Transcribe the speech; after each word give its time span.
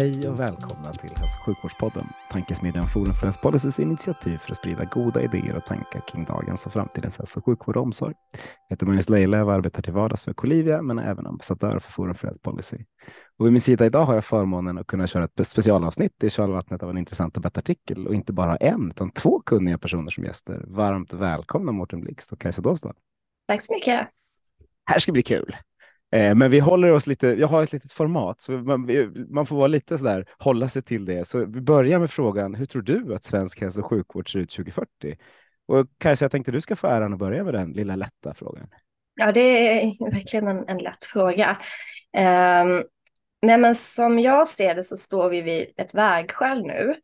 Hej 0.00 0.28
och 0.28 0.40
välkomna 0.40 0.92
till 0.92 1.10
Hälso 1.10 1.38
och 1.38 1.46
sjukvårdspodden, 1.46 2.06
tankesmedjan 2.30 2.86
Forum 2.86 3.14
för 3.14 3.26
Health 3.26 3.42
Policys 3.42 3.80
initiativ 3.80 4.36
för 4.36 4.52
att 4.52 4.58
sprida 4.58 4.84
goda 4.84 5.22
idéer 5.22 5.56
och 5.56 5.64
tankar 5.64 6.00
kring 6.00 6.24
dagens 6.24 6.66
och 6.66 6.72
framtidens 6.72 7.18
hälso 7.18 7.40
och 7.40 7.44
sjukvård 7.44 7.76
och 7.76 7.82
omsorg. 7.82 8.14
Jag 8.68 8.76
heter 8.76 8.86
Magnus 8.86 9.08
Leila 9.08 9.44
och 9.44 9.52
arbetar 9.52 9.82
till 9.82 9.92
vardags 9.92 10.24
för 10.24 10.32
Colivia 10.32 10.82
men 10.82 10.98
är 10.98 11.10
även 11.10 11.26
ambassadör 11.26 11.78
för 11.78 11.92
Forum 11.92 12.14
för 12.14 12.26
Health 12.26 12.42
Policy. 12.42 12.76
Och 13.38 13.46
vid 13.46 13.52
min 13.52 13.60
sida 13.60 13.86
idag 13.86 14.04
har 14.04 14.14
jag 14.14 14.24
förmånen 14.24 14.78
att 14.78 14.86
kunna 14.86 15.06
köra 15.06 15.24
ett 15.24 15.46
specialavsnitt 15.46 16.24
i 16.24 16.30
kölvattnet 16.30 16.82
av 16.82 16.90
en 16.90 16.98
intressant 16.98 17.34
debattartikel 17.34 18.06
och 18.06 18.14
inte 18.14 18.32
bara 18.32 18.56
en 18.56 18.90
utan 18.90 19.10
två 19.10 19.40
kunniga 19.40 19.78
personer 19.78 20.10
som 20.10 20.24
gäster. 20.24 20.64
Varmt 20.66 21.12
välkomna 21.12 21.72
Mårten 21.72 22.00
Blixt 22.00 22.32
och 22.32 22.40
Kajsa 22.40 22.62
Dolstad. 22.62 22.94
Tack 23.48 23.62
så 23.62 23.74
mycket. 23.74 24.08
Här 24.84 24.98
ska 24.98 25.12
bli 25.12 25.22
kul. 25.22 25.56
Eh, 26.10 26.34
men 26.34 26.50
vi 26.50 26.58
håller 26.60 26.92
oss 26.92 27.06
lite, 27.06 27.26
jag 27.26 27.48
har 27.48 27.62
ett 27.62 27.72
litet 27.72 27.92
format, 27.92 28.40
så 28.40 28.52
man, 28.52 28.90
man 29.30 29.46
får 29.46 29.56
vara 29.56 29.66
lite 29.66 29.98
sådär, 29.98 30.26
hålla 30.38 30.68
sig 30.68 30.82
till 30.82 31.04
det. 31.04 31.26
Så 31.26 31.38
vi 31.38 31.60
börjar 31.60 31.98
med 31.98 32.10
frågan, 32.10 32.54
hur 32.54 32.66
tror 32.66 32.82
du 32.82 33.14
att 33.14 33.24
svensk 33.24 33.60
hälso 33.60 33.80
och 33.80 33.86
sjukvård 33.86 34.32
ser 34.32 34.38
ut 34.38 34.50
2040? 34.50 35.16
Och 35.66 35.86
Kajsa, 35.98 36.24
jag 36.24 36.32
tänkte 36.32 36.52
du 36.52 36.60
ska 36.60 36.76
få 36.76 36.86
äran 36.86 37.12
att 37.12 37.18
börja 37.18 37.44
med 37.44 37.54
den 37.54 37.72
lilla 37.72 37.96
lätta 37.96 38.34
frågan. 38.34 38.68
Ja, 39.14 39.32
det 39.32 39.40
är 39.40 40.10
verkligen 40.10 40.48
en, 40.48 40.68
en 40.68 40.78
lätt 40.78 41.04
fråga. 41.04 41.58
Um, 42.16 42.84
nej, 43.42 43.58
men 43.58 43.74
som 43.74 44.18
jag 44.18 44.48
ser 44.48 44.74
det 44.74 44.84
så 44.84 44.96
står 44.96 45.30
vi 45.30 45.42
vid 45.42 45.66
ett 45.76 45.94
vägskäl 45.94 46.62
nu 46.62 46.94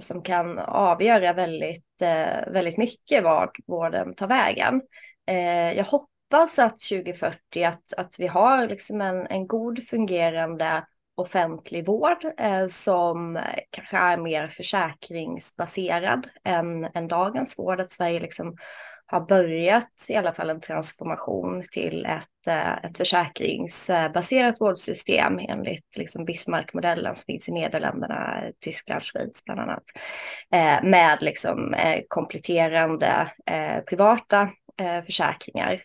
som 0.00 0.22
kan 0.22 0.58
avgöra 0.58 1.32
väldigt, 1.32 2.02
uh, 2.02 2.52
väldigt 2.52 2.76
mycket 2.76 3.24
vart 3.24 3.56
vården 3.66 4.14
tar 4.14 4.26
vägen. 4.26 4.82
Uh, 5.30 5.72
jag 5.76 5.84
hoppas 5.84 6.13
hoppas 6.34 6.58
att 6.58 6.78
2040 6.78 7.64
att, 7.64 7.92
att 7.96 8.14
vi 8.18 8.26
har 8.26 8.68
liksom 8.68 9.00
en, 9.00 9.26
en 9.26 9.46
god 9.46 9.88
fungerande 9.88 10.86
offentlig 11.14 11.86
vård 11.86 12.24
eh, 12.38 12.66
som 12.68 13.40
kanske 13.70 13.96
är 13.96 14.16
mer 14.16 14.48
försäkringsbaserad 14.48 16.28
än, 16.44 16.84
än 16.94 17.08
dagens 17.08 17.58
vård. 17.58 17.80
Att 17.80 17.90
Sverige 17.90 18.20
liksom 18.20 18.56
har 19.06 19.20
börjat 19.20 20.06
i 20.08 20.16
alla 20.16 20.32
fall 20.32 20.50
en 20.50 20.60
transformation 20.60 21.62
till 21.72 22.06
ett, 22.06 22.46
eh, 22.46 22.84
ett 22.84 22.96
försäkringsbaserat 22.96 24.60
vårdsystem 24.60 25.38
enligt 25.38 25.96
liksom 25.96 26.24
Bismarckmodellen 26.24 27.14
som 27.14 27.24
finns 27.26 27.48
i 27.48 27.52
Nederländerna, 27.52 28.42
Tyskland, 28.60 29.02
Schweiz 29.02 29.44
bland 29.44 29.60
annat. 29.60 29.82
Eh, 30.52 30.84
med 30.90 31.18
liksom 31.20 31.74
eh, 31.74 32.00
kompletterande 32.08 33.32
eh, 33.46 33.80
privata 33.80 34.48
eh, 34.80 35.04
försäkringar. 35.04 35.82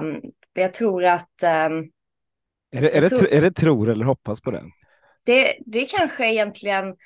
Um, 0.00 0.20
jag 0.52 0.74
tror 0.74 1.04
att... 1.04 1.42
Um, 1.42 1.90
är, 2.76 2.82
det, 2.82 2.96
är, 2.96 3.00
det, 3.00 3.08
tror, 3.08 3.28
är 3.28 3.42
det 3.42 3.50
tror 3.50 3.88
eller 3.88 4.04
hoppas 4.04 4.40
på 4.40 4.50
den? 4.50 4.70
Det, 5.24 5.58
det 5.66 5.84
kanske 5.84 6.32
egentligen... 6.32 6.96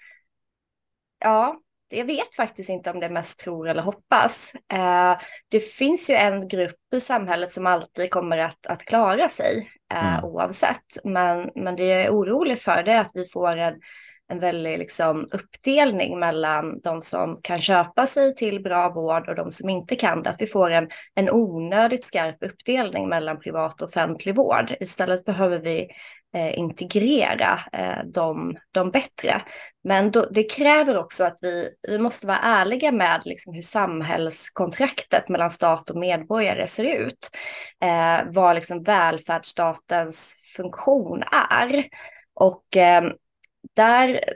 Ja, 1.21 1.61
jag 1.91 2.05
vet 2.05 2.35
faktiskt 2.35 2.71
inte 2.71 2.91
om 2.91 3.01
det 3.01 3.07
är 3.07 3.11
mest 3.11 3.39
tror 3.39 3.69
eller 3.69 3.83
hoppas. 3.83 4.53
Uh, 4.73 5.21
det 5.49 5.61
finns 5.61 6.11
ju 6.11 6.15
en 6.15 6.49
grupp 6.49 6.95
i 6.95 7.01
samhället 7.01 7.51
som 7.51 7.67
alltid 7.67 8.11
kommer 8.11 8.39
att, 8.39 8.67
att 8.67 8.85
klara 8.85 9.29
sig 9.29 9.71
uh, 9.95 10.15
mm. 10.15 10.25
oavsett. 10.25 11.05
Men, 11.05 11.51
men 11.55 11.77
det 11.77 11.85
jag 11.85 12.05
är 12.05 12.11
orolig 12.11 12.59
för 12.59 12.83
det 12.83 12.93
är 12.93 13.01
att 13.01 13.13
vi 13.15 13.29
får 13.29 13.57
en 13.57 13.81
en 14.29 14.41
väldig 14.41 14.79
liksom, 14.79 15.29
uppdelning 15.33 16.19
mellan 16.19 16.81
de 16.81 17.03
som 17.03 17.41
kan 17.43 17.61
köpa 17.61 18.07
sig 18.07 18.35
till 18.35 18.63
bra 18.63 18.91
vård 18.91 19.29
och 19.29 19.35
de 19.35 19.51
som 19.51 19.69
inte 19.69 19.97
kan 19.97 20.23
det. 20.23 20.31
Att 20.31 20.43
vi 20.43 20.47
får 20.47 20.71
en, 20.71 20.89
en 21.15 21.31
onödigt 21.31 22.05
skarp 22.05 22.43
uppdelning 22.43 23.09
mellan 23.09 23.41
privat 23.41 23.83
och 23.83 23.89
offentlig 23.89 24.37
vård. 24.37 24.75
Istället 24.81 25.25
behöver 25.25 25.59
vi 25.59 25.89
eh, 26.35 26.59
integrera 26.59 27.61
eh, 27.73 28.05
de, 28.05 28.57
de 28.73 28.91
bättre. 28.91 29.43
Men 29.85 30.11
då, 30.11 30.27
det 30.31 30.43
kräver 30.43 30.99
också 30.99 31.25
att 31.25 31.39
vi, 31.41 31.71
vi 31.89 31.99
måste 31.99 32.27
vara 32.27 32.39
ärliga 32.39 32.93
med 32.93 33.23
liksom, 33.25 33.55
hur 33.55 33.63
samhällskontraktet 33.63 35.29
mellan 35.29 35.51
stat 35.51 35.91
och 35.91 35.99
medborgare 35.99 36.67
ser 36.67 36.85
ut. 36.85 37.31
Eh, 37.85 38.21
vad 38.27 38.55
liksom, 38.55 38.83
välfärdsstatens 38.83 40.35
funktion 40.57 41.23
är. 41.51 41.85
Och 42.35 42.77
eh, 42.77 43.03
där 43.77 44.35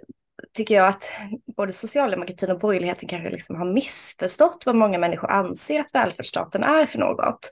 tycker 0.55 0.75
jag 0.75 0.89
att 0.89 1.11
både 1.57 1.73
socialdemokratin 1.73 2.51
och 2.51 2.59
borgerligheten 2.59 3.09
kanske 3.09 3.31
liksom 3.31 3.57
har 3.57 3.73
missförstått 3.73 4.63
vad 4.67 4.75
många 4.75 4.99
människor 4.99 5.31
anser 5.31 5.81
att 5.81 5.95
välfärdsstaten 5.95 6.63
är 6.63 6.87
för 6.87 6.99
något. 6.99 7.51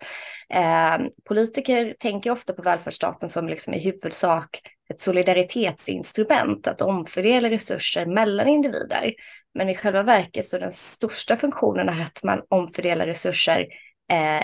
Eh, 0.55 0.99
politiker 1.25 1.97
tänker 1.99 2.31
ofta 2.31 2.53
på 2.53 2.63
välfärdsstaten 2.63 3.29
som 3.29 3.49
liksom 3.49 3.75
i 3.75 3.79
huvudsak 3.79 4.61
ett 4.91 5.01
solidaritetsinstrument, 5.01 6.67
att 6.67 6.83
omfördela 6.83 7.51
resurser 7.51 8.07
mellan 8.07 8.49
individer. 8.49 9.15
Men 9.55 9.69
i 9.69 9.75
själva 9.75 10.03
verket 10.03 10.47
så 10.47 10.59
den 10.59 10.73
största 10.73 11.37
funktionen 11.37 11.89
är 11.89 12.03
att 12.03 12.23
man 12.23 12.43
omfördelar 12.49 13.07
resurser 13.07 13.67
eh, 14.13 14.43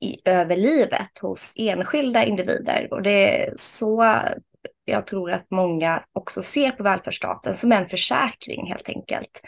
i, 0.00 0.20
över 0.24 0.56
livet 0.56 1.18
hos 1.22 1.52
enskilda 1.56 2.24
individer. 2.24 2.88
Och 2.90 3.02
det 3.02 3.42
är 3.42 3.54
så 3.56 4.02
jag 4.88 5.06
tror 5.06 5.32
att 5.32 5.50
många 5.50 6.02
också 6.12 6.42
ser 6.42 6.70
på 6.70 6.82
välfärdsstaten 6.82 7.56
som 7.56 7.72
en 7.72 7.88
försäkring 7.88 8.66
helt 8.66 8.88
enkelt. 8.88 9.40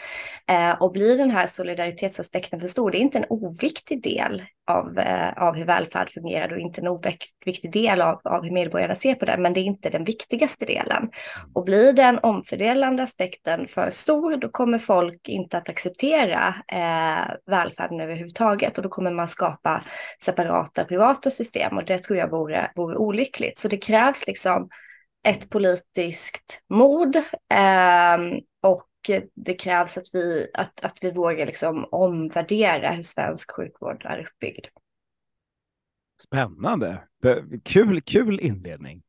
Eh, 0.47 0.81
och 0.81 0.91
blir 0.91 1.17
den 1.17 1.31
här 1.31 1.47
solidaritetsaspekten 1.47 2.59
för 2.59 2.67
stor, 2.67 2.91
det 2.91 2.97
är 2.97 2.99
inte 2.99 3.17
en 3.17 3.25
oviktig 3.29 4.03
del 4.03 4.43
av, 4.67 4.99
eh, 4.99 5.43
av 5.43 5.55
hur 5.55 5.65
välfärd 5.65 6.09
fungerar 6.09 6.53
och 6.53 6.59
inte 6.59 6.81
en 6.81 6.87
oviktig 6.87 7.71
del 7.71 8.01
av, 8.01 8.21
av 8.23 8.43
hur 8.43 8.51
medborgarna 8.51 8.95
ser 8.95 9.15
på 9.15 9.25
det, 9.25 9.37
men 9.37 9.53
det 9.53 9.59
är 9.59 9.63
inte 9.63 9.89
den 9.89 10.03
viktigaste 10.03 10.65
delen. 10.65 11.09
Och 11.53 11.63
blir 11.63 11.93
den 11.93 12.19
omfördelande 12.19 13.03
aspekten 13.03 13.67
för 13.67 13.89
stor, 13.89 14.37
då 14.37 14.49
kommer 14.49 14.79
folk 14.79 15.29
inte 15.29 15.57
att 15.57 15.69
acceptera 15.69 16.55
eh, 16.67 17.33
välfärden 17.45 18.01
överhuvudtaget 18.01 18.77
och 18.77 18.83
då 18.83 18.89
kommer 18.89 19.11
man 19.11 19.27
skapa 19.27 19.83
separata 20.21 20.85
privata 20.85 21.31
system 21.31 21.77
och 21.77 21.85
det 21.85 21.99
tror 21.99 22.19
jag 22.19 22.29
vore, 22.29 22.71
vore 22.75 22.97
olyckligt. 22.97 23.57
Så 23.57 23.67
det 23.67 23.77
krävs 23.77 24.27
liksom 24.27 24.69
ett 25.27 25.49
politiskt 25.49 26.61
mod 26.69 27.15
eh, 27.15 28.17
och 28.61 28.85
det 29.35 29.53
krävs 29.53 29.97
att 29.97 30.07
vi, 30.13 30.47
att, 30.53 30.83
att 30.85 30.97
vi 31.01 31.11
vågar 31.11 31.45
liksom 31.45 31.85
omvärdera 31.91 32.91
hur 32.91 33.03
svensk 33.03 33.51
sjukvård 33.51 34.05
är 34.05 34.19
uppbyggd. 34.19 34.65
Spännande. 36.21 37.03
Kul, 37.63 38.01
kul 38.01 38.39
inledning. 38.39 39.03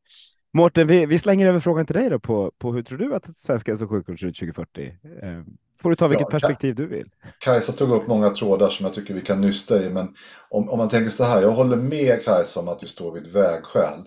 Mårten, 0.52 0.86
vi, 0.86 1.06
vi 1.06 1.18
slänger 1.18 1.46
över 1.46 1.60
frågan 1.60 1.86
till 1.86 1.94
dig 1.94 2.10
då 2.10 2.18
på, 2.18 2.52
på 2.58 2.72
hur 2.72 2.82
tror 2.82 2.98
du 2.98 3.14
att 3.14 3.38
svensk 3.38 3.68
hälso 3.68 3.84
och 3.84 3.90
sjukvård 3.90 4.20
ser 4.20 4.26
ut 4.26 4.38
2040? 4.38 4.96
Eh, 5.22 5.42
får 5.82 5.90
du 5.90 5.96
ta 5.96 6.08
vilket 6.08 6.26
ja, 6.26 6.30
perspektiv 6.30 6.74
du 6.74 6.86
vill. 6.86 7.10
Kajsa 7.38 7.72
tog 7.72 7.90
upp 7.90 8.06
många 8.06 8.30
trådar 8.30 8.70
som 8.70 8.86
jag 8.86 8.94
tycker 8.94 9.14
vi 9.14 9.20
kan 9.20 9.40
nysta 9.40 9.82
i, 9.82 9.90
men 9.90 10.14
om, 10.48 10.70
om 10.70 10.78
man 10.78 10.88
tänker 10.88 11.10
så 11.10 11.24
här, 11.24 11.42
jag 11.42 11.50
håller 11.50 11.76
med 11.76 12.24
Kajsa 12.24 12.60
om 12.60 12.68
att 12.68 12.82
vi 12.82 12.86
står 12.86 13.12
vid 13.12 13.26
vägskäl. 13.32 13.98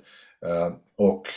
Eh, 0.46 0.76
och 0.98 1.28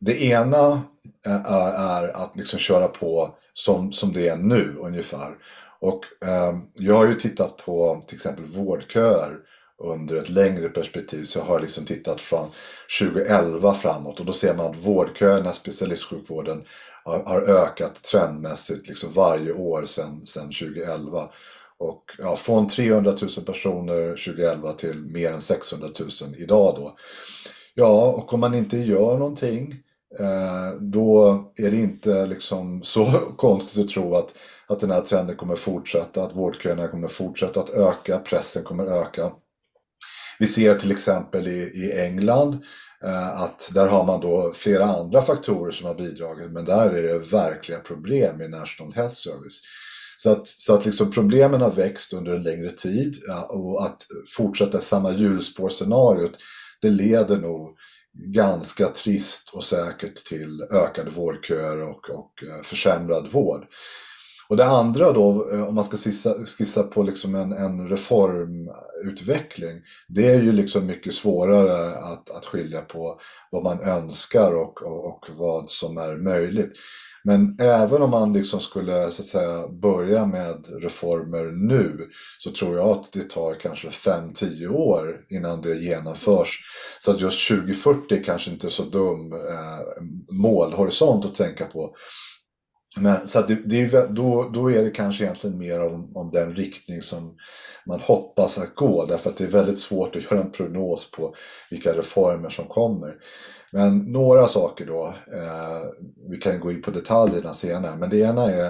det 0.00 0.22
ena 0.22 0.82
eh, 1.26 1.46
är, 1.52 2.16
att 2.16 2.36
liksom 2.36 2.58
köra 2.58 2.88
på 2.88 3.34
som, 3.54 3.92
som 3.92 4.12
det 4.12 4.28
är 4.28 4.36
nu 4.36 4.76
ungefär. 4.80 5.36
Och 5.80 6.04
eh, 6.24 6.58
jag 6.74 6.94
har 6.94 7.06
ju 7.06 7.14
tittat 7.14 7.56
på 7.56 8.02
till 8.06 8.16
exempel 8.16 8.44
vårdköer 8.44 9.38
under 9.78 10.16
ett 10.16 10.28
längre 10.28 10.68
perspektiv. 10.68 11.24
Så 11.24 11.38
jag 11.38 11.44
har 11.44 11.60
liksom 11.60 11.84
tittat 11.84 12.20
från 12.20 12.48
2011 13.00 13.74
framåt 13.74 14.20
och 14.20 14.26
då 14.26 14.32
ser 14.32 14.54
man 14.54 14.66
att 14.66 14.76
vårdköerna, 14.76 15.50
i 15.50 15.54
specialistsjukvården, 15.54 16.64
har, 17.04 17.24
har 17.24 17.40
ökat 17.40 18.02
trendmässigt 18.02 18.88
liksom 18.88 19.12
varje 19.12 19.52
år 19.52 19.86
sedan, 19.86 20.26
sedan 20.26 20.46
2011. 20.46 21.30
Och 21.78 22.04
ja, 22.18 22.36
från 22.36 22.68
300 22.68 23.16
000 23.36 23.44
personer 23.46 24.08
2011 24.08 24.72
till 24.72 25.04
mer 25.04 25.32
än 25.32 25.40
600 25.40 25.88
000 25.98 26.10
idag 26.38 26.74
då. 26.76 26.96
Ja, 27.74 28.06
och 28.06 28.34
om 28.34 28.40
man 28.40 28.54
inte 28.54 28.78
gör 28.78 29.18
någonting 29.18 29.82
Eh, 29.82 29.89
Eh, 30.18 30.80
då 30.80 31.44
är 31.56 31.70
det 31.70 31.76
inte 31.76 32.26
liksom 32.26 32.82
så 32.82 33.10
konstigt 33.36 33.84
att 33.84 33.88
tro 33.88 34.14
att, 34.14 34.34
att 34.66 34.80
den 34.80 34.90
här 34.90 35.00
trenden 35.00 35.36
kommer 35.36 35.56
fortsätta, 35.56 36.22
att 36.22 36.36
vårdköerna 36.36 36.88
kommer 36.88 37.08
fortsätta 37.08 37.60
att 37.60 37.70
öka, 37.70 38.18
pressen 38.18 38.64
kommer 38.64 38.86
öka. 38.86 39.32
Vi 40.38 40.46
ser 40.46 40.74
till 40.74 40.90
exempel 40.90 41.48
i, 41.48 41.60
i 41.60 42.00
England 42.00 42.58
eh, 43.04 43.40
att 43.42 43.70
där 43.74 43.86
har 43.86 44.04
man 44.04 44.20
då 44.20 44.52
flera 44.54 44.84
andra 44.84 45.22
faktorer 45.22 45.72
som 45.72 45.86
har 45.86 45.94
bidragit, 45.94 46.50
men 46.50 46.64
där 46.64 46.90
är 46.90 47.02
det 47.02 47.18
verkliga 47.18 47.78
problem 47.78 48.42
i 48.42 48.48
National 48.48 48.92
Health 48.92 49.14
Service. 49.14 49.62
Så 50.18 50.30
att, 50.30 50.48
så 50.48 50.74
att 50.74 50.86
liksom 50.86 51.10
problemen 51.12 51.60
har 51.60 51.70
växt 51.70 52.12
under 52.12 52.32
en 52.32 52.42
längre 52.42 52.70
tid 52.70 53.16
och 53.48 53.84
att 53.84 54.06
fortsätta 54.36 54.80
samma 54.80 55.12
hjulspårscenariot, 55.12 56.32
det 56.80 56.90
leder 56.90 57.36
nog 57.36 57.76
ganska 58.12 58.88
trist 58.88 59.50
och 59.54 59.64
säkert 59.64 60.24
till 60.24 60.62
ökade 60.70 61.10
vårdköer 61.10 61.82
och, 61.82 62.10
och 62.10 62.42
eh, 62.42 62.62
försämrad 62.62 63.32
vård. 63.32 63.66
Och 64.48 64.56
det 64.56 64.66
andra 64.66 65.12
då, 65.12 65.50
eh, 65.52 65.68
om 65.68 65.74
man 65.74 65.84
ska 65.84 65.96
skissa, 65.96 66.34
skissa 66.44 66.82
på 66.82 67.02
liksom 67.02 67.34
en, 67.34 67.52
en 67.52 67.88
reformutveckling, 67.88 69.82
det 70.08 70.26
är 70.26 70.42
ju 70.42 70.52
liksom 70.52 70.86
mycket 70.86 71.14
svårare 71.14 71.96
att, 71.96 72.30
att 72.30 72.46
skilja 72.46 72.80
på 72.80 73.20
vad 73.50 73.62
man 73.62 73.80
önskar 73.80 74.54
och, 74.54 74.82
och, 74.82 75.06
och 75.06 75.26
vad 75.36 75.70
som 75.70 75.98
är 75.98 76.16
möjligt. 76.16 76.72
Men 77.24 77.56
även 77.60 78.02
om 78.02 78.10
man 78.10 78.32
liksom 78.32 78.60
skulle 78.60 79.10
så 79.10 79.22
att 79.22 79.28
säga, 79.28 79.68
börja 79.68 80.26
med 80.26 80.66
reformer 80.82 81.44
nu 81.44 82.10
så 82.38 82.50
tror 82.50 82.76
jag 82.76 82.88
att 82.88 83.12
det 83.12 83.30
tar 83.30 83.60
kanske 83.60 83.88
5-10 83.88 84.66
år 84.66 85.26
innan 85.30 85.62
det 85.62 85.76
genomförs. 85.76 86.60
Så 87.00 87.10
att 87.10 87.20
just 87.20 87.48
2040 87.48 88.22
kanske 88.24 88.50
inte 88.50 88.66
är 88.66 88.70
så 88.70 88.82
dum 88.82 89.32
eh, 89.32 90.02
målhorisont 90.42 91.24
att 91.24 91.34
tänka 91.34 91.66
på. 91.66 91.94
Men, 92.96 93.28
så 93.28 93.40
det, 93.40 93.54
det, 93.54 94.06
då, 94.10 94.50
då 94.54 94.70
är 94.70 94.84
det 94.84 94.90
kanske 94.90 95.24
egentligen 95.24 95.58
mer 95.58 95.80
om, 95.80 96.16
om 96.16 96.30
den 96.30 96.54
riktning 96.54 97.02
som 97.02 97.36
man 97.86 98.00
hoppas 98.00 98.58
att 98.58 98.74
gå 98.74 99.04
därför 99.04 99.30
att 99.30 99.36
det 99.36 99.44
är 99.44 99.48
väldigt 99.48 99.78
svårt 99.78 100.16
att 100.16 100.22
göra 100.22 100.40
en 100.40 100.52
prognos 100.52 101.10
på 101.10 101.34
vilka 101.70 101.92
reformer 101.92 102.50
som 102.50 102.66
kommer. 102.66 103.16
Men 103.72 103.98
några 103.98 104.48
saker 104.48 104.86
då, 104.86 105.06
eh, 105.32 106.08
vi 106.30 106.36
kan 106.36 106.60
gå 106.60 106.72
in 106.72 106.82
på 106.82 106.90
detaljerna 106.90 107.54
senare, 107.54 107.96
men 107.96 108.10
det 108.10 108.18
ena 108.18 108.46
är 108.46 108.66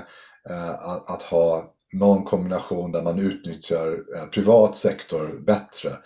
eh, 0.50 0.70
att, 0.70 1.10
att, 1.10 1.22
ha 1.22 1.74
någon 1.92 2.24
kombination 2.24 2.92
där 2.92 3.02
man 3.02 3.18
utnyttjar 3.18 4.04
eh, 4.16 4.26
privat 4.26 4.76
sektor 4.76 5.40
bättre. 5.46 5.96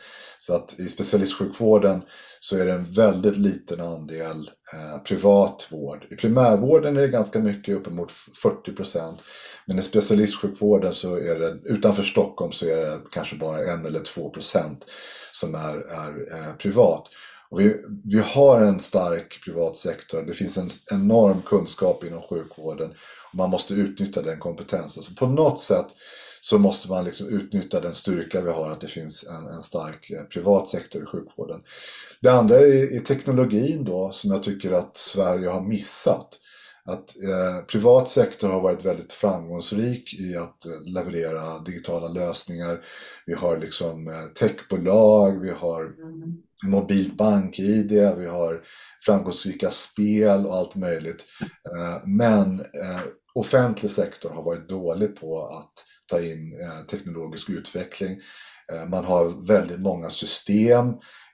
Så 0.41 0.55
att 0.55 0.81
i 0.81 0.89
specialistsjukvården 0.89 2.03
så 2.41 2.59
är 2.59 2.67
det 2.67 2.73
en 2.73 2.93
väldigt 2.93 3.37
liten 3.37 3.81
andel 3.81 4.51
eh, 4.73 5.03
privat 5.03 5.67
vård. 5.71 6.07
I 6.11 6.17
primärvården 6.17 6.97
är 6.97 7.01
det 7.01 7.09
ganska 7.09 7.39
mycket, 7.39 7.77
uppemot 7.77 8.13
40 8.13 8.73
procent. 8.73 9.19
Men 9.67 9.79
i 9.79 9.83
specialistsjukvården 9.83 10.95
så 10.95 11.17
är 11.17 11.39
det, 11.39 11.59
utanför 11.65 12.03
Stockholm 12.03 12.53
så 12.53 12.67
är 12.67 12.77
det 12.77 13.01
kanske 13.11 13.37
bara 13.37 13.73
en 13.73 13.87
eller 13.87 14.01
två 14.01 14.31
procent 14.31 14.85
som 15.33 15.55
är, 15.55 15.77
är 15.77 16.39
eh, 16.39 16.55
privat. 16.55 17.05
Och 17.51 17.61
vi, 17.61 17.77
vi 18.05 18.21
har 18.21 18.61
en 18.61 18.81
stark 18.81 19.45
privat 19.45 19.77
sektor, 19.77 20.23
det 20.23 20.35
finns 20.35 20.57
en 20.57 20.71
enorm 20.93 21.43
kunskap 21.43 22.05
inom 22.05 22.23
sjukvården 22.23 22.95
man 23.35 23.51
måste 23.51 23.75
utnyttja 23.75 24.23
den 24.23 24.39
kompetensen. 24.39 25.03
Så 25.03 25.15
på 25.15 25.27
något 25.27 25.61
sätt 25.61 25.87
så 26.41 26.59
måste 26.59 26.89
man 26.89 27.05
liksom 27.05 27.29
utnyttja 27.29 27.81
den 27.81 27.95
styrka 27.95 28.41
vi 28.41 28.51
har 28.51 28.71
att 28.71 28.81
det 28.81 28.89
finns 28.89 29.25
en, 29.25 29.47
en 29.47 29.63
stark 29.63 30.11
eh, 30.11 30.23
privat 30.25 30.69
sektor 30.69 31.03
i 31.03 31.07
sjukvården. 31.07 31.63
Det 32.21 32.29
andra 32.29 32.59
är, 32.59 32.93
är 32.93 33.01
teknologin 33.01 33.85
då 33.85 34.13
som 34.13 34.31
jag 34.31 34.43
tycker 34.43 34.73
att 34.73 34.97
Sverige 34.97 35.49
har 35.49 35.61
missat. 35.61 36.41
Att 36.87 37.23
eh, 37.23 37.67
privat 37.67 38.09
sektor 38.09 38.49
har 38.49 38.61
varit 38.61 38.85
väldigt 38.85 39.13
framgångsrik 39.13 40.15
i 40.21 40.37
att 40.37 40.67
eh, 40.67 40.83
leverera 40.83 41.59
digitala 41.59 42.09
lösningar. 42.09 42.85
Vi 43.27 43.35
har 43.35 43.57
liksom 43.57 44.09
eh, 44.09 44.33
techbolag, 44.35 45.41
vi 45.41 45.51
har 45.51 45.83
mm 45.83 46.43
mobilt 46.65 47.17
bank-id, 47.17 47.89
vi 47.93 48.27
har 48.27 48.65
framgångsrika 49.07 49.71
spel 49.71 50.47
och 50.47 50.55
allt 50.55 50.75
möjligt. 50.75 51.25
Eh, 51.41 52.07
men 52.07 52.61
eh, 52.61 53.01
offentlig 53.35 53.91
sektor 53.91 54.31
har 54.31 54.43
varit 54.43 54.69
dålig 54.69 55.17
på 55.17 55.47
att 55.47 55.73
ta 56.07 56.21
in 56.21 56.61
eh, 56.61 56.87
teknologisk 56.87 57.51
utveckling. 57.51 58.21
Eh, 58.73 58.87
man 58.87 59.05
har 59.05 59.47
väldigt 59.47 59.81
många 59.81 60.11
system. 60.11 60.89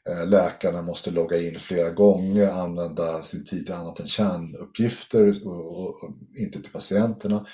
Eh, 0.09 0.27
läkarna 0.27 0.83
måste 0.83 1.11
logga 1.11 1.39
in 1.39 1.59
flera 1.59 1.91
gånger, 1.91 2.49
använda 2.49 3.23
sin 3.23 3.45
tid 3.45 3.67
till 3.67 3.75
annat 3.75 4.01
än 4.01 4.09
kärnuppgifter 4.09 5.47
och, 5.47 6.11
inte 6.37 6.63
till 6.63 6.73
patienterna. 6.73 7.47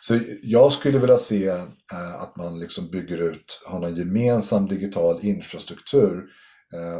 Så 0.00 0.20
jag 0.42 0.72
skulle 0.72 0.98
vilja 0.98 1.18
se 1.18 1.48
att 2.18 2.36
man 2.36 2.60
liksom 2.60 2.90
bygger 2.90 3.18
ut, 3.18 3.62
har 3.66 3.86
en 3.86 3.96
gemensam 3.96 4.68
digital 4.68 5.24
infrastruktur 5.24 6.24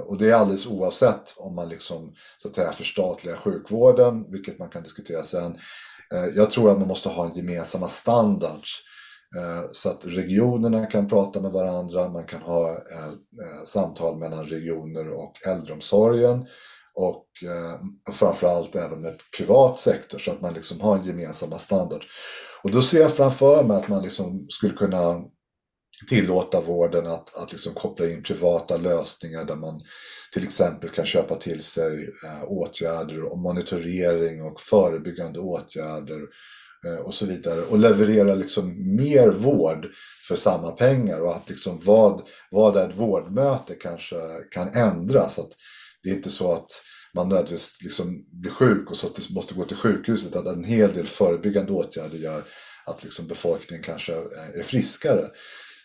och 0.07 0.19
det 0.19 0.31
är 0.31 0.35
alldeles 0.35 0.67
oavsett 0.67 1.35
om 1.37 1.55
man 1.55 1.69
liksom, 1.69 2.15
så 2.39 2.49
att 2.49 2.55
säga, 2.55 2.73
förstatligar 2.73 3.37
sjukvården, 3.37 4.33
vilket 4.33 4.59
man 4.59 4.69
kan 4.69 4.83
diskutera 4.83 5.25
sen. 5.25 5.59
Eh, 6.15 6.27
jag 6.37 6.51
tror 6.51 6.71
att 6.71 6.79
man 6.79 6.89
måste 6.89 7.09
ha 7.09 7.35
gemensamma 7.35 7.89
standards 7.89 8.83
eh, 9.37 9.71
så 9.73 9.91
att 9.91 10.07
regionerna 10.07 10.87
kan 10.87 11.09
prata 11.09 11.41
med 11.41 11.51
varandra, 11.51 12.09
man 12.09 12.27
kan 12.27 12.43
ha 12.43 12.71
eh, 12.71 13.65
samtal 13.67 14.19
mellan 14.19 14.47
regioner 14.47 15.09
och 15.09 15.47
äldreomsorgen 15.47 16.47
och 16.97 17.27
framförallt 18.13 18.77
även 18.77 19.01
med 19.01 19.15
privat 19.37 19.79
sektor 19.79 20.19
så 20.19 20.31
att 20.31 20.41
man 20.41 20.55
liksom 20.55 20.81
har 20.81 21.05
gemensamma 21.05 21.59
standard. 21.59 22.05
Och 22.63 22.71
då 22.71 22.83
ser 22.83 23.01
jag 23.01 23.13
framför 23.13 23.65
mig 23.65 23.77
att 23.77 23.89
man 23.89 24.03
liksom 24.03 24.47
skulle 24.49 24.75
kunna 24.75 25.25
tillåta 26.09 26.61
vården 26.61 27.07
att, 27.07 27.37
att 27.37 27.53
liksom 27.53 27.75
koppla 27.75 28.09
in 28.09 28.23
privata 28.23 28.77
lösningar 28.77 29.45
där 29.45 29.57
man 29.57 29.81
till 30.33 30.45
exempel 30.45 30.91
kan 30.91 31.07
köpa 31.07 31.37
till 31.37 31.63
sig 31.63 32.15
eh, 32.25 32.45
åtgärder 32.45 33.23
och 33.23 33.39
monitorering 33.39 34.43
och 34.43 34.61
förebyggande 34.61 35.39
åtgärder 35.39 36.21
eh, 36.87 36.99
och 36.99 37.15
så 37.15 37.27
vidare 37.27 37.61
och 37.63 37.79
leverera 37.79 38.35
liksom 38.35 38.97
mer 38.97 39.29
vård 39.29 39.87
för 40.29 40.37
samma 40.37 40.71
pengar 40.71 41.21
och 41.21 41.37
att 41.37 41.49
liksom 41.49 41.81
vad, 41.85 42.23
vad 42.51 42.77
är 42.77 42.89
ett 42.89 42.97
vårdmöte 42.97 43.75
kanske 43.75 44.17
kan 44.51 44.69
ändras. 44.69 45.39
Att 45.39 45.51
det 46.03 46.11
är 46.11 46.15
inte 46.15 46.31
så 46.31 46.53
att 46.53 46.71
man 47.15 47.29
nödvändigtvis 47.29 47.83
liksom 47.83 48.25
blir 48.31 48.51
sjuk 48.51 48.91
och 48.91 48.97
så 48.97 49.07
att 49.07 49.15
det 49.15 49.35
måste 49.35 49.55
gå 49.55 49.65
till 49.65 49.77
sjukhuset, 49.77 50.37
att 50.37 50.47
en 50.47 50.65
hel 50.65 50.93
del 50.93 51.07
förebyggande 51.07 51.73
åtgärder 51.73 52.19
gör 52.19 52.43
att 52.87 53.05
liksom 53.05 53.27
befolkningen 53.27 53.85
kanske 53.85 54.13
eh, 54.13 54.61
är 54.61 54.63
friskare. 54.63 55.31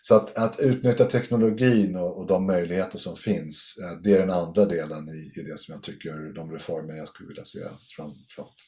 Så 0.02 0.14
att, 0.14 0.36
att 0.36 0.60
utnyttja 0.60 1.04
teknologin 1.04 1.96
och, 1.96 2.18
och, 2.18 2.26
de 2.26 2.46
möjligheter 2.46 2.98
som 2.98 3.16
finns, 3.16 3.74
eh, 3.82 4.02
det 4.02 4.14
är 4.14 4.20
den 4.20 4.30
andra 4.30 4.66
delen 4.66 5.08
i, 5.08 5.40
i 5.40 5.42
det 5.42 5.58
som 5.58 5.72
jag 5.72 5.82
tycker, 5.82 6.34
de 6.34 6.52
reformer 6.52 6.94
jag 6.94 7.08
skulle 7.08 7.28
vilja 7.28 7.44
se 7.44 7.58
fram, 7.96 8.10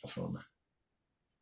fram, 0.09 0.33
mig. 0.33 0.43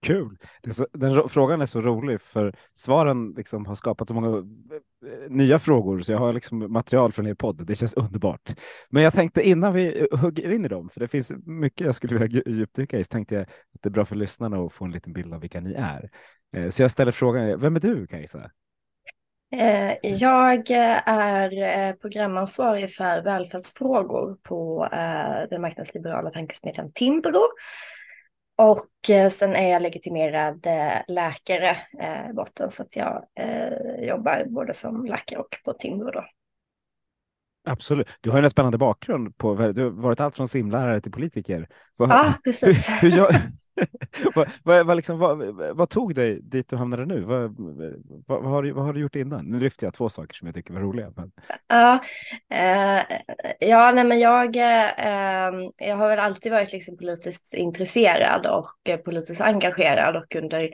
Kul! 0.02 0.36
Så, 0.72 0.86
den 0.92 1.28
frågan 1.28 1.60
är 1.60 1.66
så 1.66 1.80
rolig 1.80 2.20
för 2.20 2.54
svaren 2.74 3.34
liksom 3.36 3.66
har 3.66 3.74
skapat 3.74 4.08
så 4.08 4.14
många 4.14 4.36
eh, 4.36 5.30
nya 5.30 5.58
frågor 5.58 6.00
så 6.00 6.12
jag 6.12 6.18
har 6.18 6.32
liksom 6.32 6.72
material 6.72 7.12
från 7.12 7.26
er 7.26 7.34
podd. 7.34 7.66
Det 7.66 7.74
känns 7.74 7.94
underbart. 7.94 8.54
Men 8.90 9.02
jag 9.02 9.14
tänkte 9.14 9.48
innan 9.48 9.74
vi 9.74 10.00
eh, 10.00 10.18
hugger 10.18 10.50
in 10.50 10.64
i 10.64 10.68
dem, 10.68 10.88
för 10.88 11.00
det 11.00 11.08
finns 11.08 11.32
mycket 11.46 11.86
jag 11.86 11.94
skulle 11.94 12.18
vilja 12.18 12.42
djupdyka 12.46 12.98
i, 12.98 13.04
så 13.04 13.08
tänkte 13.08 13.34
jag 13.34 13.42
att 13.42 13.82
det 13.82 13.88
är 13.88 13.90
bra 13.90 14.04
för 14.04 14.16
lyssnarna 14.16 14.56
att 14.56 14.72
få 14.72 14.84
en 14.84 14.92
liten 14.92 15.12
bild 15.12 15.34
av 15.34 15.40
vilka 15.40 15.60
ni 15.60 15.72
är. 15.72 16.10
Så 16.70 16.82
jag 16.82 16.90
ställer 16.90 17.12
frågan, 17.12 17.60
vem 17.60 17.76
är 17.76 17.80
du 17.80 18.06
Kajsa? 18.06 18.50
Eh, 19.52 19.96
jag 20.02 20.70
är 20.70 21.62
eh, 21.62 21.94
programansvarig 21.94 22.94
för 22.94 23.22
välfärdsfrågor 23.22 24.36
på 24.42 24.88
eh, 24.92 25.48
den 25.50 25.60
marknadsliberala 25.60 26.30
tankesmedjan 26.30 26.92
Timbro. 26.92 27.42
Och 28.56 28.86
sen 29.30 29.56
är 29.56 29.70
jag 29.70 29.82
legitimerad 29.82 30.66
läkare 31.08 31.76
i 32.30 32.32
botten 32.32 32.70
så 32.70 32.82
att 32.82 32.96
jag 32.96 33.24
jobbar 33.98 34.44
både 34.46 34.74
som 34.74 35.04
läkare 35.04 35.38
och 35.38 35.56
på 35.64 35.72
Timbro. 35.72 36.10
Då. 36.10 36.24
Absolut. 37.68 38.08
Du 38.20 38.30
har 38.30 38.42
en 38.42 38.50
spännande 38.50 38.78
bakgrund. 38.78 39.36
På, 39.36 39.54
du 39.54 39.82
har 39.82 39.90
varit 39.90 40.20
allt 40.20 40.36
från 40.36 40.48
simlärare 40.48 41.00
till 41.00 41.12
politiker. 41.12 41.68
Ja, 41.96 42.34
precis. 42.44 42.88
Hur, 42.88 43.10
hur, 43.10 43.28
vad, 44.34 44.48
vad, 44.62 44.86
vad, 44.86 44.96
liksom, 44.96 45.18
vad, 45.18 45.38
vad, 45.76 45.90
tog 45.90 46.14
dig 46.14 46.40
dit 46.42 46.68
du 46.68 46.76
hamnade 46.76 47.06
nu? 47.06 47.20
Vad, 47.20 47.56
vad, 48.26 48.44
har, 48.44 48.72
vad 48.72 48.84
har 48.84 48.92
du 48.92 49.00
gjort 49.00 49.16
innan? 49.16 49.44
Nu 49.44 49.60
lyfter 49.60 49.86
jag 49.86 49.94
två 49.94 50.08
saker 50.08 50.34
som 50.34 50.48
jag 50.48 50.54
tycker 50.54 50.74
var 50.74 50.80
roliga. 50.80 51.12
Men... 51.16 51.32
Ja, 51.68 52.00
eh, 52.50 53.02
ja 53.58 53.92
nej, 53.92 54.04
men 54.04 54.20
jag, 54.20 54.56
eh, 54.56 55.70
jag 55.78 55.96
har 55.96 56.08
väl 56.08 56.18
alltid 56.18 56.52
varit 56.52 56.72
liksom 56.72 56.96
politiskt 56.96 57.54
intresserad 57.54 58.46
och 58.46 58.88
eh, 58.88 58.96
politiskt 58.96 59.40
engagerad 59.40 60.16
och 60.16 60.36
under 60.36 60.70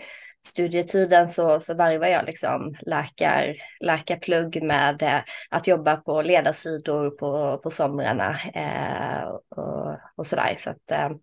studietiden 0.47 1.29
så, 1.29 1.61
så 1.61 1.75
varvar 1.75 2.07
jag 2.07 2.27
liksom 2.27 2.77
läkar, 2.81 3.57
läkarplugg 3.81 4.63
med 4.63 5.03
eh, 5.03 5.21
att 5.51 5.67
jobba 5.67 5.97
på 5.97 6.23
ledarsidor 6.23 7.11
på, 7.11 7.61
på 7.63 7.71
somrarna 7.71 8.39
eh, 8.55 9.29
och, 9.29 9.99
och 10.17 10.27
sådär. 10.27 10.55
Så 10.59 10.71
att, 10.71 10.91
ehm, 10.91 11.19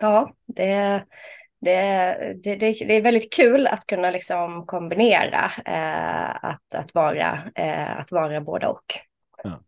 Ja, 0.00 0.34
det, 0.46 1.04
det, 1.60 1.74
det, 2.42 2.56
det, 2.56 2.96
är 2.96 3.02
väldigt 3.02 3.32
kul 3.32 3.66
att 3.66 3.86
kunna 3.86 4.10
liksom 4.10 4.66
kombinera 4.66 5.50
eh, 5.66 6.44
att, 6.44 6.74
att, 6.74 6.94
vara, 6.94 7.38
eh, 7.54 8.00
att 8.00 8.12
vara 8.12 8.40
både 8.40 8.66
och. 8.66 8.84
Ja. 9.44 9.60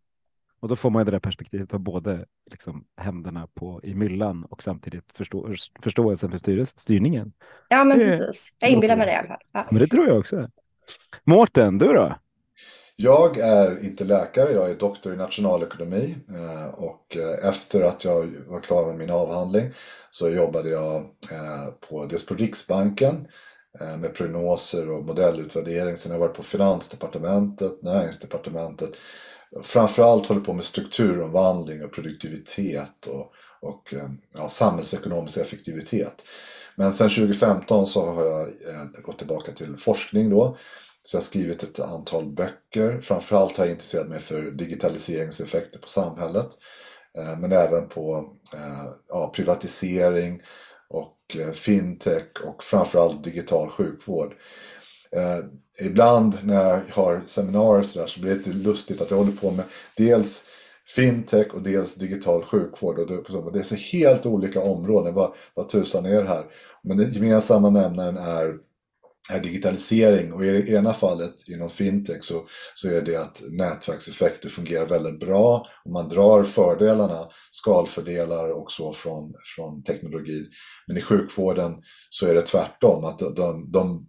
Och 0.61 0.69
då 0.69 0.77
får 0.77 0.91
man 0.91 1.01
ju 1.01 1.05
det 1.05 1.11
där 1.11 1.19
perspektivet 1.19 1.75
av 1.75 1.81
både 1.81 2.25
liksom, 2.51 2.85
händerna 2.97 3.49
på, 3.55 3.81
i 3.83 3.95
myllan 3.95 4.45
och 4.45 4.63
samtidigt 4.63 5.13
förstå, 5.13 5.55
förståelsen 5.83 6.31
för 6.31 6.39
styr, 6.39 6.65
styrningen. 6.65 7.33
Ja, 7.69 7.85
men 7.85 7.99
precis. 7.99 8.55
Jag 8.59 8.71
inbillar 8.71 8.97
mig 8.97 9.07
det 9.07 9.13
i 9.13 9.17
alla 9.17 9.29
fall. 9.29 9.43
Ja. 9.53 9.67
Men 9.71 9.79
det 9.81 9.87
tror 9.87 10.07
jag 10.09 10.19
också. 10.19 10.49
Mårten, 11.25 11.79
du 11.79 11.93
då? 11.93 12.17
Jag 13.03 13.39
är 13.39 13.85
inte 13.85 14.05
läkare, 14.05 14.53
jag 14.53 14.71
är 14.71 14.75
doktor 14.75 15.15
i 15.15 15.17
nationalekonomi 15.17 16.17
eh, 16.29 16.75
och 16.75 17.17
eh, 17.17 17.49
efter 17.49 17.83
att 17.83 18.05
jag 18.05 18.27
var 18.47 18.61
klar 18.61 18.87
med 18.87 18.97
min 18.97 19.11
avhandling 19.11 19.73
så 20.11 20.29
jobbade 20.29 20.69
jag 20.69 20.97
eh, 21.31 21.75
på, 21.89 22.07
dels 22.07 22.27
på 22.27 22.35
Riksbanken 22.35 23.29
med 23.99 24.15
prognoser 24.15 24.91
och 24.91 25.05
modellutvärdering. 25.05 25.97
Sen 25.97 26.13
har 26.13 26.19
jag 26.19 26.27
varit 26.27 26.37
på 26.37 26.43
Finansdepartementet, 26.43 27.83
Näringsdepartementet. 27.83 28.91
Framförallt 29.63 30.27
håller 30.27 30.41
på 30.41 30.53
med 30.53 30.65
strukturomvandling 30.65 31.85
och 31.85 31.93
produktivitet 31.93 33.07
och, 33.07 33.33
och 33.61 33.95
ja, 34.35 34.49
samhällsekonomisk 34.49 35.37
effektivitet. 35.39 36.25
Men 36.77 36.93
sen 36.93 37.09
2015 37.09 37.87
så 37.87 38.07
har 38.07 38.25
jag 38.25 38.49
gått 39.03 39.19
tillbaka 39.19 39.53
till 39.53 39.77
forskning 39.77 40.31
då 40.31 40.57
så 41.03 41.17
jag 41.17 41.21
har 41.21 41.25
skrivit 41.25 41.63
ett 41.63 41.81
antal 41.81 42.27
böcker. 42.27 43.01
Framförallt 43.01 43.57
har 43.57 43.65
jag 43.65 43.73
intresserat 43.73 44.09
mig 44.09 44.21
för 44.21 44.51
digitaliseringseffekter 44.51 45.79
på 45.79 45.89
samhället. 45.89 46.49
Eh, 47.19 47.39
men 47.39 47.53
även 47.53 47.89
på 47.89 48.35
eh, 48.55 48.93
ja, 49.09 49.33
privatisering 49.37 50.43
och 50.89 51.37
eh, 51.39 51.53
fintech 51.53 52.45
och 52.45 52.65
framförallt 52.65 53.25
digital 53.25 53.69
sjukvård. 53.69 54.35
Ibland 55.81 56.39
när 56.43 56.55
jag 56.55 56.81
har 56.91 57.23
seminarier 57.27 57.83
så, 57.83 57.99
där, 57.99 58.07
så 58.07 58.21
blir 58.21 58.31
det 58.31 58.37
lite 58.37 58.51
lustigt 58.51 59.01
att 59.01 59.11
jag 59.11 59.19
håller 59.19 59.33
på 59.33 59.51
med 59.51 59.65
dels 59.97 60.45
fintech 60.87 61.55
och 61.55 61.63
dels 61.63 61.95
digital 61.95 62.43
sjukvård. 62.43 62.99
Och 62.99 63.53
det 63.53 63.59
är 63.59 63.63
så 63.63 63.75
helt 63.75 64.27
olika 64.27 64.61
områden. 64.61 65.15
Vad, 65.15 65.35
vad 65.55 65.69
tusan 65.69 66.07
är 66.07 66.23
det 66.23 66.29
här? 66.29 66.45
Men 66.83 66.97
den 66.97 67.13
gemensamma 67.13 67.71
nämnaren 67.71 68.17
är 68.17 68.59
är 69.31 69.41
digitalisering 69.41 70.33
och 70.33 70.45
i 70.45 70.51
det 70.51 70.69
ena 70.69 70.95
fallet 70.95 71.49
inom 71.49 71.71
fintech 71.71 72.25
så, 72.25 72.49
så 72.75 72.89
är 72.89 73.03
det 73.03 73.17
att 73.17 73.43
nätverkseffekter 73.51 74.49
fungerar 74.49 74.87
väldigt 74.87 75.21
bra 75.21 75.67
och 75.85 75.91
man 75.91 76.09
drar 76.09 76.45
fördelarna, 76.45 77.29
skalfördelar 77.51 78.53
och 78.53 78.73
så 78.73 78.93
från, 78.93 79.33
från 79.57 79.83
teknologin. 79.83 80.47
Men 80.87 80.97
i 80.97 81.01
sjukvården 81.01 81.83
så 82.11 82.27
är 82.27 82.35
det 82.35 82.43
tvärtom, 82.43 83.05
att 83.05 83.19
de, 83.19 83.71
de, 83.73 84.07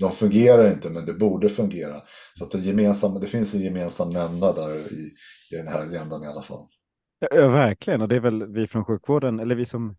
de 0.00 0.12
fungerar 0.12 0.72
inte 0.72 0.90
men 0.90 1.06
det 1.06 1.14
borde 1.14 1.48
fungera. 1.48 2.02
Så 2.38 2.44
att 2.44 2.50
det, 2.50 2.58
gemensamma, 2.58 3.18
det 3.18 3.26
finns 3.26 3.54
en 3.54 3.60
gemensam 3.60 4.10
nämnare 4.10 4.52
där 4.52 4.92
i, 4.92 5.12
i 5.52 5.56
den 5.56 5.68
här 5.68 5.80
agendan 5.80 6.22
i 6.24 6.26
alla 6.26 6.42
fall. 6.42 6.66
Ja, 7.18 7.48
verkligen, 7.48 8.02
och 8.02 8.08
det 8.08 8.16
är 8.16 8.20
väl 8.20 8.52
vi 8.52 8.66
från 8.66 8.84
sjukvården, 8.84 9.40
eller 9.40 9.54
vi 9.54 9.64
som 9.64 9.96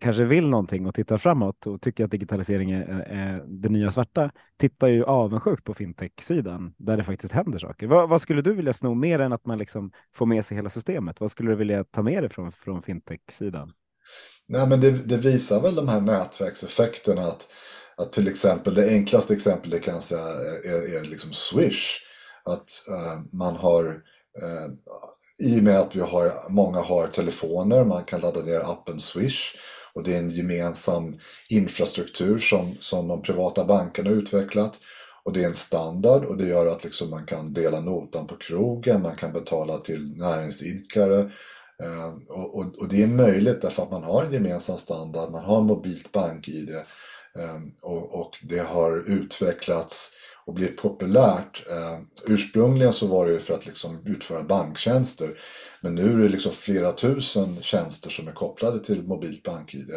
kanske 0.00 0.24
vill 0.24 0.48
någonting 0.48 0.86
och 0.86 0.94
tittar 0.94 1.18
framåt 1.18 1.66
och 1.66 1.82
tycker 1.82 2.04
att 2.04 2.10
digitalisering 2.10 2.70
är, 2.70 2.88
är 3.08 3.44
det 3.46 3.68
nya 3.68 3.90
svarta 3.90 4.30
tittar 4.56 4.88
ju 4.88 5.04
avundsjukt 5.04 5.64
på 5.64 5.74
fintech-sidan 5.74 6.74
där 6.76 6.96
det 6.96 7.04
faktiskt 7.04 7.32
händer 7.32 7.58
saker. 7.58 7.86
Vad, 7.86 8.08
vad, 8.08 8.22
skulle 8.22 8.42
du 8.42 8.54
vilja 8.54 8.72
sno 8.72 8.94
mer 8.94 9.18
än 9.18 9.32
att 9.32 9.46
man 9.46 9.58
liksom 9.58 9.92
får 10.14 10.26
med 10.26 10.44
sig 10.44 10.56
hela 10.56 10.70
systemet? 10.70 11.20
Vad 11.20 11.30
skulle 11.30 11.50
du 11.50 11.56
vilja 11.56 11.84
ta 11.84 12.02
med 12.02 12.22
dig 12.22 12.30
från, 12.30 12.52
från 12.52 12.82
fintech-sidan? 12.82 13.72
Nej, 14.48 14.66
men 14.66 14.80
det, 14.80 14.90
det, 14.90 15.16
visar 15.16 15.62
väl 15.62 15.74
de 15.74 15.88
här 15.88 16.00
nätverkseffekterna 16.00 17.22
att, 17.22 17.46
att 17.96 18.12
till 18.12 18.28
exempel 18.28 18.74
det 18.74 18.88
enklaste 18.88 19.34
exemplet 19.34 19.70
det 19.70 19.78
kan 19.78 20.02
säga 20.02 20.28
är, 20.64 20.96
är 20.96 21.04
liksom 21.04 21.32
Swish. 21.32 22.00
Att 22.44 22.84
uh, 22.90 23.38
man 23.38 23.56
har 23.56 23.84
uh, 24.42 24.74
i 25.38 25.58
och 25.58 25.62
med 25.62 25.78
att 25.78 25.96
vi 25.96 26.00
har, 26.00 26.50
många 26.50 26.80
har 26.80 27.06
telefoner, 27.06 27.84
man 27.84 28.04
kan 28.04 28.20
ladda 28.20 28.40
ner 28.40 28.60
appen 28.60 29.00
Swish 29.00 29.54
och 29.94 30.02
det 30.04 30.14
är 30.14 30.18
en 30.18 30.30
gemensam 30.30 31.18
infrastruktur 31.48 32.38
som, 32.38 32.74
som 32.80 33.08
de 33.08 33.22
privata 33.22 33.64
bankerna 33.64 34.10
har 34.10 34.16
utvecklat. 34.16 34.78
Och 35.24 35.32
det 35.32 35.42
är 35.42 35.46
en 35.46 35.54
standard 35.54 36.24
och 36.24 36.36
det 36.36 36.46
gör 36.46 36.66
att 36.66 36.84
liksom 36.84 37.10
man 37.10 37.26
kan 37.26 37.52
dela 37.52 37.80
notan 37.80 38.26
på 38.26 38.36
krogen, 38.36 39.02
man 39.02 39.16
kan 39.16 39.32
betala 39.32 39.78
till 39.78 40.16
näringsidkare. 40.16 41.20
Eh, 41.82 42.14
och, 42.28 42.54
och, 42.54 42.78
och, 42.78 42.88
det 42.88 43.02
är 43.02 43.06
möjligt 43.06 43.62
därför 43.62 43.82
att 43.82 43.90
man 43.90 44.02
har 44.02 44.22
en 44.22 44.32
gemensam 44.32 44.78
standard, 44.78 45.30
man 45.30 45.44
har 45.44 45.60
mobilt 45.60 46.12
bank-id 46.12 46.70
eh, 46.70 47.56
och, 47.82 48.20
och 48.20 48.38
det 48.42 48.58
har 48.58 49.10
utvecklats 49.10 50.10
och 50.48 50.54
blivit 50.54 50.76
populärt. 50.76 51.66
Eh, 51.70 51.98
ursprungligen 52.26 52.92
så 52.92 53.06
var 53.06 53.26
det 53.26 53.32
ju 53.32 53.40
för 53.40 53.54
att 53.54 53.66
liksom 53.66 54.06
utföra 54.06 54.42
banktjänster. 54.42 55.40
Men 55.80 55.94
nu 55.94 56.12
är 56.12 56.18
det 56.18 56.28
liksom 56.28 56.52
flera 56.52 56.92
tusen 56.92 57.62
tjänster 57.62 58.10
som 58.10 58.28
är 58.28 58.32
kopplade 58.32 58.84
till 58.84 59.02
mobilt 59.02 59.42
bank-id. 59.42 59.90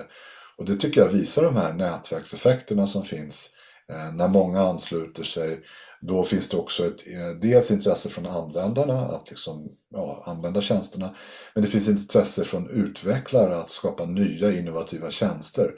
Och 0.58 0.66
det 0.66 0.76
tycker 0.76 1.02
jag 1.02 1.08
visar 1.08 1.44
de 1.44 1.56
här 1.56 1.74
nätverkseffekterna 1.74 2.88
som 2.88 3.06
finns 3.06 3.50
eh, 3.90 4.14
när 4.14 4.28
många 4.28 4.62
ansluter 4.62 5.24
sig. 5.24 5.60
Då 6.02 6.24
finns 6.24 6.50
det 6.50 6.58
också 6.58 6.88
ett 6.88 7.08
eh, 7.08 7.40
dels 7.42 7.72
intresse 7.72 8.10
från 8.10 8.26
användarna 8.26 9.00
att 9.00 9.30
liksom, 9.30 9.70
ja, 9.90 10.24
använda 10.26 10.62
tjänsterna. 10.62 11.16
Men 11.54 11.62
det 11.62 11.70
finns 11.70 11.88
intresse 11.88 12.44
från 12.46 12.70
utvecklare 12.70 13.58
att 13.58 13.70
skapa 13.70 14.06
nya 14.06 14.52
innovativa 14.52 15.12
tjänster. 15.12 15.74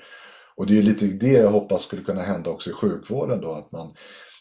Och 0.56 0.66
det 0.66 0.78
är 0.78 0.84
lite 0.84 1.06
det 1.06 1.32
jag 1.32 1.52
hoppas 1.52 1.84
skulle 1.84 2.04
kunna 2.04 2.22
hända 2.22 2.50
också 2.50 2.70
i 2.70 2.74
sjukvården 2.74 3.42
då, 3.42 3.52
att 3.52 3.72
man 3.72 3.94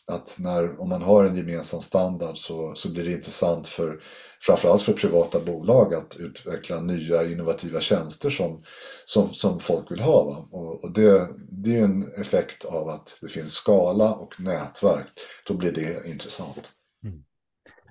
att 0.06 0.36
när, 0.38 0.80
om 0.80 0.88
man 0.88 1.02
har 1.02 1.24
en 1.24 1.36
gemensam 1.36 1.82
standard 1.82 2.38
så, 2.38 2.74
så 2.74 2.92
blir 2.92 3.04
det 3.04 3.12
intressant 3.12 3.68
för 3.68 4.02
framförallt 4.40 4.82
för 4.82 4.92
privata 4.92 5.40
bolag 5.40 5.94
att 5.94 6.16
utveckla 6.16 6.80
nya 6.80 7.24
innovativa 7.24 7.80
tjänster 7.80 8.30
som, 8.30 8.62
som, 9.04 9.34
som 9.34 9.60
folk 9.60 9.90
vill 9.90 10.00
ha. 10.00 10.24
Va? 10.24 10.48
Och, 10.50 10.84
och 10.84 10.92
det, 10.92 11.28
det 11.50 11.76
är 11.76 11.84
en 11.84 12.12
effekt 12.12 12.64
av 12.64 12.88
att 12.88 13.18
det 13.20 13.28
finns 13.28 13.52
skala 13.52 14.14
och 14.14 14.40
nätverk. 14.40 15.06
Då 15.46 15.54
blir 15.54 15.72
det 15.72 16.10
intressant. 16.10 16.72
Mm. 17.04 17.24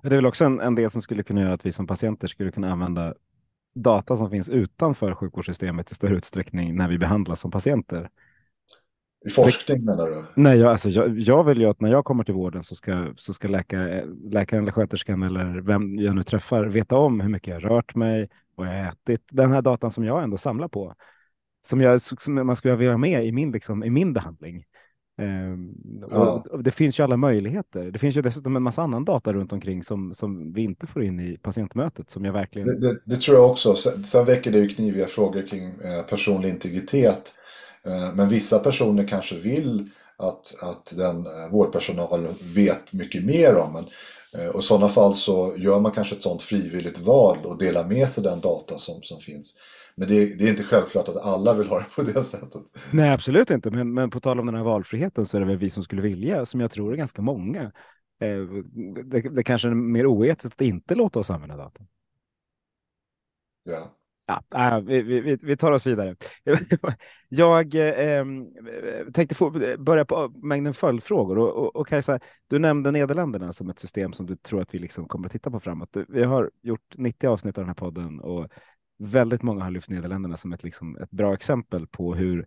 Det 0.01 0.07
är 0.07 0.15
väl 0.15 0.25
också 0.25 0.45
en, 0.45 0.59
en 0.59 0.75
del 0.75 0.91
som 0.91 1.01
skulle 1.01 1.23
kunna 1.23 1.41
göra 1.41 1.53
att 1.53 1.65
vi 1.65 1.71
som 1.71 1.87
patienter 1.87 2.27
skulle 2.27 2.51
kunna 2.51 2.71
använda 2.71 3.13
data 3.75 4.17
som 4.17 4.29
finns 4.29 4.49
utanför 4.49 5.15
sjukvårdssystemet 5.15 5.91
i 5.91 5.95
större 5.95 6.15
utsträckning 6.15 6.75
när 6.75 6.87
vi 6.87 6.97
behandlas 6.97 7.39
som 7.39 7.51
patienter. 7.51 8.09
I 9.25 9.29
forskning 9.29 9.85
menar 9.85 10.09
du? 10.09 10.25
Nej, 10.35 10.59
jag, 10.59 10.71
alltså, 10.71 10.89
jag, 10.89 11.19
jag, 11.19 11.43
vill 11.43 11.61
ju 11.61 11.65
att 11.65 11.81
när 11.81 11.91
jag 11.91 12.05
kommer 12.05 12.23
till 12.23 12.33
vården 12.33 12.63
så 12.63 12.75
ska, 12.75 13.13
så 13.15 13.33
ska 13.33 13.47
läkare, 13.47 14.05
läkaren 14.23 14.63
eller 14.63 14.71
sköterskan 14.71 15.23
eller 15.23 15.61
vem 15.61 15.95
jag 15.95 16.15
nu 16.15 16.23
träffar 16.23 16.65
veta 16.65 16.97
om 16.97 17.19
hur 17.19 17.29
mycket 17.29 17.53
jag 17.53 17.71
rört 17.71 17.95
mig, 17.95 18.29
vad 18.55 18.67
jag 18.67 18.87
ätit. 18.87 19.21
Den 19.31 19.51
här 19.51 19.61
datan 19.61 19.91
som 19.91 20.03
jag 20.03 20.23
ändå 20.23 20.37
samlar 20.37 20.67
på, 20.67 20.95
som, 21.65 21.81
jag, 21.81 22.01
som 22.01 22.33
man 22.33 22.55
skulle 22.55 22.75
vilja 22.75 22.93
ha 22.93 22.97
med 22.97 23.25
i 23.25 23.31
min, 23.31 23.51
liksom, 23.51 23.83
i 23.83 23.89
min 23.89 24.13
behandling. 24.13 24.65
Um, 25.21 25.75
ja. 26.11 26.45
det 26.59 26.71
finns 26.71 26.99
ju 26.99 27.03
alla 27.03 27.17
möjligheter. 27.17 27.91
Det 27.91 27.99
finns 27.99 28.17
ju 28.17 28.21
dessutom 28.21 28.55
en 28.55 28.63
massa 28.63 28.81
annan 28.81 29.05
data 29.05 29.33
runt 29.33 29.53
omkring 29.53 29.83
som, 29.83 30.13
som 30.13 30.53
vi 30.53 30.61
inte 30.61 30.87
får 30.87 31.03
in 31.03 31.19
i 31.19 31.37
patientmötet 31.37 32.09
som 32.09 32.25
jag 32.25 32.33
verkligen. 32.33 32.67
Det, 32.67 32.79
det, 32.79 32.99
det 33.05 33.15
tror 33.15 33.37
jag 33.37 33.51
också. 33.51 33.75
Sen, 33.75 34.03
sen 34.03 34.25
väcker 34.25 34.51
det 34.51 34.59
ju 34.59 34.67
kniviga 34.67 35.07
frågor 35.07 35.47
kring 35.47 35.63
eh, 35.63 36.05
personlig 36.09 36.49
integritet 36.49 37.33
men 38.15 38.29
vissa 38.29 38.59
personer 38.59 39.07
kanske 39.07 39.35
vill 39.35 39.89
att, 40.21 40.55
att 40.61 40.93
den 40.97 41.25
eh, 41.25 41.51
vårdpersonalen 41.51 42.33
vet 42.55 42.93
mycket 42.93 43.25
mer 43.25 43.55
om 43.55 43.75
en. 43.75 43.85
Eh, 44.41 44.47
och 44.47 44.59
i 44.59 44.63
sådana 44.63 44.89
fall 44.89 45.15
så 45.15 45.55
gör 45.57 45.79
man 45.79 45.91
kanske 45.91 46.15
ett 46.15 46.23
sådant 46.23 46.41
frivilligt 46.41 46.99
val 46.99 47.45
och 47.45 47.57
delar 47.57 47.87
med 47.87 48.09
sig 48.09 48.23
den 48.23 48.41
data 48.41 48.79
som, 48.79 49.03
som 49.03 49.19
finns. 49.19 49.55
Men 49.95 50.07
det, 50.07 50.35
det, 50.35 50.45
är 50.45 50.49
inte 50.49 50.63
självklart 50.63 51.07
att 51.07 51.17
alla 51.17 51.53
vill 51.53 51.67
ha 51.67 51.79
det 51.79 51.85
på 51.95 52.03
det 52.03 52.23
sättet. 52.23 52.61
Nej, 52.91 53.09
absolut 53.09 53.49
inte. 53.49 53.71
Men, 53.71 53.93
men 53.93 54.09
på 54.09 54.19
tal 54.19 54.39
om 54.39 54.45
den 54.45 54.55
här 54.55 54.63
valfriheten 54.63 55.25
så 55.25 55.37
är 55.37 55.41
det 55.41 55.47
väl 55.47 55.57
vi 55.57 55.69
som 55.69 55.83
skulle 55.83 56.01
vilja, 56.01 56.45
som 56.45 56.59
jag 56.59 56.71
tror 56.71 56.93
är 56.93 56.97
ganska 56.97 57.21
många. 57.21 57.71
Det, 59.05 59.21
det 59.21 59.43
kanske 59.43 59.67
är 59.67 59.73
mer 59.73 60.05
oetiskt 60.05 60.55
att 60.55 60.61
inte 60.61 60.95
låta 60.95 61.19
oss 61.19 61.29
använda 61.29 61.57
data. 61.57 61.81
Ja. 63.63 64.00
Ja, 64.49 64.77
äh, 64.77 64.81
vi, 64.81 65.01
vi, 65.01 65.37
vi 65.41 65.57
tar 65.57 65.71
oss 65.71 65.87
vidare. 65.87 66.15
Jag 67.29 67.75
eh, 67.75 68.25
tänkte 69.13 69.35
få 69.35 69.49
börja 69.77 70.05
på 70.05 70.33
mängden 70.35 70.73
följdfrågor. 70.73 71.37
Och, 71.37 71.49
och, 71.49 71.75
och 71.75 71.87
Kajsa, 71.87 72.19
du 72.49 72.59
nämnde 72.59 72.91
Nederländerna 72.91 73.53
som 73.53 73.69
ett 73.69 73.79
system 73.79 74.13
som 74.13 74.25
du 74.25 74.35
tror 74.35 74.61
att 74.61 74.73
vi 74.73 74.79
liksom 74.79 75.07
kommer 75.07 75.25
att 75.25 75.31
titta 75.31 75.51
på 75.51 75.59
framåt. 75.59 75.97
Vi 76.07 76.23
har 76.23 76.51
gjort 76.61 76.95
90 76.97 77.27
avsnitt 77.27 77.57
av 77.57 77.61
den 77.61 77.69
här 77.69 77.75
podden 77.75 78.19
och 78.19 78.47
väldigt 78.99 79.43
många 79.43 79.63
har 79.63 79.71
lyft 79.71 79.89
Nederländerna 79.89 80.37
som 80.37 80.53
ett, 80.53 80.63
liksom, 80.63 80.97
ett 80.97 81.11
bra 81.11 81.33
exempel 81.33 81.87
på 81.87 82.15
hur 82.15 82.45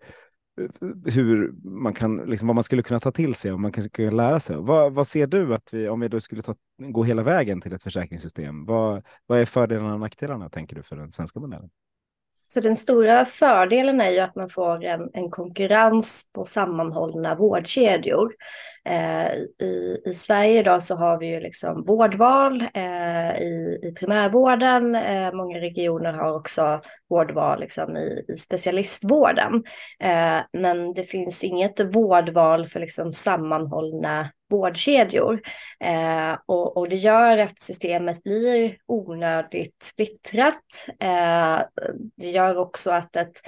hur 1.05 1.53
man 1.63 1.95
kan, 1.95 2.17
liksom, 2.17 2.49
vad 2.49 2.55
man 2.55 2.65
skulle 2.65 2.83
kunna 2.83 3.01
ta 3.01 3.13
till 3.13 3.35
sig 3.35 3.53
och 3.53 3.61
man 3.61 3.73
kan 3.73 3.91
kunna 3.91 4.11
lära 4.11 4.41
sig. 4.41 4.57
Vad, 4.57 4.93
vad 4.93 5.07
ser 5.07 5.27
du 5.27 5.55
att 5.55 5.75
vi, 5.75 5.89
om 5.89 6.01
vi 6.01 6.09
då 6.09 6.21
skulle 6.21 6.43
ta, 6.43 6.55
gå 6.79 7.05
hela 7.05 7.23
vägen 7.23 7.61
till 7.61 7.73
ett 7.73 7.83
försäkringssystem, 7.83 8.65
vad, 8.65 9.03
vad 9.27 9.41
är 9.41 9.45
fördelarna 9.45 9.95
och 9.95 10.01
nackdelarna 10.01 10.49
tänker 10.49 10.77
du 10.77 10.83
för 10.83 10.97
den 10.97 11.13
svenska 11.13 11.41
modellen? 11.41 11.71
Så 12.55 12.61
den 12.61 12.77
stora 12.77 13.25
fördelen 13.25 14.01
är 14.01 14.11
ju 14.11 14.19
att 14.19 14.35
man 14.35 14.51
får 14.51 14.85
en, 14.85 15.11
en 15.13 15.31
konkurrens 15.31 16.23
på 16.35 16.45
sammanhållna 16.45 17.35
vårdkedjor. 17.35 18.35
Eh, 18.85 19.33
i, 19.67 20.03
I 20.07 20.15
Sverige 20.15 20.61
idag 20.61 20.83
så 20.83 20.97
har 20.97 21.19
vi 21.19 21.27
ju 21.27 21.41
liksom 21.41 21.85
vårdval 21.85 22.61
eh, 22.75 23.39
i, 23.43 23.81
i 23.83 23.93
primärvården. 23.99 24.95
Eh, 24.95 25.33
många 25.33 25.59
regioner 25.59 26.13
har 26.13 26.37
också 26.37 26.81
vårdval 27.11 27.61
liksom 27.61 27.97
i, 27.97 28.25
i 28.29 28.37
specialistvården. 28.37 29.65
Eh, 30.01 30.39
men 30.53 30.95
det 30.95 31.05
finns 31.05 31.45
inget 31.45 31.81
vårdval 31.81 32.67
för 32.67 32.81
liksom 32.81 33.13
sammanhållna 33.13 34.31
vårdkedjor. 34.55 35.41
Eh, 35.81 36.39
och, 36.47 36.77
och, 36.77 36.89
det 36.89 36.97
gör 36.97 37.39
att 37.39 37.61
systemet 37.61 38.23
blir 38.23 38.77
onödigt 38.87 39.83
splittrat. 39.83 40.87
Eh, 41.01 41.61
det 42.17 42.31
gör 42.31 42.57
också 42.57 42.91
att 42.91 43.17
ett 43.17 43.41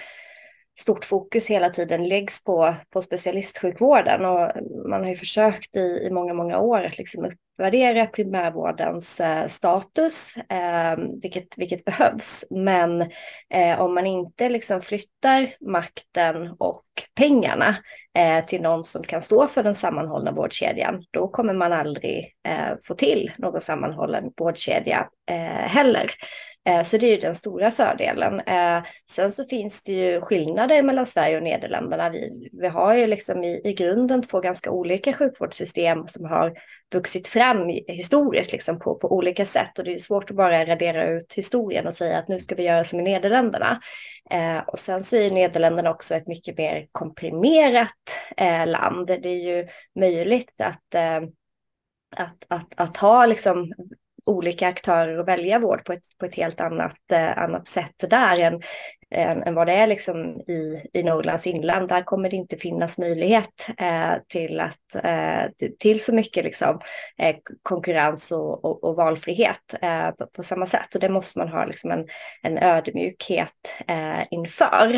stort 0.78 1.04
fokus 1.04 1.46
hela 1.46 1.70
tiden 1.70 2.08
läggs 2.08 2.44
på, 2.44 2.74
på 2.90 3.02
specialistsjukvården 3.02 4.24
och 4.24 4.52
man 4.86 5.02
har 5.02 5.08
ju 5.08 5.16
försökt 5.16 5.76
i, 5.76 6.06
i 6.06 6.10
många, 6.10 6.34
många 6.34 6.58
år 6.58 6.84
att 6.84 6.98
liksom 6.98 7.32
uppvärdera 7.56 8.06
primärvårdens 8.06 9.20
eh, 9.20 9.46
status, 9.46 10.36
eh, 10.36 10.96
vilket, 11.22 11.58
vilket 11.58 11.84
behövs. 11.84 12.44
Men 12.50 13.02
eh, 13.50 13.80
om 13.80 13.94
man 13.94 14.06
inte 14.06 14.48
liksom 14.48 14.82
flyttar 14.82 15.48
makten 15.60 16.54
och 16.58 16.84
pengarna 17.14 17.76
eh, 18.18 18.44
till 18.44 18.62
någon 18.62 18.84
som 18.84 19.02
kan 19.02 19.22
stå 19.22 19.48
för 19.48 19.62
den 19.62 19.74
sammanhållna 19.74 20.32
vårdkedjan, 20.32 21.04
då 21.10 21.28
kommer 21.28 21.54
man 21.54 21.72
aldrig 21.72 22.34
eh, 22.48 22.76
få 22.84 22.94
till 22.94 23.32
någon 23.38 23.60
sammanhållen 23.60 24.32
vårdkedja 24.36 25.08
eh, 25.30 25.68
heller. 25.68 26.10
Eh, 26.68 26.82
så 26.82 26.96
det 26.98 27.06
är 27.06 27.10
ju 27.10 27.20
den 27.20 27.34
stora 27.34 27.70
fördelen. 27.70 28.40
Eh, 28.40 28.82
sen 29.10 29.32
så 29.32 29.44
finns 29.44 29.82
det 29.82 29.92
ju 29.92 30.20
skillnader 30.20 30.82
mellan 30.82 31.06
Sverige 31.06 31.36
och 31.36 31.42
Nederländerna. 31.42 32.10
Vi, 32.10 32.50
vi 32.52 32.68
har 32.68 32.94
ju 32.94 33.06
liksom 33.06 33.44
i, 33.44 33.60
i 33.64 33.72
grunden 33.72 34.22
två 34.22 34.40
ganska 34.40 34.70
olika 34.78 35.12
sjukvårdssystem 35.12 36.08
som 36.08 36.24
har 36.24 36.52
vuxit 36.94 37.28
fram 37.28 37.68
historiskt 37.88 38.52
liksom 38.52 38.78
på, 38.78 38.94
på 38.94 39.12
olika 39.12 39.46
sätt 39.46 39.78
och 39.78 39.84
det 39.84 39.94
är 39.94 39.98
svårt 39.98 40.30
att 40.30 40.36
bara 40.36 40.66
radera 40.66 41.06
ut 41.06 41.32
historien 41.32 41.86
och 41.86 41.94
säga 41.94 42.18
att 42.18 42.28
nu 42.28 42.40
ska 42.40 42.54
vi 42.54 42.62
göra 42.62 42.84
som 42.84 43.00
i 43.00 43.02
Nederländerna. 43.02 43.80
Eh, 44.30 44.58
och 44.58 44.78
sen 44.78 45.02
så 45.02 45.16
är 45.16 45.30
Nederländerna 45.30 45.90
också 45.90 46.14
ett 46.14 46.26
mycket 46.26 46.58
mer 46.58 46.86
komprimerat 46.92 47.90
eh, 48.36 48.66
land. 48.66 49.06
Det 49.06 49.28
är 49.28 49.44
ju 49.44 49.68
möjligt 49.94 50.60
att 50.60 50.94
eh, 50.94 51.20
att, 52.16 52.44
att, 52.48 52.72
att 52.76 52.96
ha 52.96 53.26
liksom 53.26 53.72
olika 54.26 54.68
aktörer 54.68 55.18
att 55.18 55.28
välja 55.28 55.58
vård 55.58 55.84
på 55.84 55.92
ett, 55.92 56.18
på 56.18 56.26
ett 56.26 56.34
helt 56.34 56.60
annat, 56.60 57.12
eh, 57.12 57.38
annat 57.38 57.68
sätt 57.68 58.04
där 58.10 58.38
än, 58.38 58.62
än, 59.10 59.42
än, 59.42 59.54
vad 59.54 59.66
det 59.66 59.72
är 59.72 59.86
liksom 59.86 60.40
i, 60.40 60.82
i 60.92 61.02
Norrlands 61.02 61.46
inland. 61.46 61.88
Där 61.88 62.02
kommer 62.02 62.30
det 62.30 62.36
inte 62.36 62.56
finnas 62.56 62.98
möjlighet 62.98 63.68
eh, 63.78 64.14
till, 64.28 64.60
att, 64.60 65.04
eh, 65.04 65.68
till 65.78 66.04
så 66.04 66.14
mycket 66.14 66.44
liksom, 66.44 66.80
eh, 67.18 67.36
konkurrens 67.62 68.32
och, 68.32 68.64
och, 68.64 68.84
och 68.84 68.96
valfrihet 68.96 69.74
eh, 69.82 70.10
på, 70.10 70.26
på, 70.26 70.42
samma 70.42 70.66
sätt. 70.66 70.94
Och 70.94 71.00
det 71.00 71.08
måste 71.08 71.38
man 71.38 71.48
ha 71.48 71.64
liksom 71.64 71.90
en, 71.90 72.06
en 72.42 72.58
ödmjukhet 72.58 73.82
eh, 73.88 74.22
inför. 74.30 74.94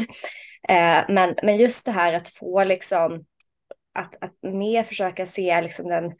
Eh, 0.68 1.02
men, 1.08 1.34
men 1.42 1.56
just 1.56 1.86
det 1.86 1.92
här 1.92 2.12
att 2.12 2.28
få 2.28 2.64
liksom 2.64 3.24
att, 3.94 4.24
att 4.24 4.52
mer 4.52 4.82
försöka 4.82 5.26
se 5.26 5.60
liksom 5.60 5.88
den 5.88 6.12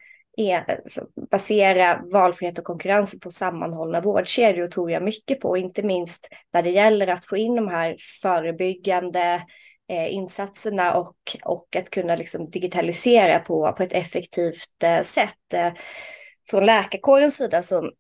Alltså, 0.84 1.06
basera 1.30 2.02
valfrihet 2.12 2.58
och 2.58 2.64
konkurrens 2.64 3.20
på 3.20 3.30
sammanhållna 3.30 4.00
vårdkedjor 4.00 4.66
tror 4.66 4.90
jag 4.90 5.02
mycket 5.02 5.40
på, 5.40 5.56
inte 5.56 5.82
minst 5.82 6.28
när 6.52 6.62
det 6.62 6.70
gäller 6.70 7.06
att 7.06 7.26
få 7.26 7.36
in 7.36 7.54
de 7.54 7.68
här 7.68 7.96
förebyggande 8.22 9.42
eh, 9.88 10.14
insatserna 10.14 10.94
och, 10.94 11.16
och 11.44 11.76
att 11.76 11.90
kunna 11.90 12.16
liksom 12.16 12.50
digitalisera 12.50 13.38
på, 13.38 13.72
på 13.72 13.82
ett 13.82 13.92
effektivt 13.92 14.82
eh, 14.82 15.02
sätt. 15.02 15.54
Eh, 15.54 15.72
från 16.50 16.66
läkarkårens 16.66 17.36
sida 17.36 17.62
så 17.62 17.90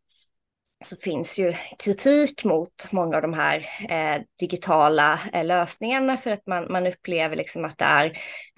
så 0.84 0.96
finns 0.96 1.38
ju 1.38 1.54
kritik 1.84 2.44
mot 2.44 2.92
många 2.92 3.16
av 3.16 3.22
de 3.22 3.34
här 3.34 3.66
eh, 3.88 4.22
digitala 4.40 5.20
eh, 5.32 5.44
lösningarna 5.44 6.16
för 6.16 6.30
att 6.30 6.46
man, 6.46 6.72
man 6.72 6.86
upplever 6.86 7.36
liksom 7.36 7.64
att 7.64 7.78
det 7.78 7.84
är 7.84 8.06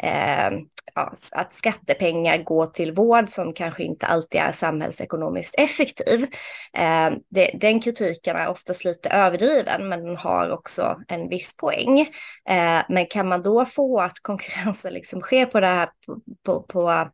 eh, 0.03 0.59
ja, 0.95 1.13
att 1.33 1.55
skattepengar 1.55 2.39
går 2.39 2.67
till 2.67 2.93
vård 2.93 3.29
som 3.29 3.53
kanske 3.53 3.83
inte 3.83 4.07
alltid 4.07 4.41
är 4.41 4.53
samhällsekonomiskt 4.53 5.55
effektiv. 5.59 6.27
Eh, 6.73 7.11
det, 7.29 7.51
den 7.61 7.81
kritiken 7.81 8.37
är 8.37 8.49
oftast 8.49 8.85
lite 8.85 9.09
överdriven 9.09 9.89
men 9.89 10.05
den 10.05 10.17
har 10.17 10.51
också 10.51 11.01
en 11.09 11.29
viss 11.29 11.57
poäng. 11.57 12.01
Eh, 12.49 12.83
men 12.89 13.07
kan 13.07 13.29
man 13.29 13.43
då 13.43 13.65
få 13.65 14.01
att 14.01 14.21
konkurrensen 14.23 14.93
liksom 14.93 15.21
sker 15.21 15.47
på 15.47 15.61
det 15.61 15.67
här 15.67 15.91
på, 16.07 16.21
på, 16.45 16.63
på 16.63 17.11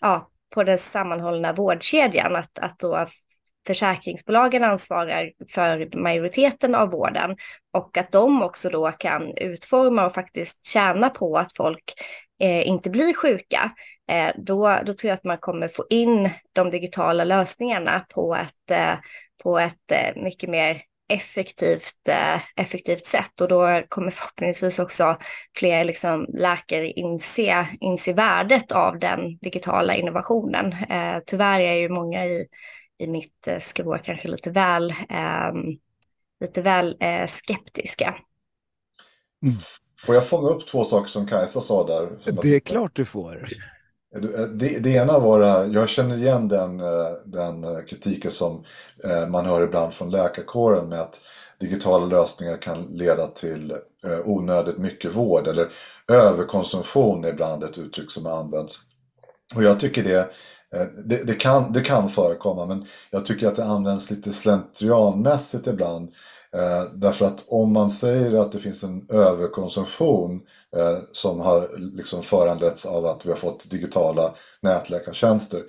ja, 0.00 0.30
på 0.54 0.64
den 0.64 0.78
sammanhållna 0.78 1.52
vårdkedjan, 1.52 2.36
att, 2.36 2.58
att 2.58 2.78
då 2.78 3.06
försäkringsbolagen 3.66 4.64
ansvarar 4.64 5.32
för 5.48 5.96
majoriteten 5.96 6.74
av 6.74 6.90
vården 6.90 7.36
och 7.72 7.96
att 7.96 8.12
de 8.12 8.42
också 8.42 8.70
då 8.70 8.92
kan 8.92 9.36
utforma 9.36 10.06
och 10.06 10.14
faktiskt 10.14 10.66
tjäna 10.66 11.10
på 11.10 11.38
att 11.38 11.56
folk 11.56 11.92
eh, 12.40 12.68
inte 12.68 12.90
blir 12.90 13.14
sjuka, 13.14 13.72
eh, 14.10 14.32
då, 14.36 14.78
då 14.86 14.92
tror 14.92 15.08
jag 15.08 15.14
att 15.14 15.24
man 15.24 15.38
kommer 15.38 15.68
få 15.68 15.86
in 15.90 16.30
de 16.52 16.70
digitala 16.70 17.24
lösningarna 17.24 18.06
på 18.08 18.36
ett, 18.36 18.70
eh, 18.70 18.98
på 19.42 19.58
ett 19.58 19.92
eh, 19.92 20.22
mycket 20.22 20.50
mer 20.50 20.82
effektivt, 21.10 22.08
eh, 22.08 22.40
effektivt 22.56 23.06
sätt 23.06 23.40
och 23.40 23.48
då 23.48 23.82
kommer 23.88 24.10
förhoppningsvis 24.10 24.78
också 24.78 25.16
fler 25.58 25.84
liksom, 25.84 26.26
läkare 26.28 26.86
inse, 26.86 27.68
inse 27.80 28.12
värdet 28.12 28.72
av 28.72 28.98
den 28.98 29.38
digitala 29.38 29.94
innovationen. 29.94 30.72
Eh, 30.72 31.18
tyvärr 31.26 31.60
är 31.60 31.74
ju 31.74 31.88
många 31.88 32.26
i 32.26 32.46
i 33.00 33.06
mitt 33.06 33.46
eh, 33.46 33.58
skrå 33.58 33.98
kanske 33.98 34.28
lite 34.28 34.50
väl, 34.50 34.90
eh, 34.90 35.52
lite 36.40 36.62
väl 36.62 36.96
eh, 37.00 37.26
skeptiska. 37.26 38.14
Mm. 39.42 39.56
Får 40.06 40.14
jag 40.14 40.28
fånga 40.28 40.48
upp 40.48 40.66
två 40.66 40.84
saker 40.84 41.08
som 41.08 41.26
Kajsa 41.26 41.60
sa 41.60 41.86
där? 41.86 42.32
Det 42.42 42.54
är 42.54 42.60
klart 42.60 42.94
du 42.94 43.04
får. 43.04 43.44
Eh, 44.14 44.20
det, 44.20 44.78
det, 44.78 44.90
ena 44.90 45.18
var 45.18 45.40
det 45.40 45.46
här, 45.46 45.64
jag 45.64 45.88
känner 45.88 46.16
igen 46.16 46.48
den, 46.48 46.80
eh, 46.80 47.12
den 47.24 47.86
kritiken 47.86 48.30
som 48.30 48.64
man 49.28 49.46
hör 49.46 49.62
ibland 49.62 49.94
från 49.94 50.10
läkarkåren 50.10 50.88
med 50.88 51.00
att 51.00 51.20
digitala 51.60 52.06
lösningar 52.06 52.56
kan 52.56 52.82
leda 52.82 53.26
till 53.26 53.76
onödigt 54.24 54.78
mycket 54.78 55.14
vård 55.14 55.46
eller 55.46 55.72
överkonsumtion 56.08 57.24
är 57.24 57.28
ibland 57.28 57.64
ett 57.64 57.78
uttryck 57.78 58.10
som 58.10 58.26
används. 58.26 58.78
Och 59.54 59.62
jag 59.62 59.80
tycker 59.80 60.04
det 60.04 60.30
Eh, 60.74 60.86
det, 61.04 61.26
det, 61.26 61.34
kan, 61.34 61.72
det 61.72 61.80
kan 61.80 62.08
förekomma 62.08 62.66
men 62.66 62.84
jag 63.10 63.26
tycker 63.26 63.46
att 63.46 63.56
det 63.56 63.64
används 63.64 64.10
lite 64.10 64.32
slentrianmässigt 64.32 65.66
ibland. 65.66 66.08
Eh, 66.56 66.82
därför 66.92 67.24
att 67.24 67.44
om 67.48 67.72
man 67.72 67.90
säger 67.90 68.34
att 68.34 68.52
det 68.52 68.58
finns 68.58 68.82
en 68.82 69.06
överkonsumtion 69.08 70.40
eh, 70.76 70.98
som 71.12 71.40
har 71.40 71.68
liksom 71.96 72.22
föranletts 72.22 72.86
av 72.86 73.06
att 73.06 73.26
vi 73.26 73.28
har 73.28 73.36
fått 73.36 73.70
digitala 73.70 74.34
nätläkartjänster. 74.62 75.62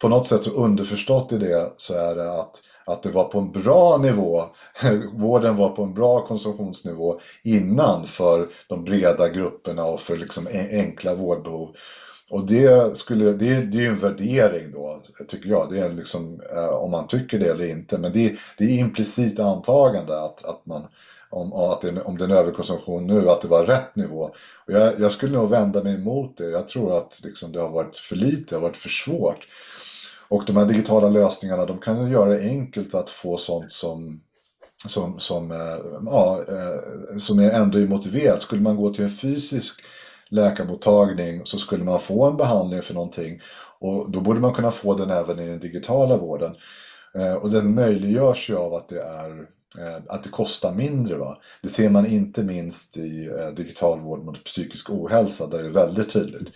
På 0.00 0.08
något 0.08 0.26
sätt 0.26 0.42
så 0.42 0.50
underförstått 0.50 1.32
i 1.32 1.38
det 1.38 1.72
så 1.76 1.94
är 1.94 2.14
det 2.14 2.32
att, 2.32 2.60
att 2.86 3.02
det 3.02 3.10
var 3.10 3.24
på 3.24 3.38
en 3.38 3.52
bra 3.52 3.96
nivå, 3.96 4.42
vården 5.12 5.56
var 5.56 5.68
på 5.68 5.82
en 5.82 5.94
bra 5.94 6.26
konsumtionsnivå 6.26 7.20
innan 7.42 8.06
för 8.06 8.46
de 8.68 8.84
breda 8.84 9.28
grupperna 9.28 9.84
och 9.84 10.00
för 10.00 10.16
liksom 10.16 10.48
enkla 10.70 11.14
vårdbehov. 11.14 11.74
Och 12.30 12.46
det, 12.46 12.96
skulle, 12.96 13.32
det, 13.32 13.60
det 13.60 13.84
är 13.84 13.88
en 13.88 14.00
värdering 14.00 14.72
då, 14.72 15.02
tycker 15.28 15.48
jag. 15.48 15.70
Det 15.70 15.78
är 15.78 15.88
liksom, 15.88 16.40
eh, 16.52 16.68
om 16.68 16.90
man 16.90 17.06
tycker 17.06 17.38
det 17.38 17.48
eller 17.48 17.70
inte. 17.70 17.98
Men 17.98 18.12
det, 18.12 18.36
det 18.58 18.64
är 18.64 18.78
implicit 18.78 19.40
antagande 19.40 20.20
att, 20.20 20.44
att 20.44 20.66
man, 20.66 20.86
om, 21.30 21.52
att 21.52 21.80
det, 21.80 22.02
om 22.02 22.18
det 22.18 22.24
är 22.24 22.28
en 22.28 22.36
överkonsumtion 22.36 23.06
nu, 23.06 23.30
att 23.30 23.40
det 23.40 23.48
var 23.48 23.64
rätt 23.64 23.96
nivå. 23.96 24.22
Och 24.66 24.72
jag, 24.72 25.00
jag 25.00 25.12
skulle 25.12 25.38
nog 25.38 25.50
vända 25.50 25.82
mig 25.82 25.94
emot 25.94 26.36
det. 26.36 26.50
Jag 26.50 26.68
tror 26.68 26.98
att 26.98 27.20
liksom 27.24 27.52
det 27.52 27.60
har 27.60 27.70
varit 27.70 27.96
för 27.96 28.16
lite, 28.16 28.54
det 28.54 28.56
har 28.56 28.68
varit 28.68 28.76
för 28.76 28.88
svårt. 28.88 29.46
Och 30.28 30.44
de 30.46 30.56
här 30.56 30.64
digitala 30.64 31.08
lösningarna, 31.08 31.66
de 31.66 31.78
kan 31.78 32.06
ju 32.06 32.12
göra 32.12 32.30
det 32.30 32.40
enkelt 32.40 32.94
att 32.94 33.10
få 33.10 33.36
sånt 33.36 33.72
som 33.72 34.20
som, 34.86 35.20
som, 35.20 35.50
eh, 35.50 35.78
ja, 36.06 36.44
eh, 36.48 37.18
som 37.18 37.38
är 37.38 37.50
ändå 37.50 37.78
är 37.78 37.86
motiverat. 37.86 38.42
Skulle 38.42 38.62
man 38.62 38.76
gå 38.76 38.94
till 38.94 39.04
en 39.04 39.10
fysisk 39.10 39.82
läkarmottagning 40.28 41.46
så 41.46 41.58
skulle 41.58 41.84
man 41.84 42.00
få 42.00 42.24
en 42.24 42.36
behandling 42.36 42.82
för 42.82 42.94
någonting 42.94 43.40
och 43.80 44.10
då 44.10 44.20
borde 44.20 44.40
man 44.40 44.54
kunna 44.54 44.70
få 44.70 44.94
den 44.94 45.10
även 45.10 45.38
i 45.38 45.48
den 45.48 45.60
digitala 45.60 46.16
vården. 46.16 46.56
Eh, 47.14 47.34
och 47.34 47.50
den 47.50 47.74
möjliggörs 47.74 48.50
ju 48.50 48.56
av 48.56 48.74
att 48.74 48.88
det 48.88 49.02
är 49.02 49.30
eh, 49.78 49.96
att 50.08 50.22
det 50.22 50.28
kostar 50.28 50.72
mindre. 50.72 51.16
Va? 51.16 51.38
Det 51.62 51.68
ser 51.68 51.88
man 51.88 52.06
inte 52.06 52.42
minst 52.42 52.96
i 52.96 53.26
eh, 53.26 53.48
digital 53.48 54.00
vård 54.00 54.24
mot 54.24 54.44
psykisk 54.44 54.90
ohälsa 54.90 55.46
där 55.46 55.62
det 55.62 55.68
är 55.68 55.72
väldigt 55.72 56.12
tydligt. 56.12 56.48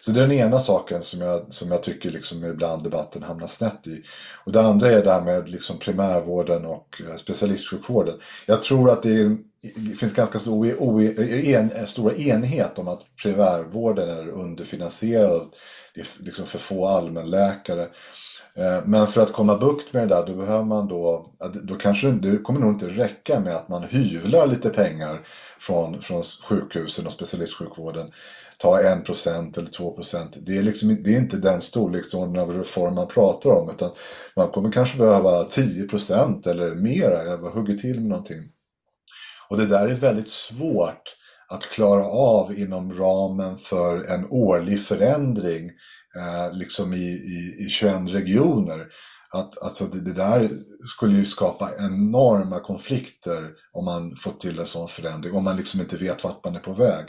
Så 0.00 0.10
det 0.10 0.20
är 0.20 0.26
den 0.26 0.36
ena 0.36 0.60
saken 0.60 1.02
som 1.02 1.20
jag, 1.20 1.54
som 1.54 1.70
jag 1.70 1.82
tycker 1.82 2.10
liksom 2.10 2.44
ibland 2.44 2.82
debatten 2.82 3.22
hamnar 3.22 3.46
snett 3.46 3.86
i. 3.86 4.02
Och 4.44 4.52
det 4.52 4.62
andra 4.62 4.90
är 4.90 5.04
det 5.04 5.12
här 5.12 5.20
med 5.20 5.48
liksom 5.48 5.78
primärvården 5.78 6.64
och 6.64 7.02
specialistsjukvården. 7.16 8.20
Jag 8.46 8.62
tror 8.62 8.90
att 8.90 9.02
det, 9.02 9.20
är, 9.20 9.36
det 9.62 9.94
finns 9.94 10.12
ganska 10.12 10.38
stor, 10.38 10.82
o, 10.82 11.00
en, 11.00 11.86
stor 11.86 12.12
enighet 12.12 12.78
om 12.78 12.88
att 12.88 13.16
primärvården 13.22 14.08
är 14.08 14.28
underfinansierad. 14.28 15.48
Det 15.94 16.00
är 16.00 16.06
liksom 16.18 16.46
för 16.46 16.58
få 16.58 16.86
allmänläkare. 16.86 17.82
Eh, 18.54 18.84
men 18.84 19.06
för 19.06 19.20
att 19.20 19.32
komma 19.32 19.58
bukt 19.58 19.92
med 19.92 20.08
det 20.08 20.14
där, 20.14 20.26
då 20.26 20.34
behöver 20.34 20.64
man 20.64 20.88
då, 20.88 21.32
då 21.62 21.74
kanske 21.74 22.10
det 22.10 22.38
kommer 22.38 22.60
nog 22.60 22.72
inte 22.72 22.88
räcka 22.88 23.40
med 23.40 23.54
att 23.56 23.68
man 23.68 23.82
hyvlar 23.82 24.46
lite 24.46 24.70
pengar 24.70 25.26
från, 25.60 26.02
från 26.02 26.22
sjukhusen 26.48 27.06
och 27.06 27.12
specialistsjukvården. 27.12 28.10
Ta 28.58 28.80
1% 28.80 29.58
eller 29.58 29.70
2%. 29.70 30.38
Det 30.46 30.58
är, 30.58 30.62
liksom, 30.62 31.02
det 31.02 31.14
är 31.14 31.18
inte 31.18 31.36
den 31.36 31.60
storleksordningen 31.60 32.42
av 32.42 32.54
reform 32.54 32.94
man 32.94 33.08
pratar 33.08 33.50
om, 33.50 33.70
utan 33.70 33.90
man 34.36 34.48
kommer 34.48 34.72
kanske 34.72 34.98
behöva 34.98 35.44
10% 35.44 36.48
eller 36.48 36.74
mera. 36.74 37.24
Jag 37.24 37.38
hugger 37.38 37.74
till 37.74 38.00
med 38.00 38.08
någonting. 38.08 38.50
Och 39.48 39.56
det 39.56 39.66
där 39.66 39.88
är 39.88 39.94
väldigt 39.94 40.30
svårt 40.30 41.16
att 41.48 41.62
klara 41.62 42.04
av 42.04 42.58
inom 42.58 42.94
ramen 42.94 43.58
för 43.58 44.04
en 44.04 44.26
årlig 44.30 44.82
förändring 44.82 45.70
eh, 46.16 46.52
liksom 46.52 46.92
i, 46.92 47.06
i, 47.06 47.66
i 47.66 47.68
21 47.70 47.94
regioner. 48.08 48.86
Att, 49.32 49.62
alltså 49.62 49.84
det, 49.84 50.00
det, 50.00 50.12
där 50.12 50.50
skulle 50.96 51.18
ju 51.18 51.26
skapa 51.26 51.70
enorma 51.78 52.60
konflikter 52.60 53.54
om 53.72 53.84
man 53.84 54.16
får 54.16 54.32
till 54.32 54.58
en 54.58 54.66
sån 54.66 54.88
förändring, 54.88 55.34
om 55.34 55.44
man 55.44 55.56
liksom 55.56 55.80
inte 55.80 55.96
vet 55.96 56.24
vart 56.24 56.44
man 56.44 56.56
är 56.56 56.60
på 56.60 56.72
väg. 56.72 57.06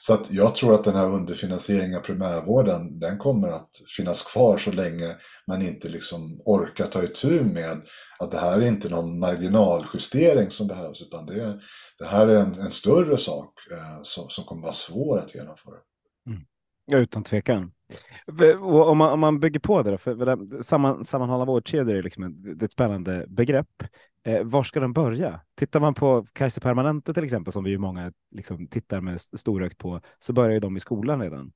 Så 0.00 0.14
att 0.14 0.30
jag 0.30 0.54
tror 0.54 0.74
att 0.74 0.84
den 0.84 0.94
här 0.94 1.06
underfinansieringen 1.06 1.98
av 1.98 2.02
primärvården, 2.02 2.98
den 3.00 3.18
kommer 3.18 3.48
att 3.48 3.70
finnas 3.96 4.22
kvar 4.22 4.58
så 4.58 4.72
länge 4.72 5.16
man 5.46 5.62
inte 5.62 5.88
liksom 5.88 6.42
orkar 6.44 6.86
ta 6.86 7.02
itu 7.02 7.44
med 7.44 7.82
att 8.18 8.30
det 8.30 8.38
här 8.38 8.60
är 8.60 8.66
inte 8.66 8.88
någon 8.88 9.18
marginaljustering 9.18 10.50
som 10.50 10.66
behövs, 10.66 11.02
utan 11.02 11.26
det, 11.26 11.60
det 11.98 12.06
här 12.06 12.28
är 12.28 12.36
en, 12.36 12.54
en 12.54 12.70
större 12.70 13.18
sak 13.18 13.52
eh, 13.70 14.02
som, 14.02 14.30
som 14.30 14.44
kommer 14.44 14.62
vara 14.62 14.72
svår 14.72 15.18
att 15.18 15.34
genomföra. 15.34 15.78
Mm. 16.26 16.40
Ja, 16.86 16.98
utan 16.98 17.24
tvekan. 17.24 17.72
Och 18.60 18.88
om, 18.88 18.98
man, 18.98 19.12
om 19.12 19.20
man 19.20 19.40
bygger 19.40 19.60
på 19.60 19.82
det, 19.82 19.90
då, 19.90 19.98
för 19.98 20.14
det 20.14 20.62
samman, 20.62 21.04
sammanhållna 21.04 21.44
vårdkedjor 21.44 21.96
är 21.96 22.02
liksom 22.02 22.24
ett, 22.24 22.62
ett 22.62 22.72
spännande 22.72 23.24
begrepp. 23.28 23.82
Eh, 24.24 24.44
var 24.44 24.62
ska 24.62 24.80
den 24.80 24.92
börja? 24.92 25.40
Tittar 25.54 25.80
man 25.80 25.94
på 25.94 26.26
Kaiser 26.32 26.60
Permanente 26.60 27.14
till 27.14 27.24
exempel, 27.24 27.52
som 27.52 27.64
vi 27.64 27.70
ju 27.70 27.78
många 27.78 28.12
liksom 28.30 28.66
tittar 28.66 29.00
med 29.00 29.20
storögt 29.20 29.78
på, 29.78 30.00
så 30.18 30.32
börjar 30.32 30.52
ju 30.52 30.60
de 30.60 30.76
i 30.76 30.80
skolan 30.80 31.20
redan. 31.20 31.52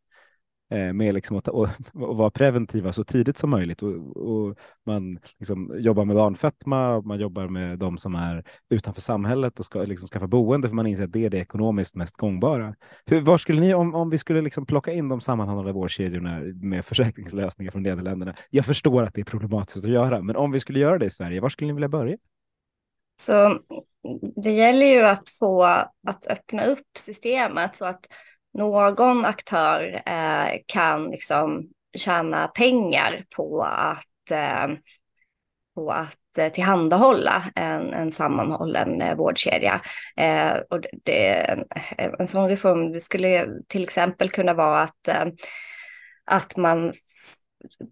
Eh, 0.72 0.92
med 0.92 1.14
liksom 1.14 1.36
att, 1.36 1.48
och, 1.48 1.68
och 1.94 2.16
vara 2.16 2.30
preventiva 2.30 2.92
så 2.92 3.04
tidigt 3.04 3.38
som 3.38 3.50
möjligt. 3.50 3.82
Och, 3.82 4.16
och 4.16 4.58
man 4.86 5.18
liksom 5.38 5.74
jobbar 5.78 6.04
med 6.04 6.16
barnfetma, 6.16 7.00
man 7.00 7.20
jobbar 7.20 7.48
med 7.48 7.78
de 7.78 7.98
som 7.98 8.14
är 8.14 8.44
utanför 8.70 9.00
samhället 9.00 9.58
och 9.58 9.64
ska 9.64 9.82
liksom 9.82 10.08
skaffa 10.08 10.26
boende, 10.26 10.68
för 10.68 10.76
man 10.76 10.86
inser 10.86 11.04
att 11.04 11.12
det 11.12 11.24
är 11.24 11.30
det 11.30 11.38
ekonomiskt 11.38 11.94
mest 11.94 12.16
gångbara. 12.16 12.74
Hur, 13.06 13.20
var 13.20 13.38
skulle 13.38 13.60
ni, 13.60 13.74
om, 13.74 13.94
om 13.94 14.10
vi 14.10 14.18
skulle 14.18 14.40
liksom 14.40 14.66
plocka 14.66 14.92
in 14.92 15.08
de 15.08 15.20
sammanhållande 15.20 15.72
vårdkedjorna 15.72 16.40
med 16.54 16.84
försäkringslösningar 16.84 17.70
från 17.70 17.82
Nederländerna, 17.82 18.34
jag 18.50 18.66
förstår 18.66 19.02
att 19.02 19.14
det 19.14 19.20
är 19.20 19.24
problematiskt 19.24 19.84
att 19.84 19.90
göra, 19.90 20.22
men 20.22 20.36
om 20.36 20.52
vi 20.52 20.60
skulle 20.60 20.78
göra 20.78 20.98
det 20.98 21.06
i 21.06 21.10
Sverige, 21.10 21.40
var 21.40 21.48
skulle 21.48 21.66
ni 21.66 21.72
vilja 21.72 21.88
börja? 21.88 22.16
Så 23.20 23.58
det 24.42 24.50
gäller 24.50 24.86
ju 24.86 25.02
att 25.02 25.28
få 25.28 25.62
att 26.06 26.26
öppna 26.30 26.64
upp 26.64 26.86
systemet 26.98 27.76
så 27.76 27.84
att 27.84 28.06
någon 28.54 29.24
aktör 29.24 30.02
eh, 30.06 30.58
kan 30.66 31.10
liksom 31.10 31.68
tjäna 31.96 32.48
pengar 32.48 33.24
på 33.36 33.62
att, 33.62 34.30
eh, 34.30 34.68
på 35.74 35.90
att 35.90 36.38
eh, 36.38 36.52
tillhandahålla 36.52 37.50
en, 37.54 37.92
en 37.92 38.10
sammanhållen 38.12 39.02
eh, 39.02 39.16
vårdkedja. 39.16 39.80
Eh, 40.16 40.52
och 40.70 40.80
det, 41.04 41.28
en, 41.28 41.64
en 42.18 42.28
sån 42.28 42.48
reform 42.48 42.92
det 42.92 43.00
skulle 43.00 43.48
till 43.68 43.82
exempel 43.82 44.30
kunna 44.30 44.54
vara 44.54 44.80
att, 44.80 45.08
eh, 45.08 45.24
att 46.24 46.56
man 46.56 46.92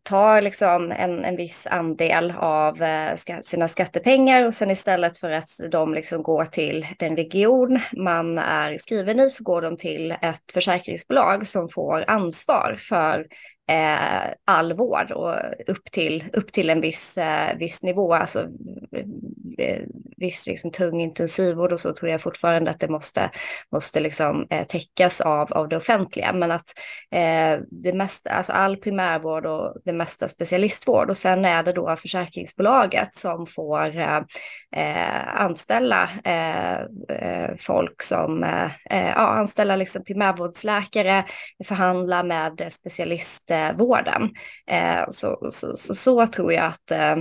tar 0.02 0.42
liksom 0.42 0.92
en, 0.92 1.24
en 1.24 1.36
viss 1.36 1.66
andel 1.66 2.34
av 2.38 2.82
eh, 2.82 3.16
sina 3.42 3.68
skattepengar 3.68 4.46
och 4.46 4.54
sen 4.54 4.70
istället 4.70 5.18
för 5.18 5.30
att 5.30 5.50
de 5.70 5.94
liksom 5.94 6.22
går 6.22 6.44
till 6.44 6.86
den 6.98 7.16
region 7.16 7.80
man 7.96 8.38
är 8.38 8.78
skriven 8.78 9.20
i 9.20 9.30
så 9.30 9.44
går 9.44 9.62
de 9.62 9.76
till 9.76 10.10
ett 10.10 10.52
försäkringsbolag 10.52 11.48
som 11.48 11.68
får 11.68 12.04
ansvar 12.06 12.76
för 12.78 13.26
eh, 13.70 14.32
all 14.44 14.72
vård 14.72 15.10
och 15.10 15.34
upp 15.66 15.92
till, 15.92 16.24
upp 16.32 16.52
till 16.52 16.70
en 16.70 16.80
viss, 16.80 17.18
eh, 17.18 17.56
viss 17.56 17.82
nivå, 17.82 18.14
alltså 18.14 18.40
eh, 19.58 19.82
viss 20.16 20.46
liksom, 20.46 20.70
tung 20.70 21.00
intensivvård 21.00 21.72
och 21.72 21.80
så 21.80 21.92
tror 21.92 22.10
jag 22.10 22.20
fortfarande 22.20 22.70
att 22.70 22.80
det 22.80 22.88
måste, 22.88 23.30
måste 23.72 24.00
liksom, 24.00 24.46
eh, 24.50 24.66
täckas 24.66 25.20
av, 25.20 25.52
av 25.52 25.68
det 25.68 25.76
offentliga. 25.76 26.32
Men 26.32 26.50
att 26.50 26.68
eh, 27.10 27.60
det 27.70 27.92
mesta, 27.92 28.30
alltså 28.30 28.52
all 28.52 28.76
primärvård 28.76 29.46
och 29.46 29.76
det 29.84 29.92
mesta 29.92 30.28
specialistvård 30.28 31.10
och 31.10 31.16
sen 31.16 31.44
är 31.44 31.62
det 31.62 31.72
då 31.72 31.96
försäkringsbolaget 31.96 33.14
som 33.14 33.46
får 33.46 33.98
eh, 33.98 34.20
eh 34.76 35.40
anställa 35.40 36.10
eh, 36.24 36.80
eh, 37.18 37.50
folk 37.58 38.02
som, 38.02 38.44
eh, 38.44 38.70
ja, 38.90 39.26
anställa 39.26 39.76
liksom 39.76 40.04
primärvårdsläkare, 40.04 41.24
förhandla 41.64 42.22
med 42.22 42.68
specialister 42.70 43.59
vården. 43.78 44.30
Eh, 44.66 45.04
så, 45.10 45.48
så, 45.50 45.76
så, 45.76 45.94
så, 45.94 46.26
tror 46.26 46.52
jag 46.52 46.64
att 46.64 46.90
eh, 46.90 47.16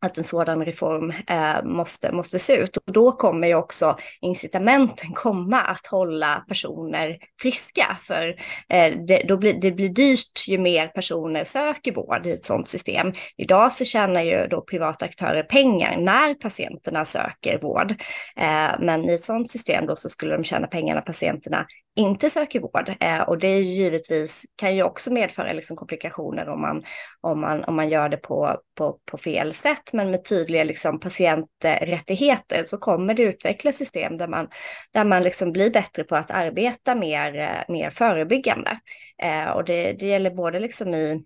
att 0.00 0.18
en 0.18 0.24
sådan 0.24 0.64
reform 0.64 1.12
eh, 1.26 1.62
måste, 1.64 2.12
måste 2.12 2.38
se 2.38 2.56
ut. 2.56 2.76
Och 2.76 2.92
då 2.92 3.12
kommer 3.12 3.48
ju 3.48 3.54
också 3.54 3.96
incitamenten 4.20 5.12
komma 5.14 5.60
att 5.60 5.86
hålla 5.86 6.44
personer 6.48 7.18
friska. 7.40 7.98
För 8.02 8.28
eh, 8.68 8.94
det, 9.06 9.24
då 9.28 9.36
blir, 9.36 9.60
det 9.60 9.72
blir 9.72 9.88
dyrt 9.88 10.48
ju 10.48 10.58
mer 10.58 10.88
personer 10.88 11.44
söker 11.44 11.92
vård 11.92 12.26
i 12.26 12.30
ett 12.30 12.44
sådant 12.44 12.68
system. 12.68 13.12
Idag 13.36 13.72
så 13.72 13.84
tjänar 13.84 14.22
ju 14.22 14.46
då 14.46 14.60
privata 14.60 15.04
aktörer 15.04 15.42
pengar 15.42 15.96
när 15.96 16.34
patienterna 16.34 17.04
söker 17.04 17.58
vård. 17.58 17.90
Eh, 18.36 18.70
men 18.80 19.10
i 19.10 19.14
ett 19.14 19.24
sådant 19.24 19.50
system 19.50 19.86
då 19.86 19.96
så 19.96 20.08
skulle 20.08 20.34
de 20.34 20.44
tjäna 20.44 20.66
pengar 20.66 20.94
när 20.94 21.02
patienterna 21.02 21.66
inte 21.96 22.30
söker 22.30 22.60
vård. 22.60 22.94
Eh, 23.00 23.20
och 23.20 23.38
det 23.38 23.46
är 23.48 23.58
ju 23.58 23.70
givetvis, 23.70 24.44
kan 24.56 24.76
ju 24.76 24.82
också 24.82 25.12
medföra 25.12 25.52
liksom 25.52 25.76
komplikationer 25.76 26.48
om 26.48 26.60
man, 26.60 26.84
om 27.20 27.40
man, 27.40 27.64
om 27.64 27.76
man 27.76 27.88
gör 27.88 28.08
det 28.08 28.16
på, 28.16 28.60
på, 28.74 28.98
på 29.04 29.18
fel 29.18 29.54
sätt, 29.54 29.92
men 29.92 30.10
med 30.10 30.24
tydliga 30.24 30.64
liksom 30.64 31.00
patienträttigheter 31.00 32.64
så 32.64 32.78
kommer 32.78 33.14
det 33.14 33.22
utvecklas 33.22 33.76
system 33.76 34.16
där 34.16 34.28
man, 34.28 34.48
där 34.92 35.04
man 35.04 35.22
liksom 35.22 35.52
blir 35.52 35.70
bättre 35.70 36.04
på 36.04 36.16
att 36.16 36.30
arbeta 36.30 36.94
mer, 36.94 37.38
eh, 37.38 37.74
mer 37.74 37.90
förebyggande. 37.90 38.78
Eh, 39.22 39.50
och 39.50 39.64
det, 39.64 39.92
det 39.92 40.06
gäller 40.06 40.30
både 40.30 40.60
liksom 40.60 40.94
i 40.94 41.24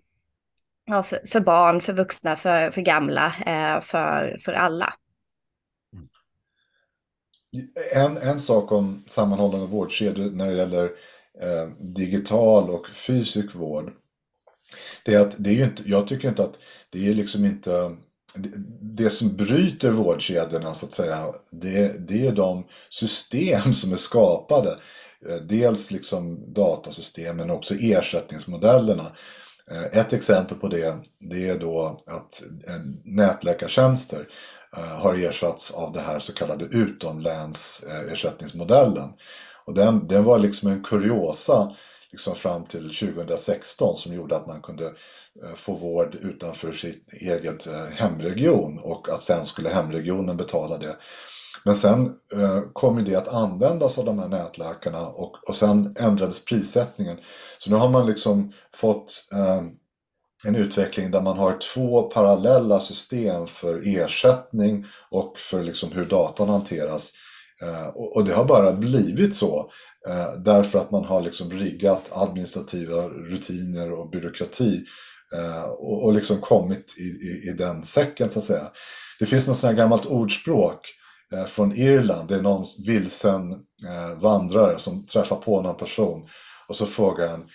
ja, 0.85 1.03
för, 1.03 1.19
för, 1.27 1.39
barn, 1.39 1.81
för 1.81 1.93
vuxna, 1.93 2.35
för, 2.35 2.71
för 2.71 2.81
gamla, 2.81 3.33
eh, 3.45 3.81
för, 3.81 4.37
för 4.45 4.53
alla. 4.53 4.93
En, 7.93 8.17
en 8.17 8.39
sak 8.39 8.71
om 8.71 9.03
sammanhållande 9.07 9.67
vårdkedjor 9.67 10.29
när 10.29 10.47
det 10.47 10.55
gäller 10.55 10.91
eh, 11.41 11.67
digital 11.79 12.69
och 12.69 12.87
fysisk 13.07 13.55
vård. 13.55 13.93
Det 15.05 15.13
är 15.13 15.19
att 15.19 15.35
det 15.37 15.49
är 15.49 15.53
ju 15.53 15.63
inte, 15.63 15.83
jag 15.85 16.07
tycker 16.07 16.29
inte 16.29 16.43
att 16.43 16.55
det 16.89 17.09
är 17.09 17.13
liksom 17.13 17.45
inte 17.45 17.95
det, 18.81 19.09
som 19.09 19.35
bryter 19.35 19.89
vårdkedjorna 19.89 20.75
så 20.75 20.85
att 20.85 20.93
säga, 20.93 21.25
det, 21.51 22.07
det 22.07 22.27
är 22.27 22.31
de 22.31 22.65
system 22.89 23.73
som 23.73 23.93
är 23.93 23.97
skapade. 23.97 24.77
Eh, 25.29 25.35
dels 25.35 25.91
liksom 25.91 26.53
datasystem 26.53 27.37
men 27.37 27.49
också 27.49 27.75
ersättningsmodellerna. 27.75 29.11
Eh, 29.71 29.99
ett 29.99 30.13
exempel 30.13 30.57
på 30.57 30.67
det, 30.67 30.97
det 31.19 31.49
är 31.49 31.59
då 31.59 31.99
att 32.07 32.43
nätläkartjänster 33.03 34.25
Eh, 34.77 34.83
har 34.83 35.13
ersatts 35.13 35.71
av 35.71 35.91
det 35.91 35.99
här 35.99 36.19
så 36.19 36.33
kallade 36.33 36.65
utomlänsersättningsmodellen. 36.65 39.13
Och 39.65 39.73
den, 39.73 40.07
den 40.07 40.23
var 40.23 40.39
liksom 40.39 40.71
en 40.71 40.83
kuriosa 40.83 41.75
liksom 42.11 42.35
fram 42.35 42.65
till 42.65 42.95
2016 42.95 43.97
som 43.97 44.13
gjorde 44.13 44.35
att 44.35 44.47
man 44.47 44.61
kunde 44.61 44.85
eh, 45.43 45.55
få 45.55 45.75
vård 45.75 46.15
utanför 46.15 46.71
sitt 46.71 47.13
eget 47.13 47.67
eh, 47.67 47.85
hemregion 47.85 48.79
och 48.79 49.09
att 49.09 49.21
sen 49.21 49.45
skulle 49.45 49.69
hemregionen 49.69 50.37
betala 50.37 50.77
det. 50.77 50.97
Men 51.63 51.75
sen 51.75 52.15
kom 52.73 52.99
ju 52.99 53.05
det 53.05 53.15
att 53.15 53.27
användas 53.27 53.97
av 53.97 54.05
de 54.05 54.19
här 54.19 54.27
nätläkarna 54.27 55.07
och, 55.07 55.49
och 55.49 55.55
sen 55.55 55.95
ändrades 55.99 56.45
prissättningen. 56.45 57.17
Så 57.57 57.69
nu 57.69 57.75
har 57.75 57.89
man 57.89 58.05
liksom 58.05 58.53
fått 58.73 59.23
en 60.47 60.55
utveckling 60.55 61.11
där 61.11 61.21
man 61.21 61.37
har 61.37 61.57
två 61.73 62.01
parallella 62.01 62.81
system 62.81 63.47
för 63.47 63.81
ersättning 63.85 64.85
och 65.09 65.39
för 65.39 65.63
liksom 65.63 65.91
hur 65.91 66.05
datan 66.05 66.49
hanteras. 66.49 67.11
Eh, 67.61 67.87
och 67.87 68.25
det 68.25 68.33
har 68.33 68.45
bara 68.45 68.73
blivit 68.73 69.35
så 69.35 69.71
eh, 70.07 70.33
därför 70.39 70.79
att 70.79 70.91
man 70.91 71.05
har 71.05 71.21
liksom 71.21 71.51
riggat 71.51 72.09
administrativa 72.11 73.07
rutiner 73.07 73.91
och 73.91 74.09
byråkrati 74.09 74.85
eh, 75.33 75.63
och 75.63 76.13
liksom 76.13 76.41
kommit 76.41 76.95
i, 76.97 77.27
i, 77.27 77.49
i 77.49 77.53
den 77.57 77.85
säcken 77.85 78.31
så 78.31 78.39
att 78.39 78.45
säga. 78.45 78.71
Det 79.19 79.25
finns 79.25 79.47
något 79.47 79.57
sånt 79.57 79.71
här 79.71 79.77
gammalt 79.77 80.05
ordspråk 80.05 80.79
från 81.47 81.71
Irland. 81.75 82.29
Det 82.29 82.35
är 82.35 82.41
någon 82.41 82.65
vilsen 82.85 83.41
vandrare 84.21 84.79
som 84.79 85.05
träffar 85.05 85.35
på 85.35 85.61
någon 85.61 85.77
person 85.77 86.27
och 86.67 86.75
så 86.75 86.85
frågar 86.85 87.27
han 87.27 87.49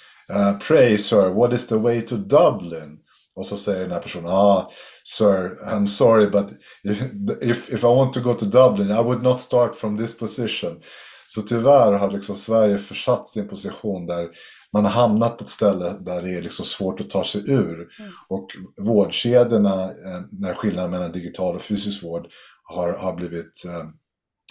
Pray 0.66 0.98
sir, 0.98 1.30
what 1.30 1.52
is 1.52 1.66
the 1.66 1.78
way 1.78 2.00
to 2.00 2.16
Dublin? 2.16 2.98
Och 3.34 3.46
så 3.46 3.56
säger 3.56 3.80
den 3.80 3.90
här 3.90 4.00
personen, 4.00 4.30
ah, 4.30 4.70
sir, 5.04 5.58
I'm 5.64 5.86
sorry, 5.86 6.26
but 6.26 6.46
if, 7.42 7.72
if 7.72 7.82
I 7.82 7.86
want 7.86 8.14
to 8.14 8.20
go 8.20 8.34
to 8.34 8.44
Dublin, 8.44 8.90
I 8.90 9.02
would 9.02 9.22
not 9.22 9.40
start 9.40 9.76
from 9.76 9.98
this 9.98 10.18
position. 10.18 10.82
Så 11.26 11.42
tyvärr 11.42 11.92
har 11.92 12.10
liksom 12.10 12.36
Sverige 12.36 12.78
försatt 12.78 13.28
sin 13.28 13.48
position 13.48 14.06
där 14.06 14.28
man 14.72 14.84
har 14.84 14.92
hamnat 14.92 15.38
på 15.38 15.44
ett 15.44 15.50
ställe 15.50 15.96
där 16.00 16.22
det 16.22 16.34
är 16.34 16.42
liksom 16.42 16.64
svårt 16.64 17.00
att 17.00 17.10
ta 17.10 17.24
sig 17.24 17.50
ur. 17.50 17.88
Mm. 17.98 18.12
Och 18.28 18.50
vårdkedjorna, 18.76 19.82
eh, 19.84 20.20
när 20.30 20.54
skillnaden 20.54 20.90
mellan 20.90 21.12
digital 21.12 21.56
och 21.56 21.62
fysisk 21.62 22.02
vård 22.02 22.26
har, 22.62 22.92
har 22.92 23.14
blivit 23.14 23.64
eh, 23.64 23.84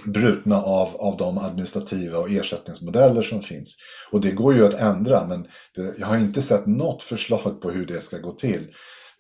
brutna 0.06 0.62
av, 0.62 0.96
av 0.96 1.18
de 1.18 1.38
administrativa 1.38 2.18
och 2.18 2.30
ersättningsmodeller 2.30 3.22
som 3.22 3.42
finns. 3.42 3.78
Och 4.12 4.22
det 4.22 4.32
går 4.32 4.54
ju 4.54 4.66
att 4.66 4.74
ändra 4.74 5.28
men 5.28 5.48
det, 5.76 6.00
jag 6.00 6.08
har 6.08 6.18
inte 6.18 6.42
sett 6.42 6.66
något 6.66 7.04
förslag 7.04 7.62
på 7.62 7.72
hur 7.72 7.86
det 7.86 8.02
ska 8.02 8.18
gå 8.18 8.32
till 8.32 8.74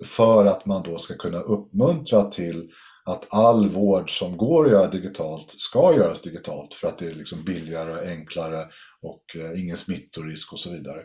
för 0.05 0.45
att 0.45 0.65
man 0.65 0.83
då 0.83 0.97
ska 0.97 1.13
kunna 1.17 1.39
uppmuntra 1.39 2.23
till 2.23 2.69
att 3.05 3.33
all 3.33 3.69
vård 3.69 4.19
som 4.19 4.37
går 4.37 4.65
att 4.65 4.71
göra 4.71 4.87
digitalt 4.87 5.51
ska 5.51 5.93
göras 5.93 6.21
digitalt 6.21 6.73
för 6.73 6.87
att 6.87 6.97
det 6.97 7.05
är 7.07 7.13
liksom 7.13 7.43
billigare 7.43 7.91
och 7.91 8.05
enklare 8.05 8.65
och 9.01 9.35
eh, 9.35 9.61
ingen 9.61 9.77
smittorisk 9.77 10.53
och 10.53 10.59
så 10.59 10.71
vidare. 10.71 11.03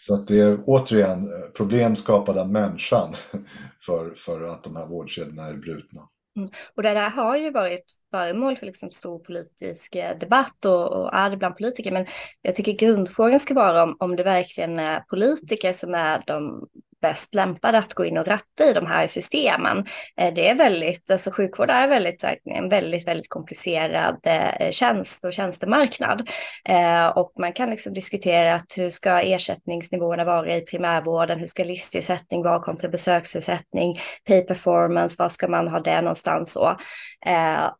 Så 0.00 0.14
att 0.14 0.28
det 0.28 0.40
är 0.40 0.58
återigen 0.66 1.32
eh, 1.32 1.50
problem 1.56 1.96
skapade 1.96 2.40
av 2.40 2.50
människan 2.50 3.14
för, 3.86 4.14
för 4.16 4.44
att 4.44 4.64
de 4.64 4.76
här 4.76 4.86
vårdkedjorna 4.86 5.46
är 5.46 5.56
brutna. 5.56 6.08
Mm. 6.36 6.50
Och 6.74 6.82
det 6.82 6.94
där 6.94 7.10
har 7.10 7.36
ju 7.36 7.50
varit 7.50 7.84
föremål 8.10 8.56
för 8.56 8.66
liksom 8.66 8.90
stor 8.90 9.18
politisk 9.18 9.94
eh, 9.94 10.18
debatt 10.18 10.64
och, 10.64 10.92
och 10.92 11.14
är 11.14 11.30
det 11.30 11.36
bland 11.36 11.56
politiker. 11.56 11.92
Men 11.92 12.06
jag 12.42 12.54
tycker 12.54 12.72
grundfrågan 12.72 13.40
ska 13.40 13.54
vara 13.54 13.82
om, 13.82 13.96
om 13.98 14.16
det 14.16 14.22
verkligen 14.22 14.78
är 14.78 15.00
politiker 15.00 15.72
som 15.72 15.94
är 15.94 16.22
de 16.26 16.68
bäst 17.04 17.34
lämpade 17.34 17.78
att 17.78 17.94
gå 17.94 18.04
in 18.04 18.18
och 18.18 18.26
ratta 18.26 18.64
i 18.70 18.72
de 18.72 18.86
här 18.86 19.06
systemen. 19.06 19.86
Eh, 20.16 20.34
det 20.34 20.48
är 20.48 20.54
väldigt, 20.54 21.10
alltså 21.10 21.30
sjukvård 21.30 21.70
är 21.70 21.88
väldigt, 21.88 22.24
en 22.44 22.68
väldigt, 22.68 23.06
väldigt 23.06 23.28
komplicerad 23.28 24.16
eh, 24.22 24.70
tjänst 24.70 25.24
och 25.24 25.32
tjänstemarknad. 25.32 26.28
Eh, 26.68 27.06
och 27.06 27.32
man 27.38 27.52
kan 27.52 27.70
liksom 27.70 27.94
diskutera 27.94 28.54
att 28.54 28.72
hur 28.76 28.90
ska 28.90 29.20
ersättningsnivåerna 29.20 30.24
vara 30.24 30.56
i 30.56 30.60
primärvården, 30.60 31.38
hur 31.38 31.46
ska 31.46 31.64
listersättning 31.64 32.42
vara 32.42 32.60
kontra 32.60 32.88
besöksersättning, 32.88 33.98
pay 34.28 34.42
performance, 34.42 35.16
var 35.18 35.28
ska 35.28 35.48
man 35.48 35.68
ha 35.68 35.80
det 35.80 36.00
någonstans 36.00 36.52
så. 36.52 36.76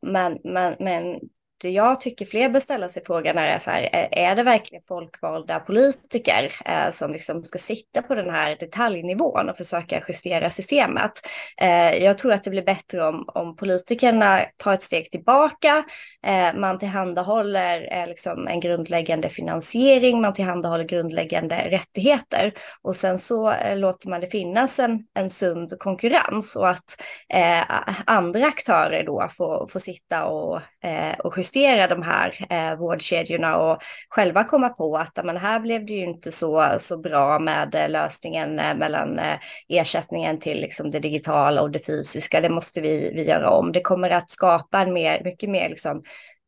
Men, 0.03 0.39
men, 0.45 0.77
men 0.79 1.21
jag 1.69 2.01
tycker 2.01 2.27
fler 2.27 2.49
bör 2.49 2.61
ställa 2.61 2.89
sig 2.89 3.03
frågan 3.07 3.39
är 3.39 3.59
så 3.59 3.71
här, 3.71 4.09
är 4.13 4.37
det 4.37 4.43
verkligen 4.43 4.83
folkvalda 4.89 5.61
politiker 5.61 6.53
eh, 6.65 6.91
som 6.91 7.13
liksom 7.13 7.45
ska 7.45 7.59
sitta 7.59 8.03
på 8.03 8.15
den 8.15 8.31
här 8.31 8.57
detaljnivån 8.61 9.49
och 9.49 9.57
försöka 9.57 10.03
justera 10.09 10.51
systemet? 10.51 11.13
Eh, 11.61 12.05
jag 12.05 12.19
tror 12.19 12.33
att 12.33 12.45
det 12.45 12.51
blir 12.51 12.63
bättre 12.63 13.07
om, 13.07 13.25
om 13.29 13.57
politikerna 13.57 14.41
tar 14.57 14.75
ett 14.75 14.83
steg 14.83 15.11
tillbaka, 15.11 15.85
eh, 16.27 16.55
man 16.55 16.79
tillhandahåller 16.79 17.89
eh, 17.93 18.07
liksom 18.07 18.49
en 18.49 18.61
grundläggande 18.61 19.29
finansiering, 19.29 20.21
man 20.21 20.35
tillhandahåller 20.35 20.85
grundläggande 20.85 21.57
rättigheter 21.71 22.53
och 22.83 22.97
sen 22.97 23.19
så 23.19 23.51
eh, 23.53 23.79
låter 23.79 24.09
man 24.09 24.21
det 24.21 24.27
finnas 24.31 24.79
en, 24.79 25.07
en 25.15 25.31
sund 25.31 25.79
konkurrens 25.79 26.57
och 26.57 26.69
att 26.69 27.01
eh, 27.29 27.63
andra 28.07 28.47
aktörer 28.47 29.05
då 29.07 29.29
får, 29.37 29.67
får 29.67 29.81
sitta 29.81 30.25
och, 30.25 30.61
eh, 30.85 31.19
och 31.19 31.35
justera 31.37 31.54
justera 31.55 31.87
de 31.87 32.03
här 32.03 32.47
eh, 32.51 32.79
vårdkedjorna 32.79 33.57
och 33.57 33.83
själva 34.09 34.45
komma 34.45 34.69
på 34.69 34.97
att 34.97 35.25
men 35.25 35.37
här 35.37 35.61
blev 35.61 35.87
det 35.87 35.93
ju 35.93 36.05
inte 36.05 36.33
så, 36.33 36.75
så 36.79 36.99
bra 36.99 37.39
med 37.39 37.75
eh, 37.75 37.89
lösningen 37.89 38.59
eh, 38.59 38.75
mellan 38.75 39.19
eh, 39.19 39.39
ersättningen 39.69 40.41
till 40.41 40.61
liksom, 40.61 40.91
det 40.91 40.99
digitala 40.99 41.63
och 41.63 41.71
det 41.71 41.87
fysiska. 41.87 42.41
Det 42.41 42.49
måste 42.49 42.81
vi, 42.81 43.13
vi 43.15 43.29
göra 43.29 43.51
om. 43.51 43.73
Det 43.73 43.81
kommer 43.81 44.11
att 44.11 44.31
skapa 44.31 44.81
en 44.81 44.93
mer, 44.93 45.25
mycket 45.25 45.51
mer 45.51 45.69
liksom, 45.69 46.03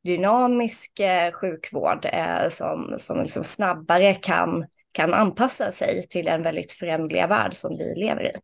dynamisk 0.05 1.01
eh, 1.01 1.33
sjukvård 1.33 2.05
eh, 2.13 2.49
som, 2.51 2.95
som 2.99 3.23
liksom 3.23 3.45
snabbare 3.45 4.15
kan, 4.15 4.67
kan 4.93 5.15
anpassa 5.15 5.73
sig 5.73 6.07
till 6.09 6.29
en 6.29 6.43
väldigt 6.43 6.73
förändliga 6.73 7.27
värld 7.27 7.55
som 7.55 7.77
vi 7.79 7.95
lever 7.95 8.27
i. 8.27 8.37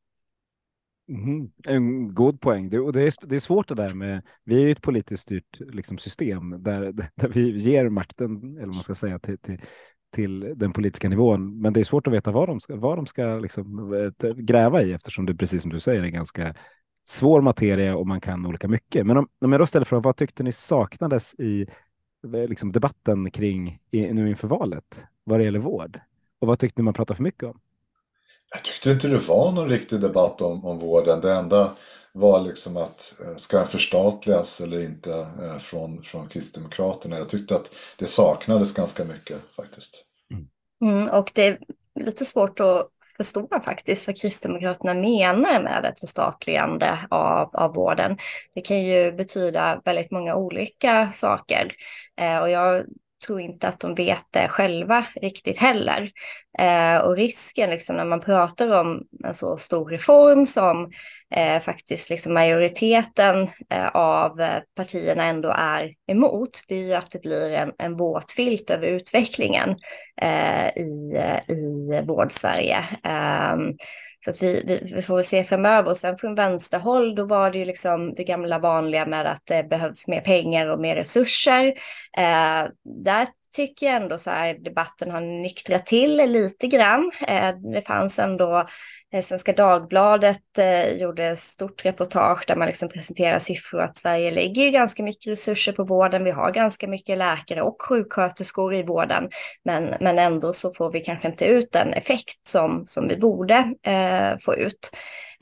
Mm, 1.12 1.50
en 1.64 2.14
god 2.14 2.40
poäng. 2.40 2.70
Det, 2.70 2.80
och 2.80 2.92
det, 2.92 3.02
är, 3.02 3.26
det 3.26 3.36
är 3.36 3.40
svårt 3.40 3.68
det 3.68 3.74
där 3.74 3.94
med, 3.94 4.22
vi 4.44 4.54
är 4.54 4.60
ju 4.66 4.70
ett 4.70 4.82
politiskt 4.82 5.22
styrt 5.22 5.60
liksom, 5.60 5.98
system 5.98 6.62
där, 6.62 6.92
där 7.14 7.28
vi 7.28 7.58
ger 7.58 7.88
makten, 7.88 8.56
eller 8.56 8.72
man 8.72 8.82
ska 8.82 8.94
säga, 8.94 9.18
till, 9.18 9.38
till, 9.38 9.60
till 10.14 10.52
den 10.56 10.72
politiska 10.72 11.08
nivån. 11.08 11.60
Men 11.60 11.72
det 11.72 11.80
är 11.80 11.84
svårt 11.84 12.06
att 12.06 12.12
veta 12.12 12.30
vad 12.30 12.48
de 12.48 12.60
ska, 12.60 12.76
vad 12.76 12.98
de 12.98 13.06
ska 13.06 13.38
liksom, 13.38 13.94
eh, 14.22 14.34
gräva 14.34 14.82
i 14.82 14.92
eftersom 14.92 15.26
det, 15.26 15.34
precis 15.34 15.62
som 15.62 15.70
du 15.70 15.80
säger, 15.80 16.02
är 16.02 16.08
ganska 16.08 16.54
svår 17.04 17.42
materia 17.42 17.96
och 17.96 18.06
man 18.06 18.20
kan 18.20 18.46
olika 18.46 18.68
mycket. 18.68 19.06
Men 19.06 19.16
om, 19.16 19.28
om 19.40 19.52
jag 19.52 19.60
då 19.60 19.66
ställer 19.66 19.84
frågan, 19.84 20.02
vad 20.02 20.16
tyckte 20.16 20.42
ni 20.42 20.52
saknades 20.52 21.34
i 21.34 21.66
eh, 22.34 22.48
liksom, 22.48 22.72
debatten 22.72 23.30
kring 23.30 23.78
nu 23.90 24.28
inför 24.28 24.48
valet 24.48 25.04
vad 25.24 25.40
det 25.40 25.44
gäller 25.44 25.58
vård? 25.58 26.00
Och 26.38 26.48
vad 26.48 26.58
tyckte 26.58 26.80
ni 26.80 26.84
man 26.84 26.94
pratade 26.94 27.16
för 27.16 27.22
mycket 27.22 27.42
om? 27.42 27.60
Jag 28.52 28.62
tyckte 28.62 28.90
inte 28.90 29.08
det 29.08 29.18
var 29.18 29.52
någon 29.52 29.68
riktig 29.68 30.00
debatt 30.00 30.40
om, 30.40 30.64
om 30.64 30.78
vården. 30.78 31.20
Det 31.20 31.32
enda 31.32 31.76
var 32.12 32.40
liksom 32.40 32.76
att 32.76 33.14
eh, 33.24 33.36
ska 33.36 33.58
den 33.58 33.66
förstatligas 33.66 34.60
eller 34.60 34.80
inte 34.84 35.12
eh, 35.14 35.58
från, 35.58 36.02
från 36.02 36.28
Kristdemokraterna. 36.28 37.18
Jag 37.18 37.28
tyckte 37.28 37.56
att 37.56 37.70
det 37.98 38.06
saknades 38.06 38.74
ganska 38.74 39.04
mycket 39.04 39.36
faktiskt. 39.56 40.04
Mm, 40.84 41.08
och 41.08 41.30
det 41.34 41.46
är 41.46 41.58
lite 42.00 42.24
svårt 42.24 42.60
att 42.60 42.88
förstå 43.16 43.48
faktiskt 43.64 44.06
vad 44.06 44.20
Kristdemokraterna 44.20 44.94
menar 44.94 45.62
med 45.62 45.84
ett 45.84 46.00
förstatligande 46.00 47.06
av, 47.10 47.56
av 47.56 47.74
vården. 47.74 48.18
Det 48.54 48.60
kan 48.60 48.82
ju 48.82 49.12
betyda 49.12 49.80
väldigt 49.84 50.10
många 50.10 50.36
olika 50.36 51.12
saker. 51.14 51.72
Eh, 52.20 52.38
och 52.38 52.50
jag 52.50 52.84
tror 53.26 53.40
inte 53.40 53.68
att 53.68 53.80
de 53.80 53.94
vet 53.94 54.24
det 54.30 54.48
själva 54.48 55.06
riktigt 55.20 55.58
heller. 55.58 56.10
Eh, 56.58 56.98
och 56.98 57.16
risken 57.16 57.70
liksom, 57.70 57.96
när 57.96 58.04
man 58.04 58.20
pratar 58.20 58.70
om 58.70 59.02
en 59.24 59.34
så 59.34 59.56
stor 59.56 59.90
reform 59.90 60.46
som 60.46 60.90
eh, 61.34 61.60
faktiskt 61.60 62.10
liksom 62.10 62.34
majoriteten 62.34 63.48
eh, 63.70 63.88
av 63.88 64.40
eh, 64.40 64.62
partierna 64.74 65.24
ändå 65.24 65.54
är 65.56 65.94
emot, 66.06 66.60
det 66.68 66.74
är 66.74 66.86
ju 66.86 66.94
att 66.94 67.10
det 67.10 67.22
blir 67.22 67.50
en, 67.50 67.72
en 67.78 67.96
våt 67.96 68.32
filt 68.32 68.70
över 68.70 68.86
utvecklingen 68.86 69.76
eh, 70.22 70.68
i, 70.68 71.12
eh, 71.16 71.54
i 71.56 72.02
vård-Sverige. 72.06 72.84
Ehm, 73.04 73.76
så 74.24 74.30
att 74.30 74.42
vi, 74.42 74.62
vi, 74.66 74.94
vi, 74.94 75.02
får 75.02 75.14
väl 75.14 75.24
se 75.24 75.44
framöver. 75.44 75.90
Och 75.90 75.96
sen 75.96 76.18
från 76.18 76.34
vänsterhåll, 76.34 77.14
då 77.14 77.24
var 77.24 77.50
det 77.50 77.58
ju 77.58 77.64
liksom 77.64 78.14
det 78.14 78.24
gamla 78.24 78.58
vanliga 78.58 79.06
med 79.06 79.26
att 79.26 79.42
det 79.44 79.62
behövs 79.62 80.08
mer 80.08 80.20
pengar 80.20 80.66
och 80.66 80.80
mer 80.80 80.96
resurser. 80.96 81.66
Eh, 82.18 82.68
där 82.84 83.26
tycker 83.52 83.86
jag 83.86 83.96
ändå 83.96 84.18
så 84.18 84.30
här 84.30 84.54
debatten 84.54 85.10
har 85.10 85.20
nyktrat 85.20 85.86
till 85.86 86.16
lite 86.16 86.66
grann. 86.66 87.12
Eh, 87.28 87.54
det 87.72 87.82
fanns 87.82 88.18
ändå, 88.18 88.66
eh, 89.12 89.22
Svenska 89.22 89.52
Dagbladet 89.52 90.58
eh, 90.58 90.88
gjorde 90.88 91.12
gjorde 91.22 91.36
stort 91.36 91.84
reportage 91.84 92.44
där 92.46 92.56
man 92.56 92.68
liksom 92.68 92.88
presenterar 92.88 93.38
siffror 93.38 93.80
att 93.80 93.96
Sverige 93.96 94.30
lägger 94.30 94.70
ganska 94.70 95.02
mycket 95.02 95.32
resurser 95.32 95.72
på 95.72 95.84
vården. 95.84 96.24
Vi 96.24 96.30
har 96.30 96.50
ganska 96.50 96.88
mycket 96.88 97.18
läkare 97.18 97.62
och 97.62 97.82
sjuksköterskor 97.82 98.74
i 98.74 98.82
vården, 98.82 99.30
men, 99.64 99.94
men 100.00 100.18
ändå 100.18 100.52
så 100.52 100.74
får 100.74 100.92
vi 100.92 101.00
kanske 101.00 101.28
inte 101.28 101.44
ut 101.44 101.72
den 101.72 101.92
effekt 101.92 102.46
som, 102.46 102.84
som 102.86 103.08
vi 103.08 103.16
borde 103.16 103.74
eh, 103.82 104.38
få 104.38 104.54
ut. 104.54 104.90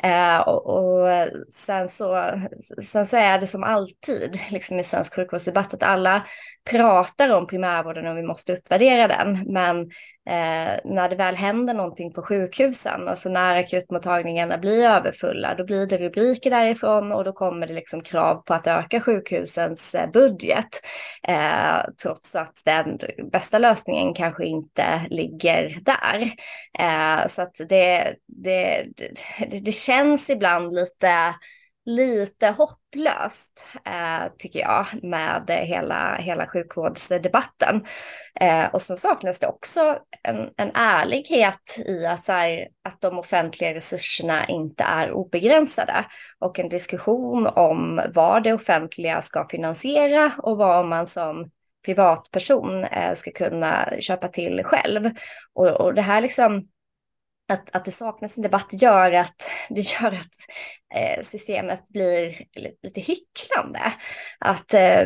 Eh, 0.03 0.39
och, 0.39 0.67
och, 0.67 1.09
sen, 1.55 1.89
så, 1.89 2.33
sen 2.83 3.07
så 3.07 3.17
är 3.17 3.39
det 3.39 3.47
som 3.47 3.63
alltid 3.65 4.41
liksom 4.51 4.79
i 4.79 4.85
svensk 4.85 5.15
sjukvårdsdebatt 5.15 5.75
att 5.75 5.83
alla 5.83 6.27
pratar 6.71 7.29
om 7.29 7.47
primärvården 7.47 8.07
och 8.07 8.19
vi 8.19 8.23
måste 8.23 8.57
uppvärdera 8.57 9.09
den. 9.09 9.45
Men 9.53 9.91
eh, 10.29 10.81
när 10.85 11.09
det 11.09 11.17
väl 11.17 11.37
händer 11.37 11.75
någonting 11.75 12.13
på 12.13 12.23
sjukhusen, 12.23 13.09
alltså 13.09 13.29
när 13.29 13.59
akutmottagningarna 13.59 14.59
blir 14.59 14.85
överfulla, 14.85 15.55
då 15.55 15.65
blir 15.65 15.87
det 15.87 15.99
rubriker 15.99 16.51
därifrån 16.51 17.13
och 17.13 17.25
då 17.25 17.33
kommer 17.33 17.67
det 17.67 17.73
liksom 17.73 18.01
krav 18.01 18.35
på 18.35 18.55
att 18.55 18.67
öka 18.67 19.01
sjukhusens 19.01 19.95
eh, 19.95 20.11
budget, 20.11 20.81
eh, 21.29 21.79
trots 22.03 22.35
att 22.37 22.55
den 22.65 22.99
bästa 23.33 23.59
lösningen 23.59 24.15
kanske 24.15 24.47
inte 24.47 25.07
ligger 25.11 25.79
där. 25.83 26.33
Eh, 26.79 27.27
så 27.29 27.43
att 27.43 27.55
det, 27.69 28.15
det, 28.27 28.87
det, 28.97 29.59
det 29.59 29.73
känns 29.73 30.31
ibland 30.31 30.75
lite 30.75 31.35
lite 31.85 32.49
hopplöst, 32.49 33.65
eh, 33.85 34.33
tycker 34.39 34.61
jag, 34.61 34.87
med 35.03 35.51
hela, 35.51 36.17
hela 36.17 36.47
sjukvårdsdebatten. 36.47 37.87
Eh, 38.41 38.65
och 38.75 38.83
sen 38.83 38.97
saknas 38.97 39.39
det 39.39 39.47
också 39.47 39.99
en, 40.23 40.51
en 40.57 40.71
ärlighet 40.75 41.79
i 41.87 42.07
att, 42.07 42.25
så 42.25 42.33
här, 42.33 42.69
att 42.85 43.01
de 43.01 43.19
offentliga 43.19 43.75
resurserna 43.75 44.47
inte 44.49 44.85
är 44.85 45.13
obegränsade 45.13 46.05
och 46.39 46.59
en 46.59 46.69
diskussion 46.69 47.47
om 47.47 48.01
vad 48.15 48.43
det 48.43 48.53
offentliga 48.53 49.23
ska 49.23 49.49
finansiera 49.49 50.33
och 50.39 50.57
vad 50.57 50.87
man 50.87 51.07
som 51.07 51.51
privatperson 51.85 52.85
eh, 52.85 53.15
ska 53.15 53.31
kunna 53.31 53.93
köpa 54.01 54.29
till 54.29 54.65
själv. 54.65 55.11
Och, 55.53 55.67
och 55.67 55.95
det 55.95 56.03
här 56.03 56.21
liksom 56.21 56.69
att, 57.51 57.77
att 57.77 57.85
det 57.85 57.91
saknas 57.91 58.37
en 58.37 58.43
debatt 58.43 58.69
gör 58.73 59.13
att, 59.13 59.51
det 59.75 59.81
gör 59.81 60.13
att 60.13 60.37
eh, 60.95 61.23
systemet 61.23 61.89
blir 61.89 62.45
lite 62.83 63.01
hycklande. 63.01 63.93
Att 64.39 64.75
eh, 64.75 65.01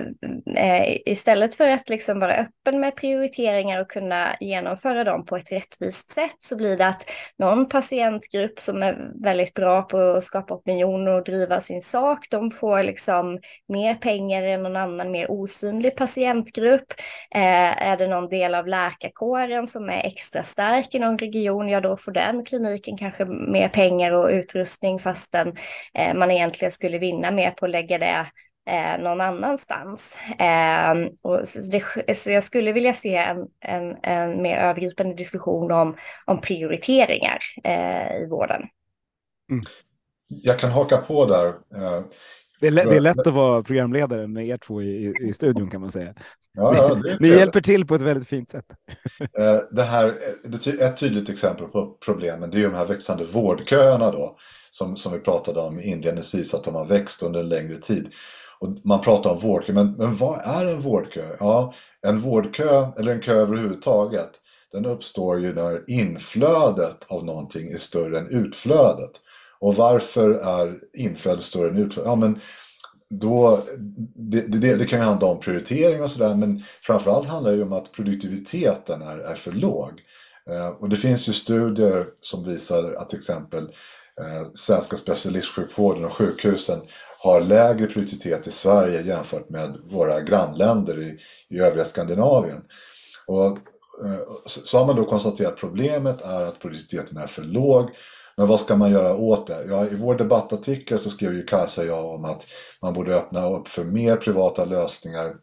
eh, 0.57 0.97
istället 1.07 1.55
för 1.55 1.69
att 1.69 1.89
liksom 1.89 2.21
vara 2.21 2.35
öppen 2.35 2.81
med 2.81 2.97
prioriteringar 2.97 3.81
och 3.81 3.91
kunna 3.91 4.37
genomföra 4.41 5.05
dem 5.05 5.25
på 5.25 5.37
ett 5.37 5.53
rättvist 5.53 6.11
sätt 6.11 6.37
så 6.39 6.57
blir 6.57 6.77
det 6.77 6.87
att 6.87 7.11
någon 7.39 7.69
patientgrupp 7.69 8.61
som 8.61 8.83
är 8.83 9.11
väldigt 9.23 9.55
bra 9.55 9.83
på 9.83 9.99
att 9.99 10.25
skapa 10.25 10.55
opinion 10.55 11.09
och 11.09 11.25
driva 11.25 11.61
sin 11.61 11.83
sak, 11.83 12.27
de 12.31 12.51
får 12.51 12.83
liksom 12.83 13.39
mer 13.69 13.95
pengar 13.95 14.43
än 14.43 14.63
någon 14.63 14.77
annan 14.77 15.11
mer 15.11 15.31
osynlig 15.31 15.97
patientgrupp. 15.97 16.93
Eh, 17.35 17.83
är 17.89 17.97
det 17.97 18.07
någon 18.07 18.29
del 18.29 18.55
av 18.55 18.67
läkarkåren 18.67 19.67
som 19.67 19.89
är 19.89 20.07
extra 20.07 20.45
stark 20.45 20.95
i 20.95 20.99
någon 20.99 21.19
region, 21.19 21.69
ja 21.69 21.81
då 21.81 21.97
får 21.97 22.13
den 22.13 22.45
kliniken 22.45 22.99
kanske 22.99 23.25
mer 23.25 23.69
pengar 23.69 24.13
och 24.13 24.31
utrustning 24.55 24.99
fastän 24.99 25.57
eh, 25.95 26.15
man 26.15 26.31
egentligen 26.31 26.73
skulle 26.73 26.99
vinna 26.99 27.31
mer 27.31 27.51
på 27.51 27.65
att 27.65 27.71
lägga 27.71 27.99
det 27.99 28.27
eh, 28.71 29.03
någon 29.03 29.21
annanstans. 29.21 30.17
Eh, 30.39 30.95
och 31.23 31.49
så, 31.49 31.61
det, 31.71 32.17
så 32.17 32.31
jag 32.31 32.45
skulle 32.45 32.73
vilja 32.73 32.95
se 32.95 33.17
en, 33.17 33.47
en, 33.61 33.97
en 34.03 34.43
mer 34.43 34.57
övergripande 34.57 35.15
diskussion 35.15 35.73
om, 35.73 35.97
om 36.25 36.41
prioriteringar 36.41 37.39
eh, 37.65 38.17
i 38.23 38.27
vården. 38.31 38.63
Mm. 39.51 39.65
Jag 40.29 40.59
kan 40.59 40.71
haka 40.71 40.97
på 40.97 41.27
där. 41.27 41.49
Eh, 41.49 42.05
det 42.65 42.69
är, 42.69 42.73
lätt, 42.85 42.89
det 42.89 42.97
är 42.97 43.01
lätt 43.01 43.27
att 43.27 43.35
vara 43.35 43.63
programledare 43.63 44.27
med 44.27 44.47
er 44.47 44.57
två 44.57 44.83
i, 44.83 45.15
i 45.21 45.33
studion 45.33 45.71
kan 45.71 45.81
man 45.81 45.91
säga. 45.91 46.15
Ja, 46.53 46.75
ja, 46.77 47.17
Ni 47.21 47.29
hjälper 47.29 47.61
till 47.61 47.87
på 47.87 47.95
ett 47.95 48.03
väldigt 48.03 48.29
fint 48.29 48.51
sätt. 48.51 48.65
Eh, 49.39 49.57
det 49.71 49.83
här, 49.83 50.15
ett 50.81 50.97
tydligt 50.97 51.29
exempel 51.29 51.67
på 51.67 51.97
problemen 52.05 52.51
det 52.51 52.59
är 52.59 52.63
de 52.63 52.75
här 52.75 52.87
växande 52.87 53.25
vårdköerna 53.25 54.11
då 54.11 54.37
som, 54.71 54.97
som 54.97 55.13
vi 55.13 55.19
pratade 55.19 55.61
om 55.61 55.81
inledningsvis, 55.81 56.55
att 56.55 56.65
de 56.65 56.75
har 56.75 56.87
växt 56.87 57.23
under 57.23 57.41
en 57.41 57.49
längre 57.49 57.77
tid. 57.77 58.09
Och 58.59 58.69
man 58.85 59.01
pratar 59.01 59.31
om 59.31 59.39
vårdkö, 59.39 59.73
men, 59.73 59.93
men 59.93 60.17
vad 60.17 60.41
är 60.45 60.67
en 60.67 60.81
vårdkö? 60.81 61.37
Ja, 61.41 61.75
en 62.03 62.21
vårdkö, 62.21 62.87
eller 62.99 63.13
en 63.13 63.21
kö 63.21 63.35
överhuvudtaget, 63.35 64.31
den 64.73 64.87
uppstår 64.87 65.41
ju 65.41 65.55
när 65.55 65.91
inflödet 65.91 67.05
av 67.09 67.25
någonting 67.25 67.71
är 67.71 67.79
större 67.79 68.19
än 68.19 68.29
utflödet. 68.29 69.21
Och 69.65 69.77
varför 69.77 70.31
är 70.31 70.81
inflödet 70.93 71.45
större 71.45 71.69
än 71.69 71.77
utflödet? 71.77 72.11
Ja, 72.11 72.15
men 72.15 72.41
då, 73.11 73.63
det, 74.15 74.41
det, 74.41 74.75
det 74.75 74.85
kan 74.85 74.99
ju 74.99 75.05
handla 75.05 75.27
om 75.27 75.41
prioritering 75.41 76.03
och 76.03 76.11
sådär, 76.11 76.35
men 76.35 76.63
framförallt 76.83 77.27
handlar 77.27 77.51
det 77.51 77.57
ju 77.57 77.63
om 77.63 77.73
att 77.73 77.93
produktiviteten 77.93 79.03
är, 79.03 79.19
är 79.19 79.35
för 79.35 79.53
låg. 79.53 79.91
Eh, 80.51 80.69
och 80.69 80.89
det 80.89 80.97
finns 80.97 81.29
ju 81.29 81.33
studier 81.33 82.07
som 82.21 82.45
visar 82.45 82.93
att 82.93 83.11
till 83.11 83.19
exempel 83.19 83.63
eh, 84.21 84.49
svenska 84.55 84.97
specialistsjukvården 84.97 86.05
och 86.05 86.13
sjukhusen 86.13 86.81
har 87.19 87.41
lägre 87.41 87.87
produktivitet 87.87 88.47
i 88.47 88.51
Sverige 88.51 89.01
jämfört 89.01 89.49
med 89.49 89.79
våra 89.85 90.21
grannländer 90.21 91.03
i, 91.03 91.19
i 91.49 91.59
övriga 91.59 91.85
Skandinavien. 91.85 92.65
Och, 93.27 93.59
eh, 94.05 94.21
så 94.47 94.79
har 94.79 94.87
man 94.87 94.97
då 94.97 95.05
konstaterat 95.05 95.53
att 95.53 95.59
problemet 95.59 96.23
är 96.23 96.43
att 96.43 96.59
produktiviteten 96.59 97.19
är 97.19 97.27
för 97.27 97.43
låg. 97.43 97.91
Men 98.37 98.49
vad 98.49 98.61
ska 98.61 98.77
man 98.77 98.91
göra 98.91 99.15
åt 99.15 99.47
det? 99.47 99.65
Ja, 99.69 99.87
I 99.87 99.95
vår 99.95 100.15
debattartikel 100.15 100.99
så 100.99 101.11
skrev 101.11 101.35
ju 101.35 101.47
Kajsa 101.47 101.81
och 101.81 101.87
jag 101.87 102.07
om 102.07 102.25
att 102.25 102.47
man 102.83 102.95
borde 102.95 103.17
öppna 103.17 103.51
upp 103.51 103.69
för 103.69 103.85
mer 103.85 104.17
privata 104.17 104.65
lösningar. 104.65 105.37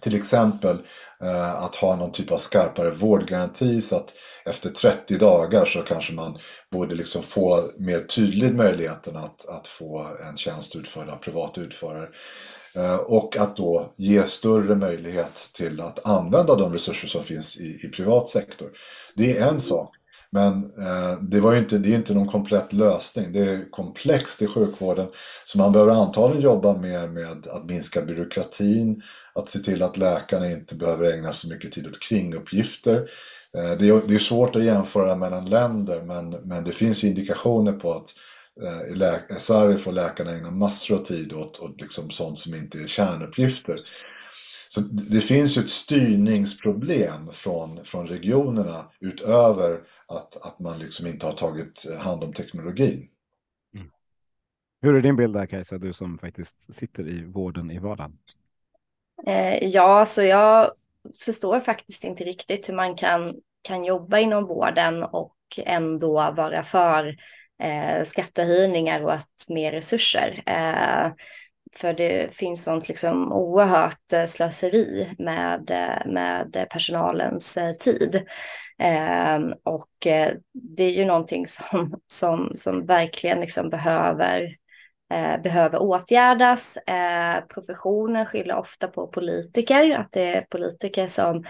Till 0.00 0.14
exempel 0.14 0.78
eh, 1.22 1.62
att 1.62 1.74
ha 1.74 1.96
någon 1.96 2.12
typ 2.12 2.30
av 2.30 2.38
skarpare 2.38 2.90
vårdgaranti 2.90 3.82
så 3.82 3.96
att 3.96 4.12
efter 4.44 4.70
30 4.70 5.16
dagar 5.16 5.64
så 5.64 5.82
kanske 5.82 6.12
man 6.12 6.38
borde 6.70 6.94
liksom 6.94 7.22
få 7.22 7.62
mer 7.78 8.00
tydlig 8.00 8.54
möjligheten 8.54 9.16
att, 9.16 9.48
att 9.48 9.68
få 9.68 10.06
en 10.30 10.36
tjänst 10.36 10.76
utförd 10.76 11.08
av 11.08 11.16
privat 11.16 11.58
utförare. 11.58 12.08
Eh, 12.74 12.96
och 12.96 13.36
att 13.36 13.56
då 13.56 13.94
ge 13.96 14.26
större 14.26 14.74
möjlighet 14.74 15.48
till 15.54 15.80
att 15.80 16.06
använda 16.06 16.54
de 16.54 16.72
resurser 16.72 17.08
som 17.08 17.24
finns 17.24 17.56
i, 17.56 17.86
i 17.86 17.88
privat 17.88 18.28
sektor. 18.28 18.70
Det 19.14 19.38
är 19.38 19.48
en 19.48 19.60
sak. 19.60 19.96
Men 20.34 20.72
eh, 20.78 21.18
det, 21.20 21.40
var 21.40 21.56
inte, 21.56 21.78
det 21.78 21.92
är 21.92 21.96
inte 21.96 22.14
någon 22.14 22.28
komplett 22.28 22.72
lösning. 22.72 23.32
Det 23.32 23.38
är 23.38 23.70
komplext 23.70 24.42
i 24.42 24.46
sjukvården. 24.46 25.06
Så 25.44 25.58
man 25.58 25.72
behöver 25.72 25.92
antagligen 25.92 26.42
jobba 26.42 26.78
mer 26.78 27.06
med 27.06 27.46
att 27.46 27.64
minska 27.64 28.02
byråkratin, 28.02 29.02
att 29.34 29.48
se 29.48 29.58
till 29.58 29.82
att 29.82 29.96
läkarna 29.96 30.50
inte 30.50 30.74
behöver 30.74 31.12
ägna 31.12 31.32
så 31.32 31.48
mycket 31.48 31.72
tid 31.72 31.86
åt 31.86 32.00
kringuppgifter. 32.00 32.96
Eh, 33.56 33.78
det 33.78 33.88
är, 33.88 34.08
det 34.08 34.14
är 34.14 34.18
svårt 34.18 34.56
att 34.56 34.64
jämföra 34.64 35.14
mellan 35.14 35.50
länder 35.50 36.02
men, 36.02 36.30
men 36.30 36.64
det 36.64 36.72
finns 36.72 37.04
indikationer 37.04 37.72
på 37.72 37.92
att 37.92 38.14
eh, 38.62 38.92
i 38.92 39.36
i 39.36 39.40
Sverige 39.40 39.78
får 39.78 39.92
läkarna 39.92 40.32
ägna 40.32 40.50
massor 40.50 40.98
av 40.98 41.04
tid 41.04 41.32
åt, 41.32 41.58
åt 41.58 41.80
liksom 41.80 42.10
sånt 42.10 42.38
som 42.38 42.54
inte 42.54 42.78
är 42.78 42.86
kärnuppgifter. 42.86 43.76
Så 44.74 44.80
det 44.80 45.20
finns 45.20 45.56
ju 45.56 45.62
ett 45.62 45.70
styrningsproblem 45.70 47.30
från, 47.32 47.84
från 47.84 48.06
regionerna 48.06 48.84
utöver 49.00 49.80
att, 50.12 50.46
att 50.46 50.58
man 50.58 50.78
liksom 50.78 51.06
inte 51.06 51.26
har 51.26 51.32
tagit 51.32 51.84
hand 51.98 52.24
om 52.24 52.32
teknologin. 52.32 53.08
Mm. 53.74 53.90
Hur 54.80 54.94
är 54.94 55.00
din 55.00 55.16
bild 55.16 55.34
där 55.34 55.46
Kajsa, 55.46 55.78
du 55.78 55.92
som 55.92 56.18
faktiskt 56.18 56.74
sitter 56.74 57.08
i 57.08 57.24
vården 57.24 57.70
i 57.70 57.78
vardagen? 57.78 58.18
Eh, 59.26 59.68
ja, 59.68 60.06
så 60.06 60.22
jag 60.22 60.72
förstår 61.20 61.60
faktiskt 61.60 62.04
inte 62.04 62.24
riktigt 62.24 62.68
hur 62.68 62.74
man 62.74 62.96
kan, 62.96 63.34
kan 63.62 63.84
jobba 63.84 64.18
inom 64.18 64.46
vården 64.46 65.02
och 65.02 65.36
ändå 65.58 66.12
vara 66.12 66.62
för 66.62 67.16
eh, 67.62 68.04
skattehöjningar 68.04 69.04
och 69.04 69.14
att 69.14 69.44
mer 69.48 69.72
resurser. 69.72 70.42
Eh, 70.46 71.12
för 71.76 71.92
det 71.92 72.34
finns 72.34 72.64
sånt 72.64 72.88
liksom 72.88 73.32
oerhört 73.32 74.12
eh, 74.12 74.26
slöseri 74.26 75.14
med, 75.18 75.70
eh, 75.70 76.12
med 76.12 76.66
personalens 76.70 77.56
eh, 77.56 77.76
tid. 77.76 78.22
Ehm, 78.82 79.48
eh, 79.52 79.56
och 79.62 79.90
det 80.52 80.84
är 80.84 80.90
ju 80.90 81.04
någonting 81.04 81.46
som, 81.46 82.00
som, 82.06 82.52
som 82.54 82.86
verkligen 82.86 83.40
liksom 83.40 83.70
behöver 83.70 84.56
eh, 85.12 85.42
behöver 85.42 85.82
åtgärdas. 85.82 86.76
Eh, 86.76 87.44
professionen 87.48 88.26
skyller 88.26 88.56
ofta 88.56 88.88
på 88.88 89.06
politiker, 89.06 89.96
att 89.96 90.12
det 90.12 90.36
är 90.36 90.46
politiker 90.50 91.08
som, 91.08 91.44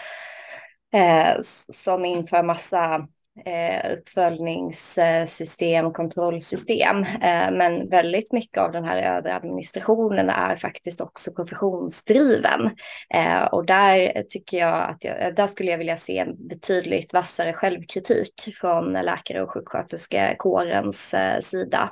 eh, 0.92 1.36
som 1.68 2.04
inför 2.04 2.42
massa 2.42 3.08
eh, 3.46 3.92
uppföljningssystem, 3.92 5.92
kontrollsystem. 5.92 7.04
Eh, 7.04 7.50
men 7.50 7.88
väldigt 7.88 8.32
mycket 8.32 8.58
av 8.58 8.72
den 8.72 8.84
här 8.84 8.96
överadministrationen 8.96 10.30
är 10.30 10.56
faktiskt 10.56 11.00
också 11.00 11.32
professionsdriven. 11.32 12.70
Eh, 13.14 13.42
och 13.42 13.66
där 13.66 14.24
tycker 14.28 14.58
jag 14.58 14.90
att 14.90 15.04
jag, 15.04 15.22
eh, 15.22 15.34
där 15.34 15.46
skulle 15.46 15.70
jag 15.70 15.78
vilja 15.78 15.96
se 15.96 16.18
en 16.18 16.48
betydligt 16.48 17.12
vassare 17.12 17.52
självkritik 17.52 18.34
från 18.60 18.92
läkare 18.92 19.42
och 19.42 19.50
sjuksköterskekårens 19.50 21.14
eh, 21.14 21.40
sida. 21.40 21.90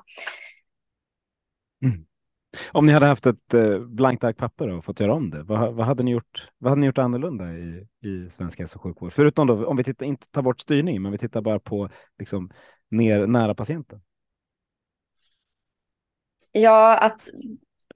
Mm. 1.85 2.10
Om 2.73 2.87
ni 2.87 2.93
hade 2.93 3.07
haft 3.07 3.27
ett 3.27 3.55
eh, 3.55 3.79
blankt 3.79 4.25
ark 4.25 4.37
papper 4.37 4.69
och 4.69 4.85
fått 4.85 5.01
göra 5.01 5.15
om 5.15 5.31
det, 5.31 5.43
vad, 5.43 5.75
vad, 5.75 5.87
hade 5.87 6.03
ni 6.03 6.11
gjort? 6.11 6.49
Vad 6.59 6.71
hade 6.71 6.81
ni 6.81 6.87
gjort 6.87 6.99
annorlunda 6.99 7.53
i, 7.53 7.87
i 8.03 8.31
svensk 8.31 8.59
hälso 8.59 8.79
och 8.79 8.83
sjukvård? 8.83 9.13
Förutom 9.13 9.47
då, 9.47 9.67
om 9.67 9.77
vi 9.77 9.85
tittar, 9.85 10.07
inte 10.07 10.31
tar 10.31 10.43
bort 10.43 10.61
styrning, 10.61 11.03
men 11.03 11.13
vi 11.13 11.19
tittar 11.19 11.41
bara 11.41 11.61
på 11.61 11.89
liksom 12.19 12.51
ner 12.91 13.27
nära 13.27 13.55
patienten. 13.55 14.01
Ja, 16.53 16.97
att 16.97 17.29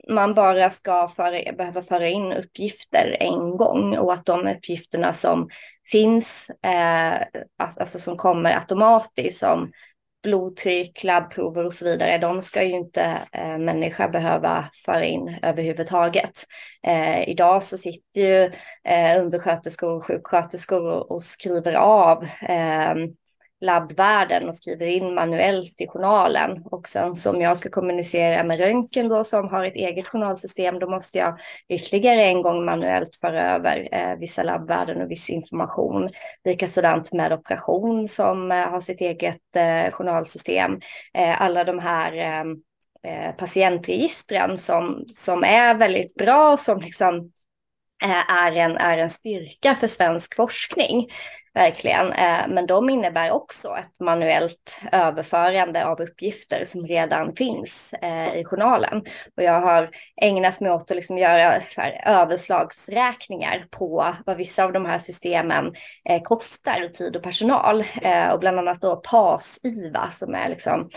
man 0.09 0.35
bara 0.35 0.71
ska 0.71 1.09
föra, 1.09 1.53
behöva 1.53 1.83
föra 1.83 2.09
in 2.09 2.33
uppgifter 2.33 3.17
en 3.21 3.57
gång 3.57 3.99
och 3.99 4.13
att 4.13 4.27
de 4.27 4.47
uppgifterna 4.57 5.13
som 5.13 5.49
finns, 5.91 6.51
eh, 6.51 7.27
alltså 7.57 7.99
som 7.99 8.17
kommer 8.17 8.57
automatiskt 8.57 9.39
som 9.39 9.73
blodtryck, 10.25 11.05
labbprover 11.05 11.65
och 11.65 11.73
så 11.73 11.85
vidare, 11.85 12.19
de 12.19 12.43
ska 12.43 12.63
ju 12.63 12.73
inte 12.73 13.29
eh, 13.33 13.59
människa 13.59 14.09
behöva 14.09 14.71
föra 14.85 15.05
in 15.05 15.39
överhuvudtaget. 15.43 16.45
Eh, 16.83 17.29
idag 17.29 17.63
så 17.63 17.79
sitter 17.79 18.21
ju 18.21 18.53
eh, 18.85 19.23
undersköterskor 19.23 19.91
och 19.91 20.07
sjuksköterskor 20.07 20.87
och, 20.87 21.11
och 21.11 21.23
skriver 21.23 21.73
av 21.73 22.29
ehm, 22.41 23.15
labbvärlden 23.65 24.25
labbvärden 24.35 24.49
och 24.49 24.57
skriver 24.57 24.87
in 24.87 25.15
manuellt 25.15 25.81
i 25.81 25.87
journalen. 25.87 26.63
Och 26.65 26.89
sen 26.89 27.15
som 27.15 27.41
jag 27.41 27.59
ska 27.59 27.71
kommunicera 27.71 28.45
med 28.45 28.59
röntgen 28.59 29.09
då 29.09 29.25
som 29.25 29.49
har 29.49 29.65
ett 29.65 29.75
eget 29.75 30.09
journalsystem, 30.09 30.79
då 30.79 30.91
måste 30.91 31.19
jag 31.19 31.39
ytterligare 31.69 32.25
en 32.25 32.43
gång 32.43 32.65
manuellt 32.65 33.17
föra 33.21 33.55
över 33.55 33.89
eh, 33.93 34.19
vissa 34.19 34.43
labbvärden 34.43 35.03
och 35.03 35.11
viss 35.11 35.31
information. 35.31 36.09
Likasådant 36.45 37.13
med 37.13 37.33
operation 37.33 38.09
som 38.09 38.53
eh, 38.53 38.69
har 38.69 38.81
sitt 38.81 39.01
eget 39.01 39.57
eh, 39.57 39.91
journalsystem. 39.91 40.81
Eh, 41.15 41.43
alla 41.43 41.65
de 41.65 41.79
här 41.79 42.13
eh, 42.13 42.45
eh 43.05 43.35
patientregistren 43.37 44.59
som, 44.59 45.05
som 45.09 45.45
är 45.45 45.75
väldigt 45.75 46.15
bra, 46.15 46.57
som 46.57 46.81
liksom 46.81 47.17
eh, 48.05 48.31
är 48.31 48.53
en, 48.53 48.77
är 48.77 48.99
en 48.99 49.11
styrka 49.11 49.77
för 49.81 49.87
svensk 49.87 50.37
forskning 50.37 51.09
verkligen. 51.55 52.13
Eh, 52.13 52.49
men 52.49 52.67
de 52.67 52.91
innebär 52.91 53.31
också 53.31 53.77
ett 53.77 54.01
manuellt 54.01 54.81
överförande 54.93 55.87
av 55.87 56.01
uppgifter 56.01 56.65
som 56.65 56.87
redan 56.87 57.37
finns 57.37 57.95
eh, 58.03 58.35
i 58.35 58.45
journalen. 58.45 59.03
Och 59.37 59.43
jag 59.43 59.61
har 59.61 59.91
ägnat 60.23 60.61
mig 60.61 60.73
åt 60.73 60.91
att 60.91 60.97
liksom 60.97 61.19
göra 61.19 61.61
överslagsräkningar 62.07 63.67
på 63.71 64.15
vad 64.27 64.37
vissa 64.37 64.65
av 64.65 64.73
de 64.73 64.87
här 64.87 64.99
systemen 64.99 65.75
eh, 66.09 66.23
kostar 66.23 66.35
kostar, 66.35 66.89
tid 66.89 67.17
och 67.17 67.23
personal. 67.23 67.85
Och 68.33 68.41
bland 68.41 68.59
annat 68.59 68.81
då 68.81 68.97
PAS-IVA 68.97 70.11
som 70.11 70.35
är 70.35 70.49
liksom 70.49 70.89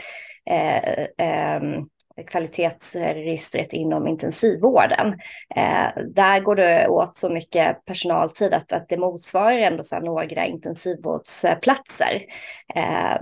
kvalitetsregistret 2.23 3.73
inom 3.73 4.07
intensivvården. 4.07 5.07
Eh, 5.55 6.03
där 6.05 6.39
går 6.39 6.55
det 6.55 6.87
åt 6.87 7.17
så 7.17 7.29
mycket 7.29 7.85
personaltid 7.85 8.53
att, 8.53 8.73
att 8.73 8.89
det 8.89 8.97
motsvarar 8.97 9.57
ändå 9.57 9.83
så 9.83 9.99
några 9.99 10.45
intensivvårdsplatser 10.45 12.21
eh, 12.75 13.15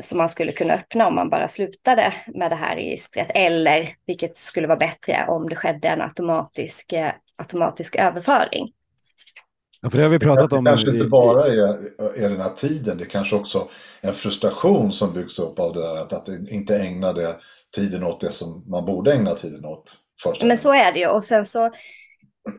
som 0.00 0.18
man 0.18 0.28
skulle 0.28 0.52
kunna 0.52 0.74
öppna 0.74 1.06
om 1.06 1.14
man 1.14 1.30
bara 1.30 1.48
slutade 1.48 2.14
med 2.34 2.50
det 2.50 2.56
här 2.56 2.76
registret. 2.76 3.30
Eller, 3.34 3.94
vilket 4.06 4.36
skulle 4.36 4.66
vara 4.66 4.78
bättre, 4.78 5.26
om 5.28 5.48
det 5.48 5.56
skedde 5.56 5.88
en 5.88 6.00
automatisk, 6.00 6.92
eh, 6.92 7.12
automatisk 7.38 7.96
överföring. 7.96 8.72
Ja, 9.82 9.90
för 9.90 9.98
det 9.98 10.04
har 10.04 10.10
vi 10.10 10.18
pratat 10.18 10.52
om. 10.52 10.64
Det 10.64 10.70
kanske 10.70 10.90
inte 10.90 11.04
bara 11.04 11.46
är, 11.46 11.68
är 12.24 12.30
den 12.30 12.40
här 12.40 12.54
tiden, 12.56 12.98
det 12.98 13.04
är 13.04 13.08
kanske 13.08 13.36
också 13.36 13.68
en 14.00 14.14
frustration 14.14 14.92
som 14.92 15.12
byggs 15.12 15.38
upp 15.38 15.58
av 15.58 15.72
det 15.72 15.80
där 15.80 15.96
att, 15.96 16.12
att 16.12 16.28
inte 16.48 16.76
ägna 16.76 17.12
det 17.12 17.36
tiden 17.74 18.04
åt 18.04 18.20
det 18.20 18.30
som 18.30 18.64
man 18.70 18.84
borde 18.84 19.12
ägna 19.12 19.34
tiden 19.34 19.64
åt. 19.64 19.96
Men 20.42 20.58
så 20.58 20.72
är 20.72 20.92
det 20.92 20.98
ju. 20.98 21.06
Och 21.08 21.24
sen 21.24 21.46
så 21.46 21.70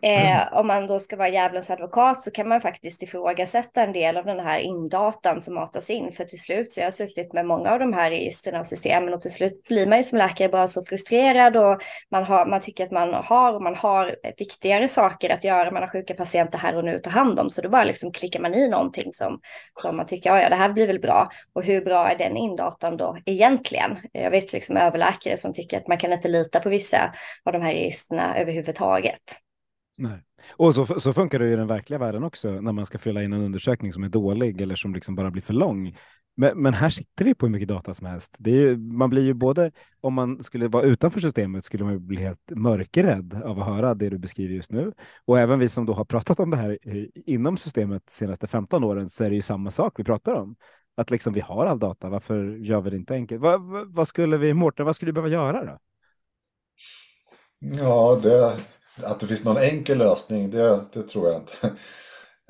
Mm. 0.03 0.37
Eh, 0.37 0.53
om 0.53 0.67
man 0.67 0.87
då 0.87 0.99
ska 0.99 1.15
vara 1.15 1.29
djävulens 1.29 1.69
advokat 1.69 2.21
så 2.21 2.31
kan 2.31 2.47
man 2.47 2.61
faktiskt 2.61 3.03
ifrågasätta 3.03 3.83
en 3.83 3.93
del 3.93 4.17
av 4.17 4.25
den 4.25 4.39
här 4.39 4.59
indatan 4.59 5.41
som 5.41 5.53
matas 5.53 5.89
in. 5.89 6.11
För 6.11 6.23
till 6.23 6.41
slut 6.41 6.71
så 6.71 6.79
jag 6.79 6.85
har 6.85 6.91
suttit 6.91 7.33
med 7.33 7.45
många 7.45 7.71
av 7.71 7.79
de 7.79 7.93
här 7.93 8.09
registren 8.09 8.59
och 8.59 8.67
systemen 8.67 9.13
och 9.13 9.21
till 9.21 9.31
slut 9.31 9.63
blir 9.67 9.87
man 9.87 9.97
ju 9.97 10.03
som 10.03 10.17
läkare 10.17 10.49
bara 10.49 10.67
så 10.67 10.85
frustrerad 10.85 11.57
och 11.57 11.81
man, 12.11 12.23
har, 12.23 12.45
man 12.45 12.61
tycker 12.61 12.85
att 12.85 12.91
man 12.91 13.13
har 13.13 13.53
och 13.53 13.61
man 13.61 13.75
har 13.75 14.15
viktigare 14.37 14.87
saker 14.87 15.29
att 15.29 15.43
göra. 15.43 15.71
Man 15.71 15.83
har 15.83 15.89
sjuka 15.89 16.13
patienter 16.13 16.57
här 16.57 16.75
och 16.75 16.85
nu 16.85 16.95
att 16.95 17.03
ta 17.03 17.09
hand 17.09 17.39
om 17.39 17.49
så 17.49 17.61
då 17.61 17.69
bara 17.69 17.83
liksom 17.83 18.11
klickar 18.11 18.39
man 18.39 18.53
i 18.53 18.67
någonting 18.67 19.13
som, 19.13 19.39
som 19.81 19.97
man 19.97 20.05
tycker, 20.05 20.29
ja, 20.29 20.41
ja 20.41 20.49
det 20.49 20.55
här 20.55 20.69
blir 20.69 20.87
väl 20.87 20.99
bra. 20.99 21.29
Och 21.53 21.63
hur 21.63 21.81
bra 21.81 22.11
är 22.11 22.17
den 22.17 22.37
indatan 22.37 22.97
då 22.97 23.17
egentligen? 23.25 23.97
Jag 24.11 24.31
vet 24.31 24.53
liksom 24.53 24.77
överläkare 24.77 25.37
som 25.37 25.53
tycker 25.53 25.77
att 25.77 25.87
man 25.87 25.97
kan 25.97 26.13
inte 26.13 26.27
lita 26.27 26.59
på 26.59 26.69
vissa 26.69 27.13
av 27.43 27.53
de 27.53 27.61
här 27.61 27.73
registren 27.73 28.35
överhuvudtaget. 28.35 29.44
Nej. 29.97 30.23
Och 30.55 30.75
så, 30.75 30.85
så 30.85 31.13
funkar 31.13 31.39
det 31.39 31.49
i 31.49 31.55
den 31.55 31.67
verkliga 31.67 31.99
världen 31.99 32.23
också 32.23 32.51
när 32.51 32.71
man 32.71 32.85
ska 32.85 32.97
fylla 32.97 33.23
in 33.23 33.33
en 33.33 33.41
undersökning 33.41 33.93
som 33.93 34.03
är 34.03 34.09
dålig 34.09 34.61
eller 34.61 34.75
som 34.75 34.93
liksom 34.93 35.15
bara 35.15 35.31
blir 35.31 35.41
för 35.41 35.53
lång. 35.53 35.97
Men, 36.37 36.61
men 36.61 36.73
här 36.73 36.89
sitter 36.89 37.25
vi 37.25 37.35
på 37.35 37.45
hur 37.45 37.51
mycket 37.51 37.67
data 37.67 37.93
som 37.93 38.07
helst. 38.07 38.35
Det 38.37 38.49
är 38.49 38.55
ju, 38.55 38.77
man 38.77 39.09
blir 39.09 39.23
ju 39.23 39.33
både, 39.33 39.71
om 40.01 40.13
man 40.13 40.43
skulle 40.43 40.67
vara 40.67 40.83
utanför 40.83 41.19
systemet 41.19 41.65
skulle 41.65 41.83
man 41.83 42.07
bli 42.07 42.21
helt 42.21 42.51
mörkrädd 42.55 43.41
av 43.43 43.59
att 43.59 43.65
höra 43.65 43.93
det 43.93 44.09
du 44.09 44.17
beskriver 44.17 44.55
just 44.55 44.71
nu. 44.71 44.91
Och 45.25 45.39
även 45.39 45.59
vi 45.59 45.69
som 45.69 45.85
då 45.85 45.93
har 45.93 46.05
pratat 46.05 46.39
om 46.39 46.49
det 46.49 46.57
här 46.57 46.79
inom 47.29 47.57
systemet 47.57 48.03
de 48.05 48.11
senaste 48.11 48.47
15 48.47 48.83
åren 48.83 49.09
så 49.09 49.23
är 49.23 49.29
det 49.29 49.35
ju 49.35 49.41
samma 49.41 49.71
sak 49.71 49.99
vi 49.99 50.03
pratar 50.03 50.33
om. 50.33 50.55
Att 50.97 51.11
liksom 51.11 51.33
vi 51.33 51.41
har 51.41 51.65
all 51.65 51.79
data, 51.79 52.09
varför 52.09 52.57
gör 52.57 52.81
vi 52.81 52.89
det 52.89 52.95
inte 52.95 53.13
enkelt? 53.13 53.41
Vad, 53.41 53.61
vad 53.93 54.07
skulle 54.07 54.37
vi, 54.37 54.53
Mårten, 54.53 54.85
vad 54.85 54.95
skulle 54.95 55.09
vi 55.09 55.13
behöva 55.13 55.33
göra 55.33 55.65
då? 55.65 55.79
Ja, 57.59 58.19
det, 58.23 58.57
att 59.03 59.19
det 59.19 59.27
finns 59.27 59.43
någon 59.43 59.57
enkel 59.57 59.97
lösning, 59.97 60.49
det, 60.49 60.85
det 60.93 61.03
tror 61.03 61.27
jag 61.27 61.41
inte. 61.41 61.67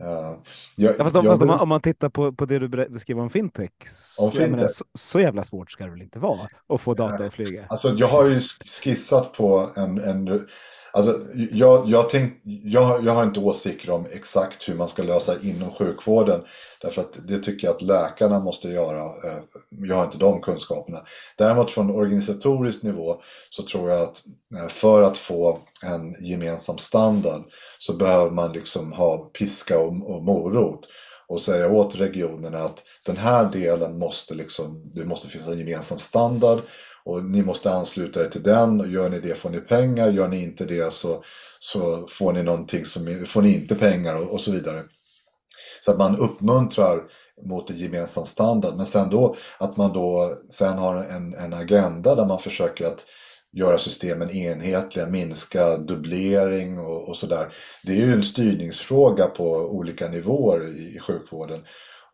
Uh, 0.02 0.38
jag, 0.76 0.96
ja, 0.98 1.04
fast, 1.04 1.16
om, 1.16 1.26
fast 1.26 1.42
om, 1.42 1.48
man, 1.48 1.60
om, 1.60 1.70
man, 1.70 1.82
tittar 1.82 2.10
på, 2.10 2.32
på 2.34 2.46
det 2.46 2.60
du 2.60 2.68
beskriver 2.68 3.22
om 3.22 3.30
fintech, 3.30 3.72
så, 3.86 4.32
fintech. 4.32 4.50
Menar, 4.52 4.68
så, 4.68 4.86
så, 4.94 5.20
jävla 5.20 5.44
svårt 5.44 5.72
ska 5.72 5.84
det 5.84 5.92
väl 5.92 6.02
inte 6.02 6.20
vara 6.20 6.48
att 6.70 6.82
få 6.82 6.94
data 6.94 7.26
att 7.26 7.34
flyga? 7.34 7.66
Alltså, 7.70 7.90
jag 7.90 8.08
har 8.08 8.26
ju 8.26 8.40
skissat 8.82 9.34
på 9.34 9.70
en, 9.76 9.98
en 9.98 10.48
Alltså, 10.96 11.22
jag, 11.52 11.90
jag, 11.90 12.10
tänk, 12.10 12.34
jag, 12.64 13.06
jag 13.06 13.14
har 13.14 13.24
inte 13.24 13.40
åsikter 13.40 13.90
om 13.90 14.06
exakt 14.12 14.70
hur 14.70 14.76
man 14.76 14.88
ska 14.88 15.04
lösa 15.04 15.42
inom 15.42 15.72
sjukvården. 15.72 16.42
Därför 16.82 17.02
att 17.02 17.28
det 17.28 17.40
tycker 17.40 17.68
jag 17.68 17.76
att 17.76 17.82
läkarna 17.82 18.40
måste 18.40 18.70
göra. 18.70 19.00
Eh, 19.00 19.40
jag 19.70 19.96
har 19.96 20.04
inte 20.04 20.18
de 20.18 20.42
kunskaperna. 20.42 21.02
Däremot 21.38 21.72
från 21.72 21.92
organisatorisk 21.92 22.84
nivå 22.84 23.22
så 23.50 23.64
tror 23.64 23.90
jag 23.90 24.02
att 24.02 24.24
eh, 24.56 24.68
för 24.68 25.02
att 25.02 25.18
få 25.18 25.60
en 25.84 26.26
gemensam 26.26 26.78
standard 26.78 27.42
så 27.80 27.94
behöver 27.94 28.32
man 28.32 28.52
liksom 28.52 28.94
ha 28.94 29.18
piska 29.18 29.80
och, 29.80 30.16
och 30.16 30.24
morot 30.24 30.88
och 31.28 31.42
säga 31.42 31.72
åt 31.72 31.96
regionerna 31.96 32.60
att 32.60 32.84
den 33.06 33.18
här 33.18 33.52
delen 33.52 33.98
måste 33.98 34.34
liksom, 34.34 34.92
det 34.94 35.06
måste 35.06 35.28
finnas 35.28 35.48
en 35.48 35.60
gemensam 35.60 36.00
standard 36.00 36.60
och 37.06 37.24
ni 37.24 37.44
måste 37.44 37.72
ansluta 37.72 38.24
er 38.24 38.28
till 38.28 38.44
den. 38.44 38.92
Gör 38.92 39.10
ni 39.10 39.20
det 39.20 39.36
får 39.36 39.50
ni 39.50 39.60
pengar, 39.60 40.10
gör 40.10 40.28
ni 40.28 40.44
inte 40.44 40.66
det 40.66 40.94
så, 40.94 41.24
så 41.60 42.08
får 42.08 42.34
ni 42.34 42.44
någonting 42.44 42.86
som 42.86 43.26
får 43.28 43.42
ni 43.42 43.54
inte 43.54 43.76
pengar 43.76 44.16
och, 44.16 44.34
och 44.34 44.42
så 44.42 44.52
vidare. 44.52 44.84
Så 45.86 45.92
att 45.92 45.98
man 45.98 46.18
uppmuntrar 46.18 47.04
mot 47.44 47.70
en 47.70 47.78
gemensam 47.78 48.26
standard. 48.26 48.76
Men 48.78 48.86
sen 48.86 49.10
då 49.10 49.36
att 49.60 49.78
man 49.78 49.94
då 49.94 50.38
sen 50.50 50.78
har 50.78 50.96
en, 50.96 51.34
en 51.34 51.54
agenda 51.54 52.16
där 52.16 52.26
man 52.26 52.40
försöker 52.40 52.86
att 52.86 53.06
göra 53.52 53.78
systemen 53.78 54.30
enhetliga, 54.30 55.08
minska 55.08 55.78
dubblering 55.78 56.80
och, 56.80 57.10
och 57.10 57.18
sådär. 57.18 57.54
Det 57.84 57.92
är 57.92 57.98
ju 57.98 58.14
en 58.14 58.24
styrningsfråga 58.24 59.28
på 59.28 59.52
olika 59.52 60.08
nivåer 60.08 60.68
i, 60.68 60.96
i 60.96 61.00
sjukvården. 61.00 61.62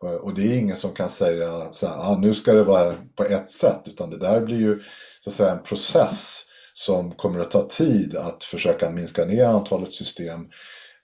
Och 0.02 0.34
det 0.34 0.42
är 0.42 0.58
ingen 0.58 0.76
som 0.76 0.94
kan 0.94 1.10
säga 1.10 1.72
så 1.72 1.86
här, 1.86 1.94
ah, 1.94 2.18
nu 2.18 2.34
ska 2.34 2.52
det 2.52 2.64
vara 2.64 2.94
på 3.16 3.24
ett 3.24 3.50
sätt, 3.50 3.80
utan 3.84 4.10
det 4.10 4.18
där 4.18 4.40
blir 4.40 4.56
ju 4.56 4.82
så 5.24 5.30
att 5.30 5.36
säga 5.36 5.52
en 5.52 5.62
process 5.62 6.44
som 6.74 7.14
kommer 7.14 7.40
att 7.40 7.50
ta 7.50 7.68
tid 7.68 8.16
att 8.16 8.44
försöka 8.44 8.90
minska 8.90 9.24
ner 9.24 9.44
antalet 9.44 9.92
system 9.92 10.40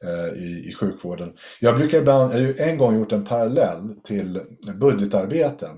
eh, 0.05 0.43
i, 0.43 0.69
i 0.69 0.75
sjukvården. 0.75 1.33
Jag 1.61 1.77
brukar 1.77 1.99
ibland, 1.99 2.33
jag 2.33 2.41
har 2.41 2.61
en 2.61 2.79
gång 2.79 2.99
gjort 2.99 3.13
en 3.13 3.25
parallell 3.25 3.95
till 4.05 4.41
budgetarbeten. 4.81 5.71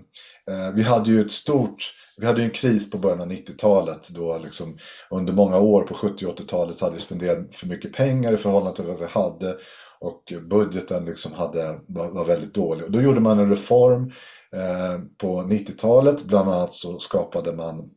Eh, 0.50 0.74
vi 0.74 0.82
hade 0.82 1.10
ju 1.10 1.20
ett 1.20 1.32
stort 1.32 1.92
vi 2.20 2.26
hade 2.26 2.42
en 2.42 2.50
kris 2.50 2.90
på 2.90 2.98
början 2.98 3.20
av 3.20 3.30
90-talet 3.30 4.08
då 4.08 4.38
liksom 4.38 4.78
under 5.10 5.32
många 5.32 5.58
år 5.58 5.82
på 5.82 5.94
70 5.94 6.26
och 6.26 6.38
80-talet 6.38 6.76
så 6.76 6.84
hade 6.84 6.94
vi 6.94 7.00
spenderat 7.00 7.54
för 7.54 7.66
mycket 7.66 7.92
pengar 7.92 8.32
i 8.32 8.36
förhållande 8.36 8.76
till 8.76 8.86
vad 8.86 8.98
vi 8.98 9.06
hade 9.06 9.56
och 10.00 10.32
budgeten 10.42 11.04
liksom 11.04 11.32
hade, 11.32 11.80
var, 11.86 12.10
var 12.10 12.24
väldigt 12.24 12.54
dålig. 12.54 12.84
Och 12.84 12.90
då 12.90 13.00
gjorde 13.00 13.20
man 13.20 13.38
en 13.38 13.50
reform 13.50 14.12
eh, 14.52 15.00
på 15.18 15.42
90-talet. 15.42 16.22
Bland 16.22 16.48
annat 16.48 16.74
så 16.74 16.98
skapade 16.98 17.52
man 17.52 17.90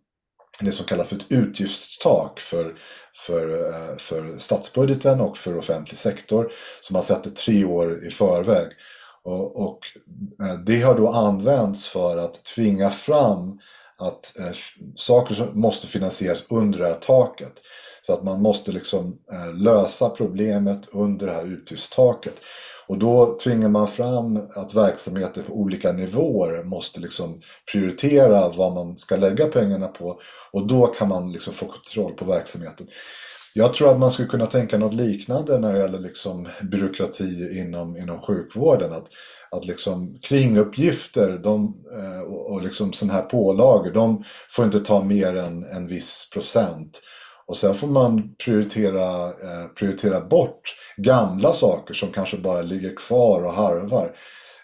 det 0.60 0.72
som 0.72 0.86
kallas 0.86 1.08
för 1.08 1.16
ett 1.16 1.32
utgiftstak 1.32 2.40
för, 2.40 2.78
för, 3.16 3.72
eh, 3.72 3.98
för 3.98 4.38
statsbudgeten 4.38 5.22
och 5.22 5.38
för 5.38 5.58
offentlig 5.58 6.00
sektor 6.00 6.52
som 6.82 6.94
man 6.94 7.04
sätter 7.04 7.30
tre 7.30 7.66
år 7.66 8.06
i 8.06 8.12
förväg. 8.12 8.68
Och, 9.24 9.64
och 9.64 9.80
eh, 10.46 10.60
det 10.66 10.82
har 10.82 10.98
då 10.98 11.10
använts 11.12 11.88
för 11.88 12.18
att 12.18 12.44
tvinga 12.46 12.92
fram 12.92 13.60
att 13.98 14.40
eh, 14.40 14.52
saker 14.96 15.52
måste 15.54 15.88
finansieras 15.88 16.44
under 16.50 16.80
det 16.80 16.88
här 16.88 17.00
taket. 17.00 17.54
Så 18.06 18.14
att 18.14 18.24
man 18.24 18.42
måste 18.42 18.72
liksom 18.72 19.20
eh, 19.32 19.54
lösa 19.54 20.10
problemet 20.10 20.88
under 20.92 21.28
det 21.28 21.34
här 21.34 21.46
utgiftstaket. 21.46 22.36
Och 22.88 22.98
då 22.98 23.38
tvingar 23.44 23.70
man 23.70 23.88
fram 23.88 24.40
att 24.56 24.74
verksamheter 24.74 25.42
på 25.42 25.54
olika 25.54 25.92
nivåer 25.92 26.64
måste 26.64 27.00
liksom 27.00 27.42
prioritera 27.72 28.50
vad 28.50 28.74
man 28.74 28.98
ska 28.98 29.16
lägga 29.16 29.48
pengarna 29.48 29.88
på 29.88 30.20
och 30.52 30.68
då 30.68 30.88
kan 30.88 31.08
man 31.08 31.32
liksom 31.32 31.54
få 31.54 31.66
kontroll 31.66 32.14
på 32.14 32.26
verksamheten. 32.26 32.88
Jag 33.54 33.74
tror 33.74 33.92
att 33.92 34.00
man 34.00 34.12
skulle 34.12 34.28
kunna 34.28 34.46
tänka 34.46 34.78
något 34.78 34.94
liknande 34.94 35.58
när 35.58 35.74
det 35.74 35.80
gäller 35.80 36.00
liksom 36.00 36.48
byråkrati 36.62 37.60
inom, 37.60 37.98
inom 37.98 38.22
sjukvården. 38.22 38.94
Att, 38.94 39.08
att 39.52 39.66
liksom 39.66 40.20
kringuppgifter 40.22 41.38
de, 41.38 41.86
eh, 41.92 42.22
och, 42.22 42.52
och 42.52 42.62
liksom 42.62 42.94
sådana 42.94 43.14
här 43.14 43.22
pålagor, 43.22 43.92
de 43.92 44.24
får 44.50 44.66
inte 44.66 44.80
ta 44.80 45.04
mer 45.04 45.36
än 45.36 45.64
en 45.64 45.88
viss 45.88 46.30
procent. 46.34 47.02
Och 47.54 47.58
sen 47.58 47.74
får 47.74 47.88
man 47.88 48.36
prioritera, 48.46 49.26
eh, 49.26 49.68
prioritera 49.76 50.22
bort 50.22 50.76
gamla 50.98 51.54
saker 51.54 51.94
som 51.94 52.12
kanske 52.12 52.38
bara 52.38 52.62
ligger 52.62 52.96
kvar 52.96 53.44
och 53.44 53.54
harvar. 53.54 54.16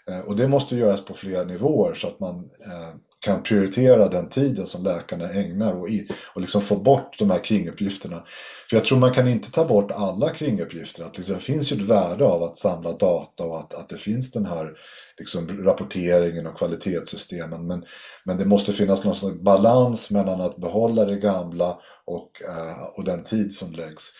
Eh, 0.09 0.19
och 0.19 0.35
det 0.35 0.47
måste 0.47 0.75
göras 0.75 1.05
på 1.05 1.13
flera 1.13 1.43
nivåer 1.43 1.93
så 1.93 2.07
att 2.07 2.19
man 2.19 2.35
eh, 2.39 2.95
kan 3.19 3.43
prioritera 3.43 4.09
den 4.09 4.29
tiden 4.29 4.67
som 4.67 4.83
läkarna 4.83 5.31
ägnar 5.31 5.73
och, 5.73 5.89
i, 5.89 6.07
och 6.35 6.41
liksom 6.41 6.61
få 6.61 6.75
bort 6.75 7.19
de 7.19 7.29
här 7.29 7.43
kringuppgifterna. 7.43 8.23
För 8.69 8.75
jag 8.75 8.85
tror 8.85 8.97
man 8.97 9.13
kan 9.13 9.27
inte 9.27 9.51
ta 9.51 9.65
bort 9.65 9.91
alla 9.91 10.29
kringuppgifter. 10.29 11.03
Att 11.03 11.17
liksom, 11.17 11.35
det 11.35 11.41
finns 11.41 11.71
ju 11.71 11.75
ett 11.75 11.87
värde 11.87 12.25
av 12.25 12.43
att 12.43 12.57
samla 12.57 12.91
data 12.91 13.43
och 13.43 13.59
att, 13.59 13.73
att 13.73 13.89
det 13.89 13.97
finns 13.97 14.31
den 14.31 14.45
här 14.45 14.71
liksom, 15.17 15.63
rapporteringen 15.65 16.47
och 16.47 16.57
kvalitetssystemen. 16.57 17.67
Men, 17.67 17.85
men 18.25 18.37
det 18.37 18.45
måste 18.45 18.73
finnas 18.73 19.03
någon 19.03 19.43
balans 19.43 20.11
mellan 20.11 20.41
att 20.41 20.57
behålla 20.57 21.05
det 21.05 21.17
gamla 21.17 21.79
och, 22.09 22.41
uh, 22.47 22.83
och 22.97 23.03
den 23.03 23.23
tid 23.23 23.53
som 23.53 23.71
läggs. 23.71 24.13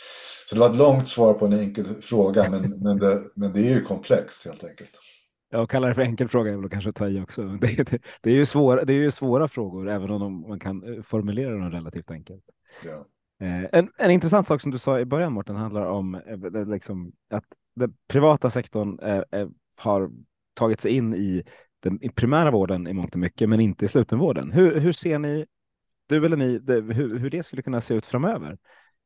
Så 0.49 0.55
det 0.55 0.61
var 0.61 0.69
ett 0.69 0.75
långt 0.75 1.07
svar 1.07 1.33
på 1.33 1.45
en 1.45 1.53
enkel 1.53 2.01
fråga, 2.01 2.49
men, 2.49 2.69
men, 2.83 2.99
det, 2.99 3.23
men 3.35 3.53
det 3.53 3.59
är 3.59 3.73
ju 3.73 3.85
komplext 3.85 4.45
helt 4.45 4.63
enkelt. 4.63 4.91
Ja, 5.51 5.67
kalla 5.67 5.87
det 5.87 5.95
för 5.95 6.01
enkel 6.01 6.29
fråga 6.29 6.51
är 6.51 6.57
väl 6.57 6.69
kanske 6.69 6.91
ta 6.91 7.07
i 7.07 7.21
också. 7.21 7.43
Det, 7.61 7.89
det, 7.89 8.01
det, 8.21 8.29
är 8.31 8.35
ju 8.35 8.45
svåra, 8.45 8.85
det 8.85 8.93
är 8.93 8.97
ju 8.97 9.11
svåra 9.11 9.47
frågor, 9.47 9.89
även 9.89 10.11
om 10.11 10.41
man 10.47 10.59
kan 10.59 10.95
eh, 10.95 11.01
formulera 11.01 11.51
dem 11.51 11.71
relativt 11.71 12.11
enkelt. 12.11 12.43
Ja. 12.85 13.05
Eh, 13.45 13.79
en, 13.79 13.87
en 13.97 14.11
intressant 14.11 14.47
sak 14.47 14.61
som 14.61 14.71
du 14.71 14.77
sa 14.77 14.99
i 14.99 15.05
början, 15.05 15.33
Mårten, 15.33 15.55
handlar 15.55 15.85
om 15.85 16.15
eh, 16.15 16.67
liksom, 16.67 17.11
att 17.29 17.45
den 17.75 17.93
privata 18.07 18.49
sektorn 18.49 18.99
eh, 18.99 19.47
har 19.77 20.11
tagit 20.53 20.81
sig 20.81 20.91
in 20.91 21.13
i 21.13 21.43
den 21.79 22.03
i 22.03 22.09
primära 22.09 22.51
vården 22.51 22.87
i 22.87 22.93
mångt 22.93 23.13
och 23.13 23.19
mycket, 23.19 23.49
men 23.49 23.59
inte 23.59 23.85
i 23.85 23.87
slutenvården. 23.87 24.51
Hur, 24.51 24.79
hur 24.79 24.91
ser 24.91 25.19
ni, 25.19 25.45
du 26.09 26.25
eller 26.25 26.37
ni, 26.37 26.59
det, 26.59 26.73
hur, 26.73 27.19
hur 27.19 27.29
det 27.29 27.43
skulle 27.43 27.61
kunna 27.61 27.81
se 27.81 27.93
ut 27.93 28.05
framöver? 28.05 28.57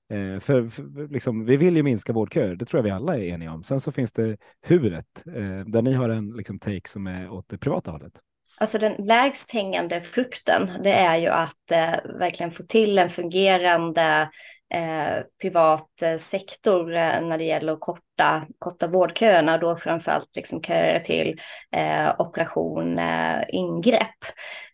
Eh, 0.09 0.39
för, 0.39 0.69
för 0.69 1.13
liksom, 1.13 1.45
vi 1.45 1.57
vill 1.57 1.75
ju 1.75 1.83
minska 1.83 2.13
vårdköer, 2.13 2.55
det 2.55 2.65
tror 2.65 2.79
jag 2.79 2.83
vi 2.83 2.91
alla 2.91 3.17
är 3.17 3.23
eniga 3.23 3.51
om. 3.51 3.63
Sen 3.63 3.79
så 3.79 3.91
finns 3.91 4.11
det 4.11 4.37
huret, 4.65 5.23
eh, 5.27 5.65
där 5.65 5.81
ni 5.81 5.93
har 5.93 6.09
en 6.09 6.31
liksom, 6.31 6.59
take 6.59 6.89
som 6.89 7.07
är 7.07 7.29
åt 7.29 7.49
det 7.49 7.57
privata 7.57 7.91
hållet. 7.91 8.13
Alltså 8.57 8.77
den 8.77 8.93
lägst 9.05 9.51
hängande 9.51 10.01
frukten, 10.01 10.69
det 10.83 10.93
är 10.93 11.17
ju 11.17 11.27
att 11.27 11.71
eh, 11.71 12.17
verkligen 12.19 12.51
få 12.51 12.63
till 12.63 12.97
en 12.97 13.09
fungerande 13.09 14.29
eh, 14.73 15.23
privat 15.41 16.01
eh, 16.01 16.17
sektor 16.17 16.95
eh, 16.95 17.21
när 17.21 17.37
det 17.37 17.43
gäller 17.43 17.73
att 17.73 17.79
korta, 17.79 18.45
korta 18.59 18.87
vårdköerna, 18.87 19.57
då 19.57 19.75
framförallt 19.75 20.35
liksom 20.35 20.61
köer 20.61 20.99
till 20.99 21.39
eh, 21.75 22.11
operation, 22.17 22.99
eh, 22.99 23.43
ingrepp. 23.47 24.25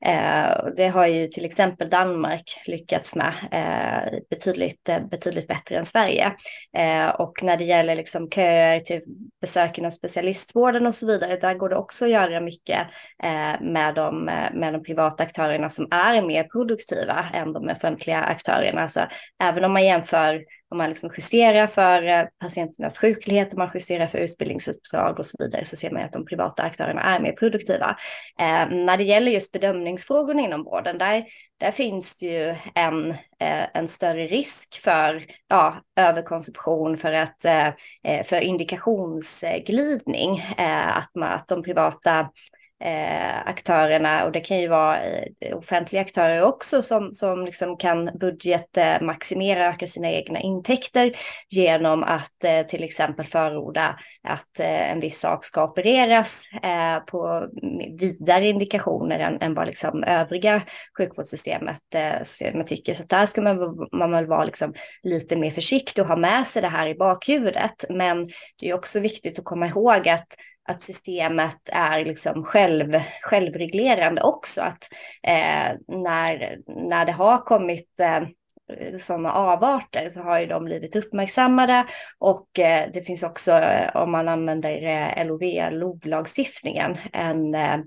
Eh, 0.06 0.66
det 0.78 0.88
har 0.88 1.08
ju 1.08 1.28
till 1.28 1.46
exempel 1.46 1.90
Danmark 1.90 2.62
lyckats 2.66 3.16
med 3.16 3.34
eh, 3.52 4.20
betydligt, 4.30 4.90
betydligt 5.12 5.48
bättre 5.48 5.78
än 5.78 5.86
Sverige. 5.86 6.36
och 7.18 7.44
när 7.44 7.58
det 7.58 7.64
gäller 7.64 7.96
liksom 7.96 8.30
köer 8.30 8.80
till 8.80 9.02
besök 9.42 9.78
inom 9.78 9.92
specialistvården 9.92 10.88
och 10.88 10.96
så 10.96 11.08
vidare, 11.08 11.38
där 11.38 11.54
går 11.54 11.70
det 11.70 11.76
också 11.76 12.06
att 12.06 12.12
göra 12.12 12.40
mycket 12.40 12.88
med, 13.62 13.96
de, 13.96 14.26
med 14.54 14.74
de 14.74 14.84
privata 14.84 15.24
aktörerna 15.24 15.70
som 15.70 15.88
är 15.92 16.22
mer 16.22 16.44
produktiva 16.44 17.26
än 17.34 17.54
de 17.54 17.70
offentliga 17.70 18.20
aktörerna. 18.20 18.88
Så 18.88 19.02
även 19.44 19.64
om 19.64 19.74
man 19.74 19.89
jämför 19.90 20.44
om 20.72 20.78
man 20.78 20.90
liksom 20.90 21.10
justerar 21.18 21.68
för 21.68 22.08
eh, 22.08 22.26
patienternas 22.40 22.98
sjuklighet, 22.98 23.54
om 23.54 23.60
man 23.60 23.70
justerar 23.74 24.08
för 24.08 24.18
utbildningsuppdrag 24.18 25.20
och 25.20 25.26
så 25.26 25.36
vidare, 25.40 25.66
så 25.66 25.76
ser 25.76 25.92
man 25.92 26.04
att 26.04 26.14
de 26.14 26.26
privata 26.26 26.64
aktörerna 26.64 27.02
är 27.02 27.20
mer 27.20 27.32
produktiva. 27.32 27.98
Eh, 28.40 28.70
när 28.70 28.98
det 28.98 29.04
gäller 29.04 29.32
just 29.32 29.52
bedömningsfrågorna 29.52 30.42
inom 30.42 30.64
vården, 30.64 30.98
där, 30.98 31.26
där 31.58 31.72
finns 31.72 32.18
det 32.18 32.26
ju 32.26 32.56
en, 32.76 33.12
eh, 33.12 33.66
en 33.74 33.88
större 33.88 34.28
risk 34.28 34.82
för 34.84 35.26
ja, 35.48 35.84
överkonsumtion, 35.96 36.98
för, 36.98 37.14
att, 37.14 37.46
eh, 37.46 37.68
eh 38.04 38.24
för 38.26 38.42
indikationsglidning, 38.42 40.40
eh, 40.58 40.98
att, 40.98 41.12
man, 41.16 41.32
att 41.32 41.48
de 41.48 41.64
privata 41.64 42.30
eh, 42.84 43.48
aktörerna 43.48 44.26
och 44.26 44.32
det 44.32 44.40
kan 44.40 44.60
ju 44.60 44.68
vara 44.68 45.02
eh, 45.02 45.58
offentliga 45.58 46.02
aktörer 46.02 46.42
också 46.42 46.82
som, 46.82 47.12
som 47.12 47.46
liksom 47.46 47.78
kan 47.78 48.10
budgetmaximera, 48.20 49.70
öka 49.70 49.88
sina 49.88 50.12
egna 50.12 50.40
intäkter 50.40 51.12
genom 51.50 52.04
att 52.04 52.44
eh, 52.44 52.62
till 52.62 52.84
exempel 52.84 53.26
förorda 53.26 54.00
att 54.24 54.60
eh, 54.60 54.92
en 54.92 55.00
viss 55.00 55.20
sak 55.20 55.46
ska 55.46 55.64
opereras 55.64 56.44
eh, 56.64 57.00
på 57.00 57.50
mm, 57.64 57.98
vidare 57.98 58.48
indikationer 58.48 59.20
än, 59.20 59.42
än 59.42 59.54
vad 59.54 59.68
liksom 59.68 60.04
övriga 60.04 60.62
sjukvårdssystemet 60.98 61.96
eh, 61.96 62.64
tycker. 62.66 62.94
Så 62.94 63.04
där 63.04 63.26
ska 63.26 63.42
man, 63.42 63.88
man 63.92 64.12
väl 64.12 64.26
vara 64.26 64.44
liksom 64.44 64.74
lite 65.04 65.36
mer 65.36 65.52
försiktig 65.52 66.04
och 66.04 66.08
ha 66.08 66.16
med 66.16 66.48
sig 66.48 66.62
det 66.62 66.68
här 66.68 66.88
i 66.88 66.96
bakhuvudet. 66.96 67.86
Men 67.90 68.30
det 68.60 68.70
är 68.70 68.74
också 68.74 69.00
viktigt 69.00 69.40
att 69.40 69.46
komma 69.46 69.68
ihåg 69.68 70.10
att 70.10 70.28
att 70.70 70.82
systemet 70.82 71.58
är 71.66 72.06
liksom 72.06 72.44
själv, 72.44 73.02
självreglerande 73.22 74.22
också. 74.22 74.62
Att 74.62 74.90
eh, 75.24 75.78
när, 75.88 76.58
när 76.68 77.06
det 77.06 77.12
har 77.12 77.38
kommit 77.38 78.00
eh, 78.00 78.24
sådana 79.00 79.32
avarter 79.32 80.10
så 80.10 80.22
har 80.22 80.40
ju 80.40 80.46
de 80.46 80.66
blivit 80.66 80.96
uppmärksammade 80.96 81.86
och 82.20 82.60
eh, 82.60 82.90
det 82.94 83.02
finns 83.02 83.24
också 83.24 83.52
eh, 83.52 83.96
om 83.96 84.12
man 84.12 84.28
använder 84.28 84.84
eh, 84.84 85.26
LOV, 85.26 85.42
LOV-lagstiftningen, 85.72 86.98
en 87.14 87.56
eh, 87.56 87.78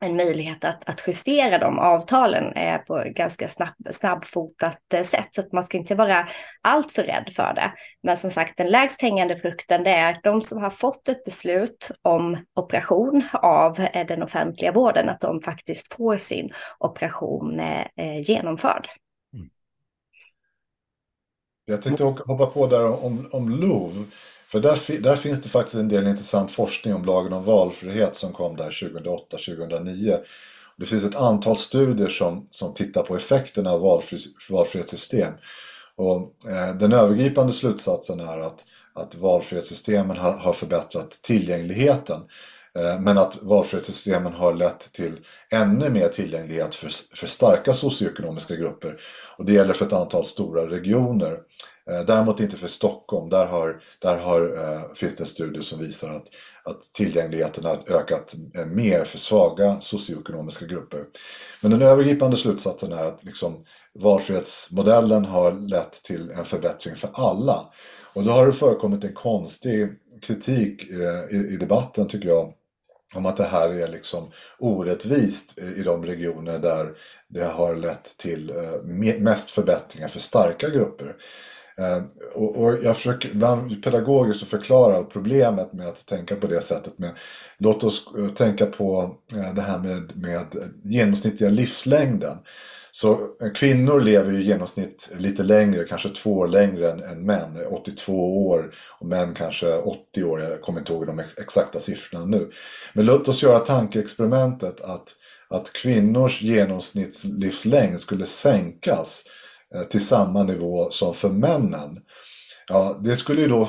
en 0.00 0.16
möjlighet 0.16 0.64
att, 0.64 0.88
att 0.88 1.02
justera 1.06 1.58
de 1.58 1.78
avtalen 1.78 2.52
eh, 2.52 2.78
på 2.78 3.04
ganska 3.06 3.48
snabb, 3.48 3.74
snabbfotat 3.90 4.94
eh, 4.94 5.02
sätt. 5.02 5.28
Så 5.30 5.40
att 5.40 5.52
man 5.52 5.64
ska 5.64 5.78
inte 5.78 5.94
vara 5.94 6.28
alltför 6.62 7.02
rädd 7.02 7.32
för 7.36 7.54
det. 7.54 7.72
Men 8.02 8.16
som 8.16 8.30
sagt, 8.30 8.56
den 8.56 8.68
lägst 8.68 9.02
hängande 9.02 9.36
frukten 9.36 9.84
det 9.84 9.90
är 9.90 10.20
de 10.22 10.42
som 10.42 10.62
har 10.62 10.70
fått 10.70 11.08
ett 11.08 11.24
beslut 11.24 11.90
om 12.02 12.44
operation 12.54 13.24
av 13.32 13.80
eh, 13.80 14.06
den 14.06 14.22
offentliga 14.22 14.72
vården, 14.72 15.08
att 15.08 15.20
de 15.20 15.42
faktiskt 15.42 15.94
får 15.94 16.18
sin 16.18 16.50
operation 16.78 17.60
eh, 17.60 17.86
eh 17.96 18.20
genomförd. 18.20 18.88
Mm. 19.34 19.50
Jag 21.64 21.82
tänkte 21.82 22.04
hoppa 22.04 22.46
på 22.46 22.66
där 22.66 23.04
om, 23.04 23.28
om 23.32 23.50
LOV. 23.50 24.06
För 24.50 24.60
där, 24.60 25.00
där, 25.00 25.16
finns 25.16 25.42
det 25.42 25.48
faktiskt 25.48 25.76
en 25.76 25.88
del 25.88 26.06
intressant 26.06 26.50
forskning 26.52 26.94
om 26.94 27.04
lagen 27.04 27.32
om 27.32 27.44
valfrihet 27.44 28.16
som 28.16 28.32
kom 28.32 28.56
där 28.56 28.70
2008-2009. 28.70 30.18
Det 30.76 30.86
finns 30.86 31.04
ett 31.04 31.16
antal 31.16 31.56
studier 31.56 32.08
som, 32.08 32.46
som 32.50 32.74
tittar 32.74 33.02
på 33.02 33.16
effekterna 33.16 33.72
av 33.72 33.80
valfri, 33.80 34.18
valfrihetssystem. 34.50 35.32
Och, 35.96 36.20
eh, 36.48 36.74
den 36.74 36.92
övergripande 36.92 37.52
slutsatsen 37.52 38.20
är 38.20 38.38
att, 38.38 38.64
att 38.92 39.14
valfrihetssystemen 39.14 40.16
har, 40.16 40.32
har 40.32 40.52
förbättrat 40.52 41.10
tillgängligheten. 41.10 42.20
Eh, 42.78 43.00
men 43.00 43.18
att 43.18 43.38
valfrihetssystemen 43.42 44.32
har 44.32 44.52
lett 44.52 44.92
till 44.92 45.20
ännu 45.50 45.90
mer 45.90 46.08
tillgänglighet 46.08 46.74
för, 46.74 47.16
för 47.16 47.26
starka 47.26 47.74
socioekonomiska 47.74 48.56
grupper. 48.56 49.00
Och 49.38 49.44
det 49.44 49.52
gäller 49.52 49.74
för 49.74 49.86
ett 49.86 49.92
antal 49.92 50.26
stora 50.26 50.70
regioner. 50.70 51.38
Eh, 51.86 52.04
däremot 52.04 52.40
inte 52.40 52.56
för 52.56 52.68
Stockholm. 52.68 53.28
Där, 53.28 53.46
har, 53.46 53.82
där 53.98 54.16
har, 54.16 54.42
eh, 54.42 54.94
finns 54.94 55.16
det 55.16 55.22
en 55.22 55.26
studie 55.26 55.62
som 55.62 55.78
visar 55.78 56.10
att, 56.10 56.26
att 56.64 56.82
tillgängligheten 56.94 57.64
har 57.64 57.92
ökat 57.92 58.34
eh, 58.54 58.66
mer 58.66 59.04
för 59.04 59.18
svaga 59.18 59.80
socioekonomiska 59.80 60.66
grupper. 60.66 61.04
Men 61.60 61.70
den 61.70 61.82
övergripande 61.82 62.36
slutsatsen 62.36 62.92
är 62.92 63.04
att 63.04 63.24
liksom, 63.24 63.64
valfrihetsmodellen 63.94 65.24
har 65.24 65.52
lett 65.52 65.92
till 66.02 66.30
en 66.30 66.44
förbättring 66.44 66.96
för 66.96 67.10
alla. 67.14 67.72
Och 68.14 68.24
då 68.24 68.30
har 68.30 68.46
det 68.46 68.52
förekommit 68.52 69.04
en 69.04 69.14
konstig 69.14 69.88
kritik 70.22 70.82
i, 71.30 71.36
i 71.36 71.56
debatten 71.56 72.08
tycker 72.08 72.28
jag 72.28 72.54
om 73.14 73.26
att 73.26 73.36
det 73.36 73.44
här 73.44 73.68
är 73.68 73.88
liksom 73.88 74.32
orättvist 74.58 75.58
i 75.58 75.82
de 75.82 76.04
regioner 76.04 76.58
där 76.58 76.96
det 77.28 77.44
har 77.44 77.76
lett 77.76 78.16
till 78.18 78.52
mest 79.18 79.50
förbättringar 79.50 80.08
för 80.08 80.20
starka 80.20 80.68
grupper. 80.68 81.16
Eh, 81.80 82.02
och, 82.34 82.62
och 82.62 82.84
jag 82.84 82.96
försöker 82.96 83.28
ibland 83.28 83.82
pedagogiskt 83.82 84.42
att 84.42 84.48
förklara 84.48 85.02
problemet 85.02 85.72
med 85.72 85.88
att 85.88 86.06
tänka 86.06 86.36
på 86.36 86.46
det 86.46 86.60
sättet. 86.60 86.92
Men 86.96 87.10
låt 87.58 87.84
oss 87.84 88.06
eh, 88.18 88.28
tänka 88.28 88.66
på 88.66 89.16
eh, 89.32 89.54
det 89.54 89.62
här 89.62 89.78
med, 89.78 90.16
med 90.16 90.46
genomsnittliga 90.84 91.50
livslängden. 91.50 92.38
Så 92.92 93.12
eh, 93.12 93.52
kvinnor 93.54 94.00
lever 94.00 94.32
ju 94.32 94.40
i 94.40 94.46
genomsnitt 94.46 95.10
lite 95.18 95.42
längre, 95.42 95.84
kanske 95.84 96.08
två 96.08 96.38
år 96.38 96.48
längre 96.48 96.90
än, 96.90 97.02
än 97.02 97.26
män, 97.26 97.66
82 97.70 98.46
år 98.46 98.74
och 99.00 99.06
män 99.06 99.34
kanske 99.34 99.76
80 99.76 100.24
år, 100.24 100.40
jag 100.40 100.60
kommer 100.60 100.80
inte 100.80 100.92
ihåg 100.92 101.06
de 101.06 101.18
exakta 101.18 101.80
siffrorna 101.80 102.24
nu. 102.24 102.50
Men 102.94 103.06
låt 103.06 103.28
oss 103.28 103.42
göra 103.42 103.58
tankeexperimentet 103.58 104.80
att, 104.80 105.08
att 105.48 105.72
kvinnors 105.72 106.42
genomsnittslivslängd 106.42 108.00
skulle 108.00 108.26
sänkas 108.26 109.24
eh, 109.26 109.39
Eh, 109.74 109.82
till 109.82 110.06
samma 110.06 110.42
nivå 110.42 110.90
som 110.90 111.14
för 111.14 111.28
männen. 111.28 112.02
Ja, 112.68 113.00
det 113.00 113.16
skulle 113.16 113.40
ju 113.40 113.48
då 113.48 113.68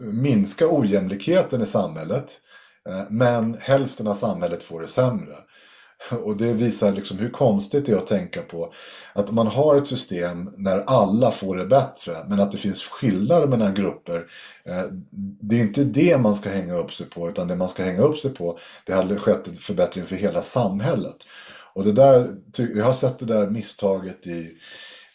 minska 0.00 0.68
ojämlikheten 0.70 1.62
i 1.62 1.66
samhället, 1.66 2.40
eh, 2.88 3.02
men 3.10 3.56
hälften 3.60 4.06
av 4.06 4.14
samhället 4.14 4.62
får 4.62 4.80
det 4.80 4.88
sämre. 4.88 5.34
Och 6.24 6.36
det 6.36 6.52
visar 6.52 6.92
liksom 6.92 7.18
hur 7.18 7.30
konstigt 7.30 7.86
det 7.86 7.92
är 7.92 7.96
att 7.96 8.06
tänka 8.06 8.42
på 8.42 8.72
att 9.12 9.30
man 9.30 9.46
har 9.46 9.76
ett 9.76 9.88
system 9.88 10.50
när 10.56 10.78
alla 10.78 11.30
får 11.30 11.56
det 11.56 11.66
bättre, 11.66 12.16
men 12.28 12.40
att 12.40 12.52
det 12.52 12.58
finns 12.58 12.82
skillnader 12.82 13.46
mellan 13.46 13.74
grupper. 13.74 14.26
Eh, 14.64 14.84
det 15.40 15.56
är 15.56 15.60
inte 15.60 15.84
det 15.84 16.18
man 16.18 16.34
ska 16.34 16.50
hänga 16.50 16.74
upp 16.74 16.92
sig 16.92 17.06
på, 17.06 17.30
utan 17.30 17.48
det 17.48 17.56
man 17.56 17.68
ska 17.68 17.82
hänga 17.82 18.02
upp 18.02 18.18
sig 18.18 18.34
på, 18.34 18.58
det 18.84 18.92
har 18.92 19.16
skett 19.16 19.48
en 19.48 19.56
förbättring 19.56 20.04
för 20.04 20.16
hela 20.16 20.42
samhället. 20.42 21.16
Och 21.74 21.84
det 21.84 21.92
där, 21.92 22.36
jag 22.74 22.84
har 22.84 22.92
sett 22.92 23.18
det 23.18 23.26
där 23.26 23.50
misstaget 23.50 24.26
i, 24.26 24.56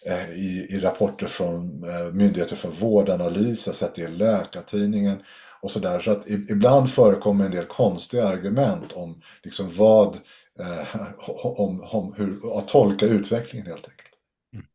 Eh, 0.08 0.30
i, 0.30 0.68
i 0.70 0.80
rapporter 0.80 1.28
från 1.28 1.84
eh, 1.84 2.14
Myndigheter 2.14 2.56
för 2.56 2.70
vårdanalys, 2.70 3.66
jag 3.66 3.74
har 3.74 3.78
sett 3.78 3.96
det 3.96 4.02
i 4.02 4.08
Läkartidningen 4.08 5.18
och 5.62 5.72
sådär. 5.72 6.00
Så 6.00 6.12
att 6.12 6.30
ibland 6.30 6.90
förekommer 6.90 7.46
en 7.46 7.52
del 7.52 7.66
konstiga 7.66 8.28
argument 8.28 8.92
om 8.94 9.22
liksom 9.44 9.70
vad 9.78 10.16
eh, 10.60 10.96
om, 11.60 11.82
om 11.84 12.14
hur, 12.18 12.58
att 12.58 12.68
tolka 12.68 13.06
utvecklingen 13.06 13.68
helt 13.68 13.88
enkelt. 13.88 14.10
Mm. 14.54 14.66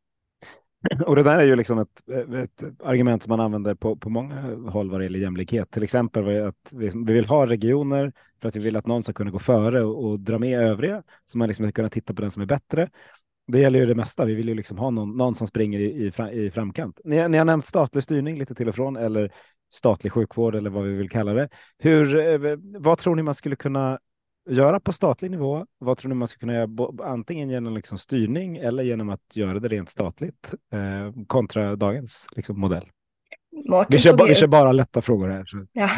Och 1.06 1.16
det 1.16 1.22
där 1.22 1.38
är 1.38 1.44
ju 1.44 1.56
liksom 1.56 1.78
ett, 1.78 2.08
ett, 2.34 2.64
argument 2.84 3.22
som 3.22 3.30
man 3.30 3.40
använder 3.40 3.74
på, 3.74 3.96
på 3.96 4.10
många 4.10 4.70
håll 4.70 4.90
vad 4.90 5.00
det 5.00 5.04
gäller 5.04 5.18
jämlikhet. 5.18 5.70
Till 5.70 5.82
exempel 5.82 6.46
att 6.46 6.72
vi, 6.72 6.92
vi 7.06 7.12
vill 7.12 7.26
ha 7.26 7.46
regioner 7.46 8.12
för 8.40 8.48
att 8.48 8.56
vi 8.56 8.60
vill 8.60 8.76
att 8.76 8.86
någon 8.86 9.02
ska 9.02 9.12
kunna 9.12 9.30
gå 9.30 9.38
före 9.38 9.82
och, 9.82 10.04
och 10.04 10.20
dra 10.20 10.38
med 10.38 10.60
övriga 10.60 11.02
så 11.26 11.38
man 11.38 11.48
liksom 11.48 11.66
ska 11.66 11.72
kunna 11.72 11.88
titta 11.88 12.14
på 12.14 12.22
den 12.22 12.30
som 12.30 12.42
är 12.42 12.46
bättre. 12.46 12.88
Det 13.50 13.58
gäller 13.58 13.78
ju 13.78 13.86
det 13.86 13.94
mesta. 13.94 14.24
Vi 14.24 14.34
vill 14.34 14.48
ju 14.48 14.54
liksom 14.54 14.78
ha 14.78 14.90
någon, 14.90 15.16
någon 15.16 15.34
som 15.34 15.46
springer 15.46 15.80
i, 15.80 16.06
i, 16.06 16.10
fram, 16.10 16.28
i 16.28 16.50
framkant. 16.50 17.00
Ni, 17.04 17.28
ni, 17.28 17.38
har 17.38 17.44
nämnt 17.44 17.66
statlig 17.66 18.02
styrning 18.02 18.38
lite 18.38 18.54
till 18.54 18.68
och 18.68 18.74
från 18.74 18.96
eller 18.96 19.32
statlig 19.72 20.12
sjukvård 20.12 20.54
eller 20.54 20.70
vad 20.70 20.84
vi 20.84 20.92
vill 20.92 21.10
kalla 21.10 21.32
det. 21.32 21.48
Hur, 21.78 22.16
eh, 22.18 22.56
vad 22.78 22.98
tror 22.98 23.14
ni 23.14 23.22
man 23.22 23.34
skulle 23.34 23.56
kunna 23.56 23.98
göra 24.50 24.80
på 24.80 24.92
statlig 24.92 25.30
nivå? 25.30 25.66
Vad 25.78 25.98
tror 25.98 26.08
ni 26.08 26.14
man 26.14 26.28
skulle 26.28 26.40
kunna 26.40 26.54
göra 26.54 27.10
antingen 27.12 27.50
genom 27.50 27.74
liksom 27.74 27.98
styrning 27.98 28.56
eller 28.56 28.82
genom 28.82 29.10
att 29.10 29.36
göra 29.36 29.58
det 29.58 29.68
rent 29.68 29.90
statligt 29.90 30.54
eh, 30.72 31.24
kontra 31.26 31.76
dagens 31.76 32.26
liksom, 32.36 32.60
modell? 32.60 32.86
Vi, 33.88 33.98
kör, 33.98 34.12
ba, 34.12 34.24
vi 34.24 34.34
kör 34.34 34.46
bara 34.46 34.72
lätta 34.72 35.02
frågor 35.02 35.28
här. 35.28 35.44
Så. 35.44 35.66
Ja. 35.72 35.90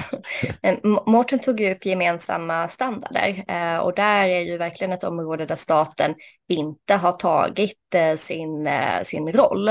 Mårten 1.06 1.38
tog 1.38 1.60
ju 1.60 1.72
upp 1.72 1.86
gemensamma 1.86 2.68
standarder 2.68 3.44
eh, 3.48 3.76
och 3.76 3.94
där 3.94 4.28
är 4.28 4.40
ju 4.40 4.56
verkligen 4.56 4.92
ett 4.92 5.04
område 5.04 5.46
där 5.46 5.56
staten 5.56 6.14
inte 6.48 6.94
har 6.94 7.12
tagit 7.12 7.78
sin, 8.18 8.66
eh, 8.66 9.02
sin 9.04 9.32
roll. 9.32 9.68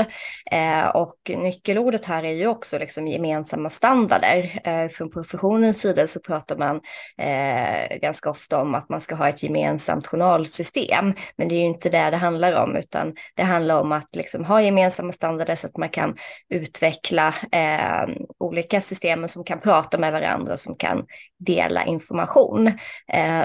Eh, 0.50 0.86
och 0.86 1.16
nyckelordet 1.28 2.04
här 2.04 2.24
är 2.24 2.32
ju 2.32 2.46
också 2.46 2.78
liksom 2.78 3.08
gemensamma 3.08 3.70
standarder. 3.70 4.60
Eh, 4.64 4.88
från 4.88 5.10
professionens 5.10 5.80
sida 5.80 6.06
så 6.06 6.20
pratar 6.20 6.56
man 6.56 6.80
ganska 8.00 8.30
ofta 8.30 8.60
om 8.62 8.74
att 8.74 8.88
man 8.88 9.00
ska 9.00 9.14
ha 9.14 9.28
ett 9.28 9.42
gemensamt 9.42 10.06
journalsystem, 10.06 11.14
men 11.36 11.48
det 11.48 11.54
är 11.54 11.58
ju 11.58 11.64
inte 11.64 11.88
det 11.88 12.10
det 12.10 12.16
handlar 12.16 12.52
om, 12.52 12.76
utan 12.76 13.14
det 13.34 13.42
handlar 13.42 13.80
om 13.80 13.92
att 13.92 14.16
liksom 14.16 14.44
ha 14.44 14.62
gemensamma 14.62 15.12
standarder 15.12 15.56
så 15.56 15.66
att 15.66 15.76
man 15.76 15.88
kan 15.88 16.16
utveckla 16.48 17.34
olika 18.38 18.80
system 18.80 19.28
som 19.28 19.44
kan 19.44 19.60
prata 19.60 19.98
med 19.98 20.12
varandra 20.12 20.52
och 20.52 20.60
som 20.60 20.76
kan 20.76 21.06
dela 21.38 21.84
information. 21.84 22.72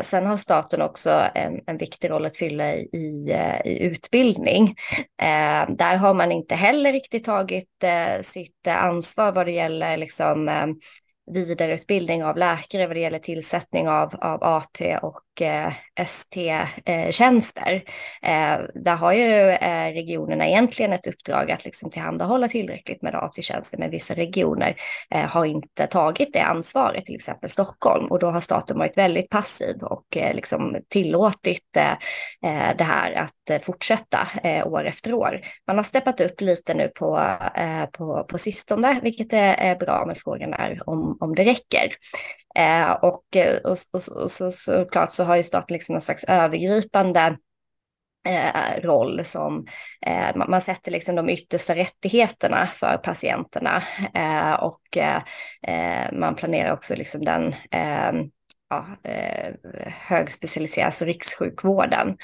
Sen 0.04 0.26
har 0.26 0.38
staten 0.38 0.82
också 0.82 1.24
en, 1.36 1.62
en 1.68 1.78
viktig 1.78 2.10
roll 2.10 2.26
att 2.26 2.38
fylla 2.38 2.76
i, 2.76 2.80
i, 2.94 3.34
i 3.66 3.80
utbildning. 3.80 4.67
Eh, 5.22 5.70
där 5.76 5.98
har 5.98 6.14
man 6.14 6.32
inte 6.32 6.56
heller 6.56 6.92
riktigt 6.94 7.24
tagit 7.24 7.84
eh, 7.84 8.22
sitt 8.24 8.68
eh, 8.68 8.84
ansvar 8.84 9.32
vad 9.32 9.46
det 9.46 9.52
gäller 9.52 9.98
liksom, 9.98 10.50
eh, 10.50 10.66
vidareutbildning 11.34 12.24
av 12.24 12.38
läkare 12.38 12.88
vad 12.88 12.96
det 12.96 13.00
gäller 13.00 13.20
tillsättning 13.20 13.90
av, 13.90 14.16
av 14.16 14.44
AT 14.44 15.00
och 15.02 15.42
eh, 15.42 15.74
ST-tjänster. 15.96 17.84
Eh, 18.22 18.54
eh, 18.54 18.60
där 18.76 18.96
har 18.96 19.14
ju 19.14 19.50
eh, 19.50 19.94
regionerna 19.94 20.48
egentligen 20.48 20.94
ett 20.94 21.08
uppdrag 21.08 21.52
att 21.52 21.66
liksom 21.66 21.90
tillhandahålla 21.90 22.48
tillräckligt 22.48 23.02
med 23.02 23.16
AT-tjänster, 23.16 23.78
men 23.78 23.90
vissa 23.90 24.14
regioner 24.14 24.76
eh, 25.10 25.26
har 25.26 25.46
inte 25.46 25.88
tagit 25.88 26.34
det 26.34 26.42
ansvaret, 26.42 27.06
till 27.06 27.16
exempel 27.16 27.50
Stockholm, 27.50 28.06
och 28.06 28.20
då 28.20 28.30
har 28.30 28.42
staten 28.42 28.78
varit 28.78 28.98
väldigt 28.98 29.30
passiv 29.30 29.84
och 29.84 30.18
eh, 30.18 30.36
liksom 30.36 30.78
tillåtit 30.90 31.78
eh, 31.78 31.92
eh 32.52 32.78
det 32.78 32.84
här 32.84 33.14
att 33.14 33.50
eh, 33.50 33.62
fortsätta 33.62 34.28
år 34.66 34.86
efter 34.86 35.14
år. 35.14 35.42
Man 35.68 35.76
har 35.76 35.84
steppat 35.84 36.22
upp 36.22 36.42
lite 36.42 36.74
nu 36.74 36.88
på, 36.88 37.38
på, 37.92 38.26
på 38.30 38.38
sistone, 38.38 39.00
vilket 39.04 39.34
är 39.34 39.76
bra, 39.76 40.04
men 40.08 40.16
frågan 40.16 40.54
är 40.54 40.90
om, 40.90 41.17
om 41.20 41.36
det 41.36 41.44
räcker. 41.44 41.94
Eh, 42.56 42.92
och, 42.92 43.36
eh, 43.36 43.58
och, 43.58 43.78
och, 43.92 44.24
och 44.24 44.32
så, 44.32 44.52
såklart 44.52 45.12
så 45.12 45.24
har 45.24 45.36
ju 45.36 45.44
staten 45.44 45.74
liksom 45.74 45.94
någon 45.94 46.02
slags 46.02 46.24
övergripande 46.24 47.38
eh, 48.28 48.82
roll 48.82 49.26
som 49.26 49.66
eh, 50.06 50.36
man 50.36 50.62
sätter 50.62 50.92
liksom 50.92 51.16
de 51.16 51.30
yttersta 51.30 51.76
rättigheterna 51.76 52.68
för 52.68 52.98
patienterna 52.98 53.84
eh, 54.14 54.54
och 54.54 54.98
eh, 54.98 55.22
eh 55.62 56.12
man 56.14 56.36
planerar 56.36 56.72
också 56.72 56.96
liksom 56.96 57.24
den 57.24 57.54
eh, 57.72 58.12
ja, 58.70 58.86
högspecialiserade, 60.08 60.86
alltså 60.86 61.06
rikssjukvården. 61.06 62.18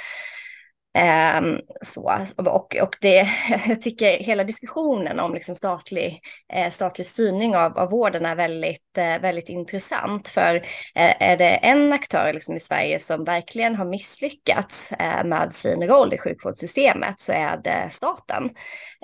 Um, 0.98 1.60
så, 1.82 2.26
och, 2.36 2.76
och 2.76 2.96
det, 3.02 3.30
jag 3.68 3.82
tycker 3.82 4.24
hela 4.24 4.44
diskussionen 4.44 5.20
om 5.20 5.34
liksom 5.34 5.56
statlig, 5.56 6.22
eh, 6.54 6.72
statlig 6.72 7.08
styrning 7.08 7.56
av, 7.56 7.78
av 7.78 7.89
vården 7.89 8.26
är 8.26 8.36
väldigt, 8.36 8.82
väldigt 8.98 9.50
intressant. 9.50 10.30
För 10.30 10.56
eh, 10.56 11.22
är 11.22 11.38
det 11.38 11.50
en 11.50 11.94
aktör 11.94 12.34
liksom 12.34 12.56
i 12.56 12.60
Sverige 12.60 13.00
som 13.00 13.24
verkligen 13.24 13.76
har 13.76 13.86
misslyckats 13.86 14.91
eh, 14.91 15.24
med 15.24 15.54
sin 15.54 15.88
roll 15.88 16.14
i 16.14 16.18
sjukvårdssystemet 16.18 17.20
så 17.20 17.32
är 17.32 17.58
det 17.58 17.88
staten. 17.91 18.50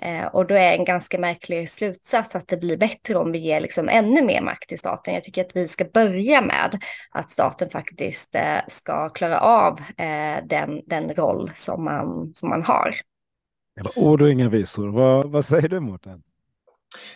Eh, 0.02 0.26
och 0.26 0.48
då 0.48 0.56
är 0.56 0.74
en 0.74 0.86
ganska 0.86 1.20
märklig 1.20 1.70
slutsats 1.70 2.36
att 2.36 2.48
det 2.48 2.58
blir 2.58 2.78
bättre 2.78 3.16
om 3.16 3.32
vi 3.32 3.40
ger 3.40 3.62
liksom 3.62 3.90
ännu 3.90 4.22
mer 4.22 4.42
makt 4.42 4.70
till 4.70 4.80
staten. 4.80 5.14
Jag 5.14 5.24
tycker 5.24 5.46
att 5.46 5.56
vi 5.56 5.68
ska 5.68 5.86
börja 5.86 6.42
med 6.42 6.84
att 7.12 7.32
staten 7.32 7.70
faktiskt 7.70 8.36
ska 8.68 9.10
klara 9.10 9.40
av 9.40 9.82
den, 10.44 10.82
den 10.86 11.14
roll 11.14 11.52
som 11.56 11.80
som 11.80 11.84
man, 11.84 12.32
som 12.34 12.50
man 12.50 12.64
har. 12.64 12.96
ord 13.96 14.22
och 14.22 14.30
inga 14.30 14.50
visor. 14.50 14.88
Vad, 14.88 15.32
vad 15.32 15.46
säger 15.46 15.70
du 15.70 15.80
Mårten? 15.80 16.22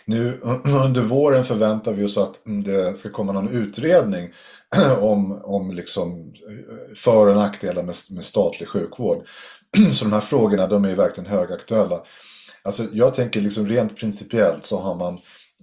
Nu 0.04 0.40
under 0.64 1.00
våren 1.00 1.44
förväntar 1.44 1.92
vi 1.92 2.04
oss 2.04 2.18
att 2.18 2.46
mm, 2.46 2.64
det 2.64 2.96
ska 2.96 3.10
komma 3.10 3.32
någon 3.32 3.48
utredning 3.48 4.32
om, 5.00 5.40
om 5.44 5.70
liksom 5.70 6.34
eh, 6.48 6.96
för 6.96 7.26
och 7.26 7.36
nackdelar 7.36 7.82
med, 7.82 7.94
med 8.10 8.24
statlig 8.24 8.68
sjukvård. 8.68 9.26
Så 9.92 10.04
de 10.04 10.12
här 10.12 10.20
frågorna 10.20 10.66
de 10.66 10.84
är 10.84 10.88
ju 10.88 10.94
verkligen 10.94 11.30
högaktuella. 11.30 12.02
Alltså 12.62 12.84
jag 12.92 13.14
tänker 13.14 13.40
liksom 13.40 13.68
rent 13.68 13.96
principiellt 13.96 14.66
så 14.66 14.78
har 14.78 14.94
man 14.94 15.14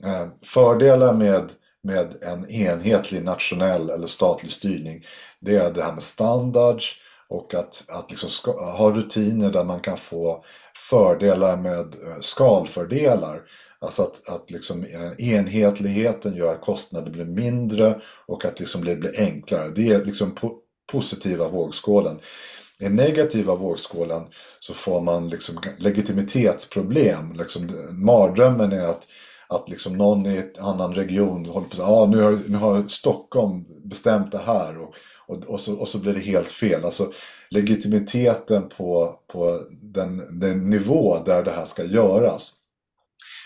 eh, 0.04 0.28
fördelar 0.46 1.14
med, 1.14 1.52
med 1.84 2.24
en 2.24 2.50
enhetlig 2.50 3.24
nationell 3.24 3.90
eller 3.90 4.08
statlig 4.08 4.52
styrning. 4.52 5.06
Det 5.40 5.56
är 5.56 5.72
det 5.72 5.84
här 5.84 5.94
med 5.94 6.04
standards, 6.04 6.98
och 7.32 7.54
att, 7.54 7.84
att 7.88 8.12
liksom 8.12 8.30
ska, 8.30 8.72
ha 8.72 8.92
rutiner 8.92 9.52
där 9.52 9.64
man 9.64 9.80
kan 9.80 9.98
få 9.98 10.46
fördelar 10.90 11.58
med 11.58 11.80
eh, 11.80 12.20
skalfördelar. 12.20 13.42
Alltså 13.82 14.02
att, 14.02 14.30
att 14.30 14.52
liksom 14.52 14.84
eh, 14.84 15.30
enhetligheten 15.30 16.36
gör 16.36 16.54
att 16.54 16.62
kostnader 16.62 17.12
blir 17.12 17.26
mindre 17.26 18.02
och 18.26 18.46
att 18.46 18.60
liksom 18.60 18.86
det 18.86 18.96
blir 18.96 19.20
enklare. 19.20 19.70
Det 19.70 19.90
är 19.90 20.06
liksom 20.06 20.36
po 20.36 20.58
positiva 20.92 21.50
vågskålen. 21.50 22.20
I 22.80 22.90
negativa 22.90 23.56
vågskålen 23.56 24.24
så 24.60 24.74
får 24.74 25.02
man 25.02 25.30
liksom 25.30 25.58
legitimitetsproblem. 25.78 27.34
Liksom, 27.34 27.88
mardrömmen 27.92 28.72
är 28.72 28.86
att, 28.86 29.08
att 29.48 29.70
liksom 29.70 29.98
någon 29.98 30.26
i 30.26 30.38
en 30.38 30.64
annan 30.66 30.96
region 30.96 31.46
håller 31.46 31.68
på 31.68 31.72
att 31.72 31.78
säga 31.78 31.88
ah, 31.88 32.06
nu, 32.06 32.22
har, 32.22 32.40
nu 32.48 32.58
har 32.58 32.88
Stockholm 32.88 33.66
bestämt 33.84 34.32
det 34.32 34.42
här 34.46 34.78
och 34.78 34.96
och, 35.32 35.44
och, 35.44 35.60
så, 35.60 35.76
och 35.76 35.88
så 35.88 36.00
blir 36.00 36.14
det 36.14 36.20
helt 36.20 36.48
fel. 36.48 36.86
Alltså 36.86 37.12
legitimiteten 37.50 38.70
på, 38.70 39.20
på 39.28 39.60
den, 39.72 40.40
den 40.40 40.70
nivå 40.70 41.24
där 41.26 41.44
det 41.44 41.52
här 41.52 41.66
ska 41.66 41.84
göras. 41.84 42.52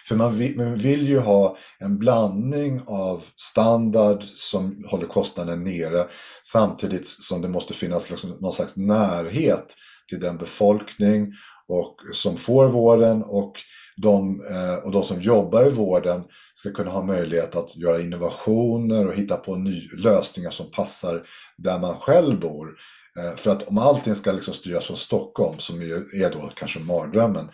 För 0.07 0.15
man 0.15 0.37
vill, 0.37 0.57
man 0.57 0.75
vill 0.75 1.07
ju 1.07 1.19
ha 1.19 1.57
en 1.79 1.97
blandning 1.97 2.81
av 2.87 3.23
standard 3.35 4.23
som 4.23 4.85
håller 4.87 5.07
kostnaden 5.07 5.63
nere 5.63 6.07
samtidigt 6.43 7.07
som 7.07 7.41
det 7.41 7.47
måste 7.47 7.73
finnas 7.73 8.09
liksom 8.09 8.29
någon 8.29 8.53
slags 8.53 8.77
närhet 8.77 9.75
till 10.09 10.19
den 10.19 10.37
befolkning 10.37 11.33
och 11.67 11.95
som 12.13 12.37
får 12.37 12.67
vården 12.67 13.23
och 13.23 13.53
de, 13.97 14.45
eh, 14.49 14.85
och 14.85 14.91
de 14.91 15.03
som 15.03 15.21
jobbar 15.21 15.65
i 15.65 15.69
vården 15.69 16.23
ska 16.55 16.71
kunna 16.71 16.91
ha 16.91 17.03
möjlighet 17.03 17.55
att 17.55 17.77
göra 17.77 18.01
innovationer 18.01 19.07
och 19.07 19.15
hitta 19.15 19.37
på 19.37 19.55
ny, 19.55 19.89
lösningar 19.97 20.51
som 20.51 20.71
passar 20.71 21.27
där 21.57 21.79
man 21.79 21.95
själv 21.95 22.39
bor. 22.39 22.75
Eh, 23.19 23.35
för 23.35 23.51
att 23.51 23.67
om 23.67 23.77
allting 23.77 24.15
ska 24.15 24.31
liksom 24.31 24.53
styras 24.53 24.85
från 24.85 24.97
Stockholm, 24.97 25.59
som 25.59 25.81
är 25.81 26.31
då 26.31 26.51
kanske 26.55 26.79
mardrömmen, 26.79 27.49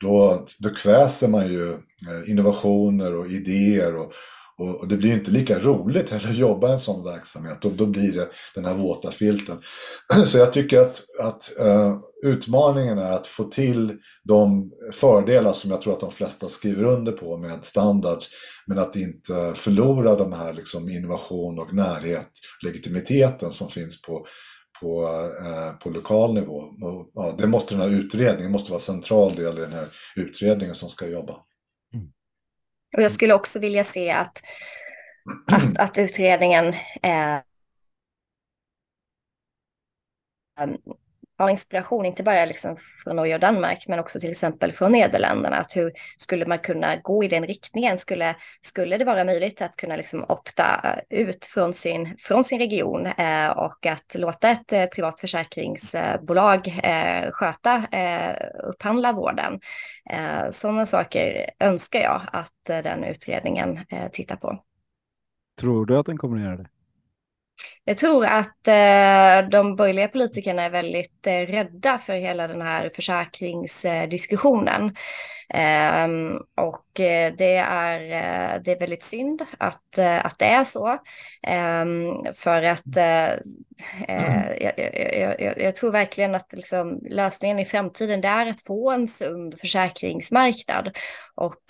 då, 0.00 0.46
då 0.58 0.70
kväser 0.70 1.28
man 1.28 1.48
ju 1.48 1.72
eh, 1.72 2.30
innovationer 2.30 3.14
och 3.14 3.26
idéer 3.26 3.96
och, 3.96 4.12
och, 4.58 4.80
och, 4.80 4.88
det 4.88 4.96
blir 4.96 5.12
inte 5.12 5.30
lika 5.30 5.58
roligt 5.58 6.10
heller 6.10 6.28
att 6.28 6.36
jobba 6.36 6.68
i 6.68 6.72
en 6.72 6.78
sån 6.78 7.04
verksamhet. 7.04 7.58
Då, 7.60 7.70
då 7.70 7.86
blir 7.86 8.12
det 8.12 8.28
den 8.54 8.64
här 8.64 8.74
våta 8.74 9.10
filten. 9.10 9.58
Så 10.26 10.38
jag 10.38 10.52
tycker 10.52 10.80
att, 10.80 11.02
att 11.20 11.52
uh, 11.60 11.98
utmaningen 12.22 12.98
är 12.98 13.10
att 13.10 13.26
få 13.26 13.44
till 13.44 13.98
de 14.24 14.72
fördelar 14.92 15.52
som 15.52 15.70
jag 15.70 15.82
tror 15.82 15.92
att 15.92 16.00
de 16.00 16.12
flesta 16.12 16.48
skriver 16.48 16.84
under 16.84 17.12
på 17.12 17.36
med 17.36 17.64
standard. 17.64 18.24
Men 18.66 18.78
att 18.78 18.96
inte 18.96 19.52
förlora 19.54 20.16
de 20.16 20.32
här 20.32 20.52
liksom 20.52 20.88
innovation 20.88 21.58
och 21.58 21.74
närhet, 21.74 22.30
legitimiteten 22.64 23.52
som 23.52 23.68
finns 23.68 24.02
på, 24.02 24.26
på, 24.80 25.08
eh, 25.40 25.78
på 25.78 25.90
lokal 25.90 26.34
nivå. 26.34 26.56
Och, 26.56 27.10
ja, 27.14 27.34
det 27.38 27.46
måste 27.46 27.74
den 27.74 27.80
här 27.80 27.98
utredningen 27.98 28.52
måste 28.52 28.70
vara 28.70 28.78
en 28.78 28.84
central 28.84 29.34
del 29.34 29.58
i 29.58 29.60
den 29.60 29.72
här 29.72 29.88
utredningen 30.16 30.74
som 30.74 30.88
ska 30.88 31.06
jobba. 31.06 31.44
Mm. 31.94 32.12
Och 32.96 33.02
jag 33.02 33.12
skulle 33.12 33.34
också 33.34 33.58
vilja 33.58 33.84
se 33.84 34.10
att, 34.10 34.42
att, 35.52 35.78
att 35.78 35.98
utredningen 35.98 36.74
eh, 37.02 37.38
har 41.38 41.50
inspiration, 41.50 42.06
inte 42.06 42.22
bara 42.22 42.44
liksom 42.44 42.76
från 43.04 43.16
Norge 43.16 43.34
och 43.34 43.40
Danmark, 43.40 43.84
men 43.88 43.98
också 43.98 44.20
till 44.20 44.30
exempel 44.30 44.72
från 44.72 44.92
Nederländerna. 44.92 45.56
Att 45.56 45.76
hur 45.76 45.92
skulle 46.16 46.46
man 46.46 46.58
kunna 46.58 46.96
gå 46.96 47.24
i 47.24 47.28
den 47.28 47.46
riktningen? 47.46 47.98
Skulle, 47.98 48.36
skulle 48.60 48.96
det 48.96 49.04
vara 49.04 49.24
möjligt 49.24 49.62
att 49.62 49.76
kunna 49.76 49.96
liksom 49.96 50.24
opta 50.28 50.80
eh, 51.10 51.20
ut 51.20 51.46
från 51.46 51.74
sin, 51.74 52.16
från 52.18 52.44
sin 52.44 52.58
region 52.58 53.06
eh, 53.06 53.48
och 53.48 53.86
att 53.86 54.14
låta 54.14 54.50
ett 54.50 54.72
eh, 54.72 54.86
privat 54.86 55.20
försäkringsbolag 55.20 56.80
eh, 56.82 57.30
sköta, 57.30 57.86
eh, 57.92 58.36
upphandla 58.64 59.12
vården? 59.12 59.60
Eh, 60.10 60.50
sådana 60.50 60.86
saker 60.86 61.50
önskar 61.60 62.00
jag 62.00 62.22
att 62.32 62.70
eh, 62.70 62.78
den 62.78 63.04
utredningen 63.04 63.80
eh, 63.88 64.08
tittar 64.12 64.36
på. 64.36 64.62
Tror 65.60 65.86
du 65.86 65.98
att 65.98 66.06
den 66.06 66.18
kommer 66.18 66.36
att 66.36 66.42
göra 66.42 66.56
det? 66.56 66.68
Jag 67.84 67.98
tror 67.98 68.26
att 68.26 68.68
eh, 68.68 69.48
de 69.50 69.76
borgerliga 69.76 70.08
politikerna 70.08 70.62
är 70.62 70.70
väldigt 70.70 71.26
eh, 71.26 71.32
rädda 71.32 71.98
för 71.98 72.14
hela 72.14 72.48
den 72.48 72.62
här 72.62 72.90
försäkringsdiskussionen. 72.94 74.84
Eh, 74.84 74.92
Ehm, 75.48 76.36
och 76.54 77.00
eh, 77.00 77.34
det 77.38 77.56
är, 77.56 78.00
eh, 78.00 78.62
det 78.62 78.72
är 78.72 78.78
väldigt 78.78 79.02
synd 79.02 79.42
att, 79.58 79.98
eh, 79.98 80.26
att 80.26 80.38
det 80.38 80.44
är 80.44 80.64
så. 80.64 80.98
Ehm, 81.42 82.24
för 82.34 82.62
att 82.62 82.82
jag, 84.58 84.74
jag, 84.78 85.40
jag, 85.40 85.60
jag, 85.60 85.74
tror 85.74 85.90
verkligen 85.90 86.34
att 86.34 86.52
liksom 86.52 87.00
lösningen 87.10 87.58
i 87.58 87.64
framtiden 87.64 88.20
det 88.20 88.28
är 88.28 88.46
att 88.46 88.60
få 88.60 88.90
en 88.90 89.08
sund 89.08 89.60
försäkringsmarknad. 89.60 90.96
Och 91.34 91.62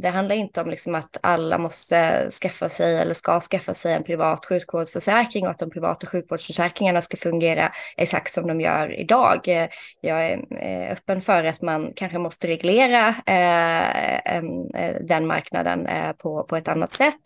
det 0.00 0.08
handlar 0.08 0.34
inte 0.34 0.60
om 0.60 0.70
liksom 0.70 0.94
att 0.94 1.16
alla 1.20 1.58
måste 1.58 2.30
skaffa 2.30 2.68
sig 2.68 2.98
eller 2.98 3.14
ska 3.14 3.40
skaffa 3.40 3.74
sig 3.74 3.92
en 3.92 4.04
privat 4.04 4.46
sjukvårdsförsäkring 4.46 5.44
och 5.44 5.50
att 5.50 5.58
de 5.58 5.70
privata 5.70 6.06
sjukvårdsförsäkringarna 6.06 7.02
ska 7.02 7.16
fungera 7.16 7.72
exakt 7.96 8.32
som 8.32 8.46
de 8.46 8.60
gör 8.60 9.00
idag. 9.00 9.68
Jag 10.00 10.26
är 10.26 10.92
öppen 10.92 11.22
för 11.22 11.44
att 11.44 11.62
man 11.62 11.92
kanske 11.96 12.18
måste 12.18 12.48
reglera 12.48 13.13
Eh, 13.26 14.34
en, 14.34 14.74
eh, 14.74 14.96
den 15.00 15.26
marknaden 15.26 15.86
eh, 15.86 16.12
på, 16.12 16.44
på 16.44 16.56
ett 16.56 16.68
annat 16.68 16.92
sätt. 16.92 17.20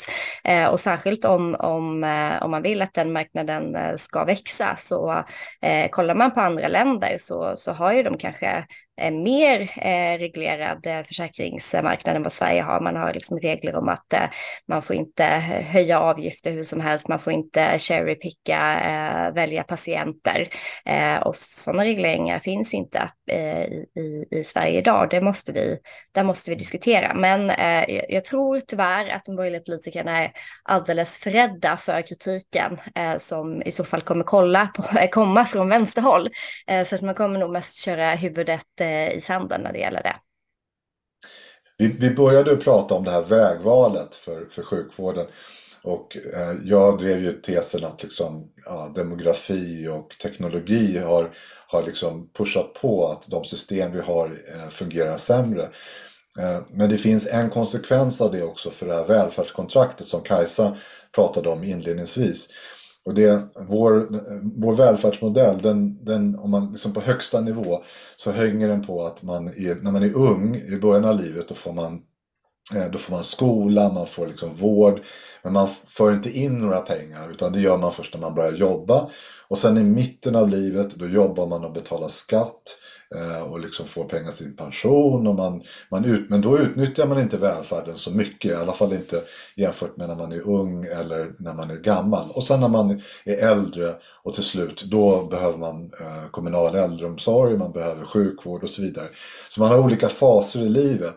Eh, 0.45 0.67
och 0.67 0.81
särskilt 0.81 1.25
om, 1.25 1.57
om, 1.59 2.05
om 2.43 2.51
man 2.51 2.63
vill 2.63 2.83
att 2.83 2.95
den 2.95 3.13
marknaden 3.13 3.99
ska 3.99 4.25
växa 4.25 4.77
så 4.79 5.25
kollar 5.91 6.15
man 6.15 6.35
på 6.35 6.41
andra 6.41 6.69
länder 6.69 7.17
så, 7.21 7.53
så 7.57 7.73
har 7.73 7.93
ju 7.93 8.03
de 8.03 8.19
kanske 8.19 8.65
Eh, 8.99 9.11
mer 9.11 9.61
eh, 9.61 10.19
reglerad 10.19 10.87
eh, 10.87 11.03
försäkringsmarknad 11.03 12.17
än 12.17 12.23
vad 12.23 12.33
Sverige 12.33 12.63
har. 12.63 12.81
Man 12.81 12.97
har 12.97 13.15
liksom 13.15 13.39
regler 13.39 13.77
om 13.77 13.89
att 13.89 14.15
man 14.69 14.83
får 14.83 14.97
inte 14.97 15.25
höja 15.69 16.01
avgifter 16.01 16.53
hur 16.53 16.65
som 16.65 16.81
helst, 16.81 17.09
man 17.09 17.21
får 17.21 17.33
inte 17.33 17.79
cherrypicka, 17.79 18.59
välja 19.35 19.63
patienter 19.63 20.49
och 21.25 21.37
sådana 21.37 21.85
regleringar 21.85 22.39
finns 22.39 22.75
inte 22.75 23.11
i, 23.31 24.37
i 24.39 24.45
Sverige 24.45 24.79
idag. 24.79 25.11
Det 25.11 25.21
måste 25.21 25.53
vi, 25.53 25.79
där 26.13 26.25
måste 26.25 26.51
vi 26.51 26.57
diskutera. 26.57 27.15
Men 27.15 27.53
jag 28.09 28.25
tror 28.25 28.61
tyvärr 28.61 29.09
att 29.09 29.25
de 29.25 29.37
borgerliga 29.37 29.61
politikerna 29.61 30.25
är 30.25 30.33
alldeles 30.63 31.19
för 31.19 31.31
rädda 31.31 31.77
för 31.77 32.03
kritiken 32.03 32.79
som 33.19 33.63
i 33.63 33.73
så 33.73 33.85
fall 33.85 34.03
kommer 34.03 34.25
kolla 34.25 34.67
på, 34.67 34.83
komma 35.11 35.47
från 35.47 35.69
vänsterhåll. 35.69 36.29
så 36.87 36.95
att 36.95 37.03
man 37.03 37.15
kommer 37.15 37.39
nog 37.39 37.51
mest 37.51 37.79
köra 37.85 38.11
huvudet 38.11 38.81
Eh, 38.89 39.13
i 39.13 39.21
sanden 39.21 39.61
när 39.61 39.73
det 39.73 39.79
gäller 39.79 40.03
det. 40.03 40.17
Vi, 41.79 41.89
vi 41.89 42.11
började 42.11 42.57
prata 42.57 42.95
om 42.95 43.05
det 43.05 43.11
här 43.11 43.23
vägvalet 43.23 44.15
för, 44.15 44.47
för 44.51 44.63
sjukvården 44.63 45.27
och 45.83 46.17
eh, 46.17 46.57
jag 46.65 46.99
drev 46.99 47.23
ju 47.23 47.33
tesen 47.33 47.85
att 47.85 48.03
liksom, 48.03 48.53
ja, 48.65 48.93
demografi 48.95 49.89
och 49.89 50.17
teknologi 50.23 50.99
har, 50.99 51.35
har 51.67 51.83
liksom 51.83 52.31
pushat 52.33 52.75
på 52.75 53.09
att 53.09 53.29
de 53.31 53.45
system 53.45 53.93
vi 53.93 54.01
har 54.01 54.27
eh, 54.27 54.69
fungerar 54.69 55.19
sämre. 55.19 55.63
Eh, 56.39 56.61
men 56.71 56.91
det 56.91 56.99
finns 56.99 57.29
en 57.29 57.51
konsekvens 57.51 58.21
av 58.21 58.33
det 58.33 58.43
också 58.43 58.71
för 58.71 58.87
det 58.87 58.95
här 58.95 59.05
välfärdskontraktet 59.05 60.07
som 60.07 60.23
Kajsa 60.23 60.77
pratade 61.15 61.49
om 61.49 61.65
inledningsvis. 61.65 62.49
Och 63.09 63.15
det, 63.15 63.49
vår, 63.69 64.09
vår 64.61 64.75
välfärdsmodell, 64.75 65.63
den, 65.63 66.05
den, 66.05 66.39
om 66.39 66.51
man 66.51 66.71
liksom 66.71 66.93
på 66.93 67.01
högsta 67.01 67.41
nivå 67.41 67.83
så 68.17 68.31
hänger 68.31 68.69
den 68.69 68.87
på 68.87 69.05
att 69.05 69.23
man 69.23 69.49
är, 69.49 69.75
när 69.83 69.91
man 69.91 70.03
är 70.03 70.17
ung 70.17 70.57
i 70.57 70.77
början 70.77 71.05
av 71.05 71.21
livet 71.21 71.49
då 71.49 71.55
får 71.55 71.73
man, 71.73 72.03
eh, 72.75 72.91
då 72.91 72.99
får 72.99 73.15
man 73.15 73.25
skola, 73.25 73.93
man 73.93 74.07
får 74.07 74.27
liksom 74.27 74.55
vård, 74.55 75.01
men 75.45 75.53
man 75.53 75.69
för 75.87 76.13
inte 76.13 76.39
in 76.39 76.59
några 76.59 76.81
pengar 76.81 77.31
utan 77.31 77.53
det 77.53 77.61
gör 77.61 77.77
man 77.77 77.93
först 77.93 78.15
när 78.15 78.21
man 78.21 78.35
börjar 78.35 78.53
jobba. 78.53 79.11
Och 79.49 79.59
sen 79.59 79.79
i 79.79 79.83
mitten 79.83 80.37
av 80.37 80.49
livet 80.49 80.95
då 80.95 81.07
jobbar 81.07 81.47
man 81.47 81.65
och 81.65 81.73
betalar 81.73 82.09
skatt 82.09 82.63
Eh, 82.63 82.88
Eh, 83.15 83.43
och 83.43 83.61
liksom 83.61 83.87
får 83.87 84.05
pengar 84.05 84.31
till 84.31 84.45
sin 84.45 84.57
pension. 84.57 85.27
Och 85.27 85.35
man, 85.35 85.63
man 85.91 86.05
ut, 86.05 86.31
men 86.31 86.41
då 86.41 86.59
utnyttjar 86.59 87.07
man 87.07 87.21
inte 87.21 87.37
välfärden 87.37 87.97
så 87.97 88.11
mycket, 88.11 88.51
i 88.51 88.55
alla 88.55 88.73
fall 88.73 88.93
inte 88.93 89.23
jämfört 89.57 89.97
med 89.97 90.09
när 90.09 90.17
man 90.17 90.33
är 90.33 90.49
ung 90.49 90.85
eller 90.85 91.33
när 91.39 91.55
man 91.55 91.71
är 91.71 91.77
gammal. 91.77 92.31
Och 92.31 92.45
sen 92.45 92.61
när 92.61 92.69
man 92.69 93.03
är 93.25 93.37
äldre 93.37 93.95
och 94.23 94.35
till 94.35 94.45
slut 94.45 94.83
då 94.83 95.25
behöver 95.25 95.59
man 95.59 95.91
eh, 96.01 96.31
kommunal 96.31 96.75
äldreomsorg, 96.75 97.57
man 97.57 97.73
behöver 97.73 98.05
sjukvård 98.05 98.65
och 98.65 98.71
så 98.71 98.83
vidare. 98.83 99.09
Så 99.49 99.61
man 99.61 99.71
har 99.71 99.79
olika 99.79 100.09
faser 100.09 100.61
i 100.61 100.69
livet. 100.69 101.17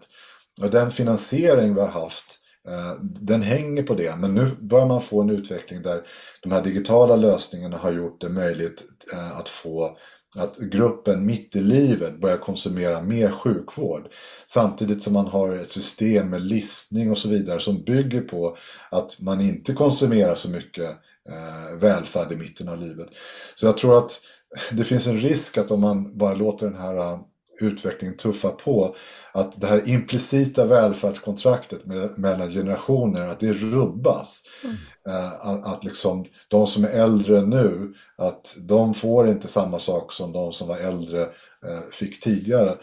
Och 0.61 0.69
den 0.69 0.91
finansiering 0.91 1.73
vi 1.73 1.81
har 1.81 1.87
haft 1.87 2.39
eh, 2.67 2.93
den 3.01 3.41
hänger 3.41 3.83
på 3.83 3.93
det, 3.93 4.15
men 4.15 4.33
nu 4.33 4.49
börjar 4.59 4.85
man 4.87 5.01
få 5.01 5.21
en 5.21 5.29
utveckling 5.29 5.81
där 5.81 6.01
de 6.41 6.51
här 6.51 6.63
digitala 6.63 7.15
lösningarna 7.15 7.77
har 7.77 7.91
gjort 7.91 8.21
det 8.21 8.29
möjligt 8.29 8.83
eh, 9.13 9.37
att 9.37 9.49
få 9.49 9.97
att 10.35 10.57
gruppen 10.57 11.25
mitt 11.25 11.55
i 11.55 11.61
livet 11.61 12.21
börjar 12.21 12.37
konsumera 12.37 13.01
mer 13.01 13.31
sjukvård. 13.31 14.07
Samtidigt 14.47 15.03
som 15.03 15.13
man 15.13 15.27
har 15.27 15.51
ett 15.51 15.71
system 15.71 16.29
med 16.29 16.41
listning 16.41 17.11
och 17.11 17.17
så 17.17 17.29
vidare 17.29 17.59
som 17.59 17.83
bygger 17.83 18.21
på 18.21 18.57
att 18.91 19.19
man 19.19 19.41
inte 19.41 19.73
konsumerar 19.73 20.35
så 20.35 20.49
mycket 20.49 20.89
eh, 21.29 21.77
välfärd 21.79 22.31
i 22.31 22.35
mitten 22.35 22.69
av 22.69 22.81
livet. 22.81 23.07
Så 23.55 23.65
jag 23.65 23.77
tror 23.77 23.97
att 23.97 24.21
det 24.71 24.83
finns 24.83 25.07
en 25.07 25.19
risk 25.19 25.57
att 25.57 25.71
om 25.71 25.81
man 25.81 26.17
bara 26.17 26.33
låter 26.33 26.65
den 26.65 26.81
här 26.81 26.97
eh, 26.97 27.19
utvecklingen 27.61 28.17
tuffa 28.17 28.49
på, 28.49 28.95
att 29.31 29.61
det 29.61 29.67
här 29.67 29.89
implicita 29.89 30.65
välfärdskontraktet 30.65 31.85
med, 31.85 32.19
mellan 32.19 32.51
generationer, 32.51 33.27
att 33.27 33.39
det 33.39 33.53
rubbas. 33.53 34.43
Mm. 34.63 34.75
Eh, 35.07 35.31
att, 35.31 35.65
att 35.65 35.83
liksom 35.83 36.25
de 36.47 36.67
som 36.67 36.83
är 36.83 36.89
äldre 36.89 37.41
nu, 37.41 37.93
att 38.15 38.55
de 38.57 38.93
får 38.93 39.27
inte 39.27 39.47
samma 39.47 39.79
sak 39.79 40.13
som 40.13 40.31
de 40.31 40.53
som 40.53 40.67
var 40.67 40.77
äldre 40.77 41.21
eh, 41.65 41.81
fick 41.91 42.19
tidigare. 42.19 42.77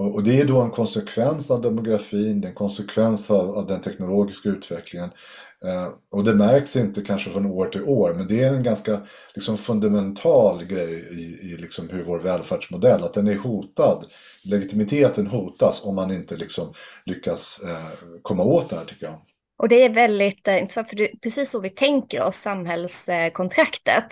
Och, 0.00 0.14
och, 0.14 0.22
det 0.22 0.40
är 0.40 0.44
då 0.44 0.60
en 0.60 0.70
konsekvens 0.70 1.50
av 1.50 1.62
demografin, 1.62 2.40
det 2.40 2.46
är 2.46 2.48
en 2.48 2.54
konsekvens 2.54 3.30
av, 3.30 3.50
av 3.50 3.66
den 3.66 3.80
teknologiska 3.80 4.48
utvecklingen. 4.48 5.10
Eh, 5.64 5.88
och 6.10 6.24
det 6.24 6.34
märks 6.34 6.76
inte 6.76 7.02
kanske 7.02 7.30
från 7.30 7.46
år 7.46 7.66
till 7.66 7.84
år, 7.84 8.14
men 8.14 8.28
det 8.28 8.42
är 8.42 8.52
en 8.52 8.62
ganska 8.62 9.00
liksom, 9.34 9.56
fundamental 9.56 10.64
grej 10.64 10.92
i, 10.92 11.52
i 11.52 11.56
liksom, 11.56 11.88
hur 11.88 12.04
vår 12.04 12.18
välfärdsmodell, 12.18 13.04
att 13.04 13.14
den 13.14 13.28
är 13.28 13.36
hotad. 13.36 14.04
Legitimiteten 14.44 15.26
hotas 15.26 15.84
om 15.84 15.94
man 15.94 16.10
inte 16.10 16.36
liksom, 16.36 16.74
lyckas 17.04 17.60
eh, 17.64 18.08
komma 18.22 18.42
åt 18.42 18.70
det 18.70 18.76
här 18.76 18.84
tycker 18.84 19.06
jag. 19.06 19.18
Och 19.60 19.68
det 19.68 19.84
är 19.84 19.88
väldigt 19.88 20.48
eh, 20.48 20.58
intressant, 20.58 20.88
för 20.88 20.96
det 20.96 21.10
är 21.10 21.16
precis 21.16 21.50
så 21.50 21.60
vi 21.60 21.70
tänker 21.70 22.22
oss 22.22 22.36
samhällskontraktet. 22.36 24.06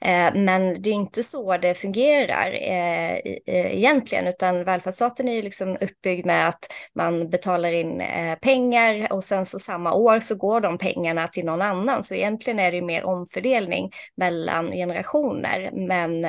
Eh, 0.00 0.34
men 0.34 0.82
det 0.82 0.90
är 0.90 0.94
inte 0.94 1.22
så 1.22 1.56
det 1.56 1.74
fungerar 1.74 2.52
eh, 2.52 3.20
egentligen, 3.46 4.26
utan 4.26 4.64
välfärdsstaten 4.64 5.28
är 5.28 5.32
ju 5.32 5.42
liksom 5.42 5.76
uppbyggd 5.80 6.26
med 6.26 6.48
att 6.48 6.72
man 6.94 7.30
betalar 7.30 7.72
in 7.72 8.02
pengar 8.40 9.12
och 9.12 9.24
sen 9.24 9.46
så 9.46 9.58
samma 9.58 9.92
år 9.92 10.20
så 10.20 10.34
går 10.34 10.60
de 10.60 10.78
pengarna 10.78 11.28
till 11.28 11.44
någon 11.44 11.62
annan. 11.62 12.04
Så 12.04 12.14
egentligen 12.14 12.58
är 12.58 12.72
det 12.72 12.82
mer 12.82 13.04
omfördelning 13.04 13.90
mellan 14.16 14.72
generationer. 14.72 15.70
Men, 15.72 16.20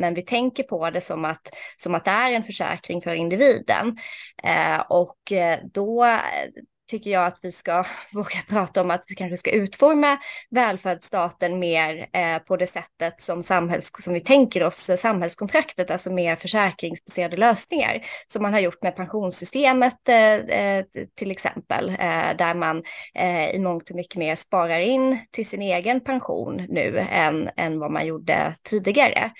men 0.00 0.14
vi 0.14 0.22
tänker 0.22 0.62
på 0.62 0.90
det 0.90 1.00
som 1.00 1.24
att, 1.24 1.48
som 1.76 1.94
att 1.94 2.04
det 2.04 2.10
är 2.10 2.32
en 2.32 2.44
försäkring 2.44 3.02
för 3.02 3.14
individen. 3.14 3.96
Och 4.88 5.32
då 5.72 6.06
tycker 6.90 7.10
jag 7.10 7.26
att 7.26 7.38
vi 7.42 7.52
ska 7.52 7.84
våga 8.12 8.42
prata 8.48 8.80
om 8.80 8.90
att 8.90 9.04
vi 9.08 9.14
kanske 9.14 9.36
ska 9.36 9.50
utforma 9.50 10.18
välfärdsstaten 10.50 11.58
mer 11.58 12.08
eh, 12.12 12.38
på 12.38 12.56
det 12.56 12.66
sättet 12.66 13.20
som, 13.20 13.42
samhälls, 13.42 13.90
som 13.98 14.14
vi 14.14 14.20
tänker 14.20 14.62
oss 14.62 14.90
eh, 14.90 14.96
samhällskontraktet, 14.96 15.90
alltså 15.90 16.12
mer 16.12 16.36
försäkringsbaserade 16.36 17.36
lösningar 17.36 18.00
som 18.26 18.42
man 18.42 18.52
har 18.52 18.60
gjort 18.60 18.82
med 18.82 18.96
pensionssystemet 18.96 20.08
eh, 20.08 20.16
eh 20.16 20.84
till 21.16 21.30
exempel, 21.30 21.88
eh, 21.88 22.36
där 22.38 22.54
man 22.54 22.82
eh, 23.14 23.50
i 23.50 23.58
mångt 23.58 23.90
och 23.90 23.96
mycket 23.96 24.16
mer 24.16 24.36
sparar 24.36 24.80
in 24.80 25.18
till 25.30 25.48
sin 25.48 25.62
egen 25.62 26.00
pension 26.00 26.66
nu 26.68 26.98
än, 27.10 27.50
än 27.56 27.78
vad 27.78 27.90
man 27.90 28.06
gjorde 28.06 28.54
tidigare. 28.62 29.30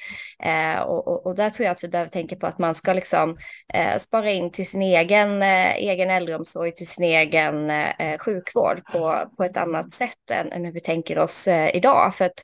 Eh, 0.42 0.80
och, 0.80 1.08
och, 1.08 1.26
och, 1.26 1.34
där 1.34 1.50
tror 1.50 1.64
jag 1.64 1.72
att 1.72 1.84
vi 1.84 1.88
behöver 1.88 2.10
tänka 2.10 2.36
på 2.36 2.46
att 2.46 2.58
man 2.58 2.74
ska 2.74 2.92
liksom 2.92 3.36
eh, 3.74 3.98
spara 3.98 4.30
in 4.30 4.50
till 4.52 4.66
sin 4.66 4.82
egen, 4.82 5.42
egen 5.42 6.10
äldreomsorg, 6.10 6.72
till 6.72 6.88
sin 6.88 7.04
egen 7.04 7.39
egen 7.40 7.70
eh, 7.70 8.18
sjukvård 8.18 8.84
på, 8.92 9.30
på 9.36 9.44
ett 9.44 9.56
annat 9.56 9.92
sätt 9.92 10.30
än, 10.30 10.52
än 10.52 10.64
hur 10.64 10.72
vi 10.72 10.80
tänker 10.80 11.18
oss 11.18 11.48
eh, 11.48 11.76
idag. 11.76 12.14
För 12.14 12.24
att 12.24 12.42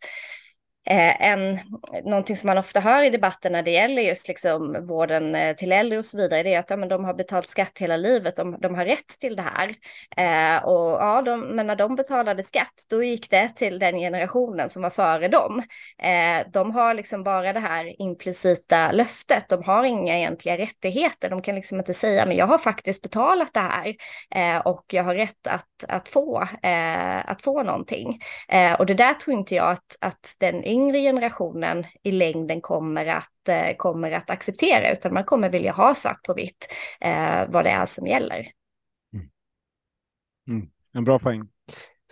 Eh, 0.90 1.22
en, 1.22 1.58
någonting 2.04 2.36
som 2.36 2.46
man 2.46 2.58
ofta 2.58 2.80
hör 2.80 3.02
i 3.02 3.10
debatten 3.10 3.52
när 3.52 3.62
det 3.62 3.70
gäller 3.70 4.02
just 4.02 4.28
liksom 4.28 4.86
vården 4.86 5.34
eh, 5.34 5.56
till 5.56 5.72
äldre 5.72 5.98
och 5.98 6.04
så 6.04 6.16
vidare, 6.16 6.42
det 6.42 6.54
är 6.54 6.58
att 6.58 6.70
ja, 6.70 6.76
men 6.76 6.88
de 6.88 7.04
har 7.04 7.14
betalt 7.14 7.48
skatt 7.48 7.78
hela 7.78 7.96
livet, 7.96 8.36
de, 8.36 8.56
de 8.60 8.74
har 8.74 8.84
rätt 8.84 9.18
till 9.20 9.36
det 9.36 9.42
här. 9.42 9.68
Eh, 10.16 10.64
och 10.64 10.90
ja, 10.90 11.22
de, 11.22 11.40
men 11.40 11.66
när 11.66 11.76
de 11.76 11.96
betalade 11.96 12.42
skatt, 12.42 12.84
då 12.90 13.02
gick 13.02 13.30
det 13.30 13.48
till 13.56 13.78
den 13.78 13.98
generationen 13.98 14.70
som 14.70 14.82
var 14.82 14.90
före 14.90 15.28
dem. 15.28 15.62
Eh, 15.98 16.50
de 16.52 16.70
har 16.70 16.94
liksom 16.94 17.22
bara 17.22 17.52
det 17.52 17.60
här 17.60 18.02
implicita 18.02 18.92
löftet, 18.92 19.48
de 19.48 19.62
har 19.62 19.84
inga 19.84 20.18
egentliga 20.18 20.58
rättigheter, 20.58 21.30
de 21.30 21.42
kan 21.42 21.54
liksom 21.54 21.78
inte 21.78 21.94
säga, 21.94 22.26
men 22.26 22.36
jag 22.36 22.46
har 22.46 22.58
faktiskt 22.58 23.02
betalat 23.02 23.50
det 23.54 23.60
här 23.60 23.96
eh, 24.34 24.58
och 24.58 24.84
jag 24.92 25.04
har 25.04 25.14
rätt 25.14 25.46
att, 25.46 25.84
att, 25.88 26.08
få, 26.08 26.42
eh, 26.62 27.30
att 27.30 27.42
få 27.42 27.62
någonting. 27.62 28.20
Eh, 28.48 28.72
och 28.72 28.86
det 28.86 28.94
där 28.94 29.14
tror 29.14 29.36
inte 29.36 29.54
jag 29.54 29.70
att, 29.70 29.96
att 30.00 30.34
den 30.38 30.64
yngre 30.76 31.00
generationen 31.00 31.84
i 32.02 32.12
längden 32.12 32.60
kommer 32.60 33.06
att, 33.06 33.48
eh, 33.48 33.76
kommer 33.76 34.12
att 34.12 34.30
acceptera, 34.30 34.92
utan 34.92 35.14
man 35.14 35.24
kommer 35.24 35.50
vilja 35.50 35.72
ha 35.72 35.94
svart 35.94 36.22
på 36.22 36.34
vitt 36.34 36.68
eh, 37.00 37.48
vad 37.48 37.64
det 37.64 37.70
är 37.70 37.86
som 37.86 38.06
gäller. 38.06 38.46
Mm. 39.12 39.28
Mm. 40.48 40.70
En 40.92 41.04
bra 41.04 41.18
poäng. 41.18 41.48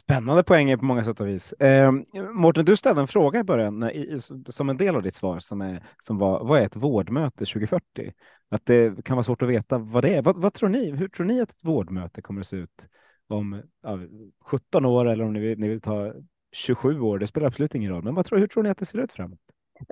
Spännande 0.00 0.44
poänger 0.44 0.76
på 0.76 0.84
många 0.84 1.04
sätt 1.04 1.20
och 1.20 1.28
vis. 1.28 1.52
Eh, 1.52 1.92
Mårten, 2.32 2.64
du 2.64 2.76
ställde 2.76 3.00
en 3.00 3.08
fråga 3.08 3.40
i 3.40 3.44
början 3.44 3.82
eh, 3.82 3.90
i, 3.90 4.18
som 4.48 4.70
en 4.70 4.76
del 4.76 4.96
av 4.96 5.02
ditt 5.02 5.14
svar 5.14 5.38
som, 5.38 5.60
är, 5.60 5.86
som 6.02 6.18
var 6.18 6.44
vad 6.44 6.60
är 6.60 6.66
ett 6.66 6.76
vårdmöte 6.76 7.38
2040? 7.38 8.12
Att 8.48 8.66
det 8.66 9.04
kan 9.04 9.16
vara 9.16 9.24
svårt 9.24 9.42
att 9.42 9.48
veta 9.48 9.78
vad 9.78 10.04
det 10.04 10.14
är. 10.14 10.22
Vad, 10.22 10.42
vad 10.42 10.54
tror 10.54 10.68
ni? 10.68 10.90
Hur 10.90 11.08
tror 11.08 11.26
ni 11.26 11.40
att 11.40 11.50
ett 11.50 11.64
vårdmöte 11.64 12.22
kommer 12.22 12.40
att 12.40 12.46
se 12.46 12.56
ut 12.56 12.88
om 13.28 13.62
ja, 13.82 13.98
17 14.44 14.84
år 14.84 15.08
eller 15.08 15.24
om 15.24 15.32
ni 15.32 15.40
vill, 15.40 15.58
ni 15.58 15.68
vill 15.68 15.80
ta 15.80 16.12
27 16.54 17.00
år, 17.00 17.18
det 17.18 17.26
spelar 17.26 17.46
absolut 17.46 17.74
ingen 17.74 17.90
roll. 17.90 18.02
Men 18.02 18.14
vad 18.14 18.26
tror, 18.26 18.38
hur 18.38 18.46
tror 18.46 18.62
ni 18.62 18.70
att 18.70 18.78
det 18.78 18.86
ser 18.86 18.98
ut 18.98 19.12
framåt? 19.12 19.38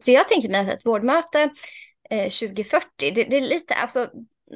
Så 0.02 0.10
jag 0.10 0.28
tänker 0.28 0.48
mig 0.48 0.60
att 0.60 0.78
ett 0.78 0.86
vårdmöte 0.86 1.50
eh, 2.10 2.28
2040, 2.28 2.86
det, 2.98 3.10
det, 3.10 3.36
är 3.36 3.40
lite, 3.40 3.74
alltså 3.74 4.10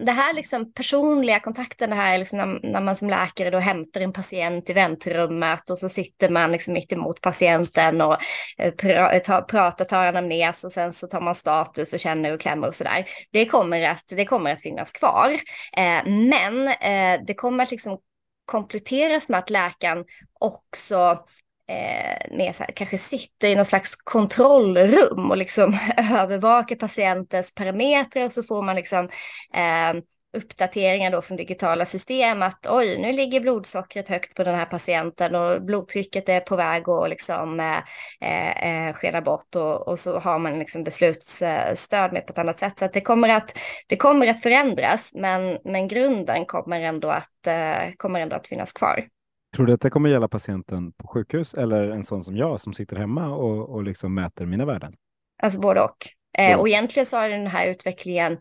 det 0.04 0.12
här 0.12 0.34
liksom 0.34 0.72
personliga 0.72 1.40
kontakten, 1.40 1.90
det 1.90 1.96
här 1.96 2.18
liksom 2.18 2.38
när, 2.38 2.70
när, 2.70 2.80
man 2.80 2.96
som 2.96 3.10
läkare 3.10 3.50
då 3.50 3.58
hämtar 3.58 4.00
en 4.00 4.12
patient 4.12 4.70
i 4.70 4.72
väntrummet 4.72 5.70
och 5.70 5.78
så 5.78 5.88
sitter 5.88 6.28
man 6.28 6.52
liksom 6.52 6.74
mitt 6.74 6.92
emot 6.92 7.20
patienten 7.20 8.00
och 8.00 8.18
eh, 8.58 8.74
pra, 8.74 9.12
eh, 9.12 9.22
ta, 9.22 9.42
pratar, 9.42 9.84
tar 9.84 10.06
anamnes 10.06 10.64
och 10.64 10.72
sen 10.72 10.92
så 10.92 11.06
tar 11.06 11.20
man 11.20 11.34
status 11.34 11.92
och 11.92 12.00
känner 12.00 12.32
och 12.32 12.40
klämmer 12.40 12.68
och 12.68 12.74
sådär. 12.74 13.06
Det 13.30 13.46
kommer 13.46 13.82
att, 13.82 14.04
det 14.16 14.24
kommer 14.24 14.52
att 14.52 14.62
finnas 14.62 14.92
kvar. 14.92 15.40
Eh, 15.76 16.06
men 16.06 16.68
eh, 16.68 17.24
det 17.26 17.34
kommer 17.34 17.62
att 17.62 17.70
liksom 17.70 17.98
kompletteras 18.44 19.28
med 19.28 19.38
att 19.38 19.50
läkaren 19.50 20.04
också 20.40 21.26
eh, 21.68 22.36
med 22.36 22.56
så 22.56 22.62
här, 22.62 22.72
kanske 22.72 22.98
sitter 22.98 23.48
i 23.48 23.54
någon 23.54 23.64
slags 23.64 23.96
kontrollrum 23.96 25.30
och 25.30 25.36
liksom 25.36 25.78
övervakar 26.12 26.76
patientens 26.76 27.54
parametrar 27.54 28.24
och 28.24 28.32
så 28.32 28.42
får 28.42 28.62
man 28.62 28.76
liksom 28.76 29.08
eh, 29.54 30.02
uppdateringar 30.36 31.10
då 31.10 31.22
från 31.22 31.36
digitala 31.36 31.86
system 31.86 32.42
att 32.42 32.66
oj, 32.70 32.98
nu 32.98 33.12
ligger 33.12 33.40
blodsockret 33.40 34.08
högt 34.08 34.34
på 34.34 34.44
den 34.44 34.54
här 34.54 34.64
patienten 34.64 35.34
och 35.34 35.62
blodtrycket 35.62 36.28
är 36.28 36.40
på 36.40 36.56
väg 36.56 36.88
att 36.88 37.10
liksom 37.10 37.60
eh, 37.60 37.78
eh, 38.20 38.88
eh 38.88 38.92
skena 38.94 39.20
bort 39.20 39.54
och, 39.56 39.88
och, 39.88 39.98
så 39.98 40.18
har 40.18 40.38
man 40.38 40.58
liksom 40.58 40.84
beslutsstöd 40.84 42.12
med 42.12 42.26
på 42.26 42.32
ett 42.32 42.38
annat 42.38 42.58
sätt. 42.58 42.78
Så 42.78 42.84
att 42.84 42.92
det 42.92 43.00
kommer 43.00 43.28
att, 43.28 43.58
det 43.86 43.96
kommer 43.96 44.26
att 44.26 44.42
förändras, 44.42 45.10
men, 45.14 45.58
men 45.64 45.88
grunden 45.88 46.46
kommer 46.46 46.80
ändå 46.80 47.08
att, 47.10 47.46
eh, 47.46 47.92
kommer 47.96 48.20
ändå 48.20 48.36
att 48.36 48.48
finnas 48.48 48.72
kvar. 48.72 49.08
Tror 49.56 49.66
du 49.66 49.72
att 49.72 49.80
det 49.80 49.90
kommer 49.90 50.08
gälla 50.08 50.28
patienten 50.28 50.92
på 50.92 51.08
sjukhus 51.08 51.54
eller 51.54 51.90
en 51.90 52.04
sån 52.04 52.24
som 52.24 52.36
jag 52.36 52.60
som 52.60 52.72
sitter 52.72 52.96
hemma 52.96 53.28
och, 53.28 53.68
och 53.68 53.82
liksom 53.82 54.14
mäter 54.14 54.46
mina 54.46 54.64
värden? 54.64 54.94
Alltså 55.42 55.60
både 55.60 55.80
och. 55.80 55.96
Eh, 56.38 56.58
och 56.58 56.68
egentligen 56.68 57.06
så 57.06 57.16
har 57.16 57.28
den 57.28 57.46
här 57.46 57.66
utvecklingen 57.66 58.38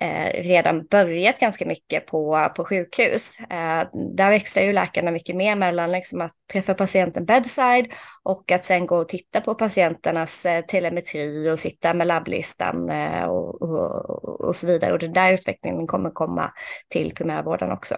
eh, 0.00 0.42
redan 0.42 0.86
börjat 0.86 1.40
ganska 1.40 1.66
mycket 1.66 2.06
på, 2.06 2.52
på 2.56 2.64
sjukhus. 2.64 3.40
Eh, 3.40 3.88
där 4.16 4.30
växlar 4.30 4.62
ju 4.62 4.72
läkarna 4.72 5.10
mycket 5.10 5.36
mer 5.36 5.56
mellan 5.56 5.92
liksom 5.92 6.20
att 6.20 6.32
träffa 6.52 6.74
patienten 6.74 7.24
bedside 7.24 7.86
och 8.22 8.52
att 8.52 8.64
sen 8.64 8.86
gå 8.86 8.96
och 8.96 9.08
titta 9.08 9.40
på 9.40 9.54
patienternas 9.54 10.46
eh, 10.46 10.64
telemetri 10.64 11.50
och 11.50 11.58
sitta 11.58 11.94
med 11.94 12.06
labblistan 12.06 12.90
eh, 12.90 13.24
och, 13.24 13.62
och, 13.62 14.40
och, 14.40 14.56
så 14.56 14.66
vidare. 14.66 14.92
Och 14.92 14.98
den 14.98 15.12
där 15.12 15.32
utvecklingen 15.32 15.86
kommer 15.86 16.10
komma 16.10 16.52
till 16.88 17.14
primärvården 17.14 17.72
också. 17.72 17.96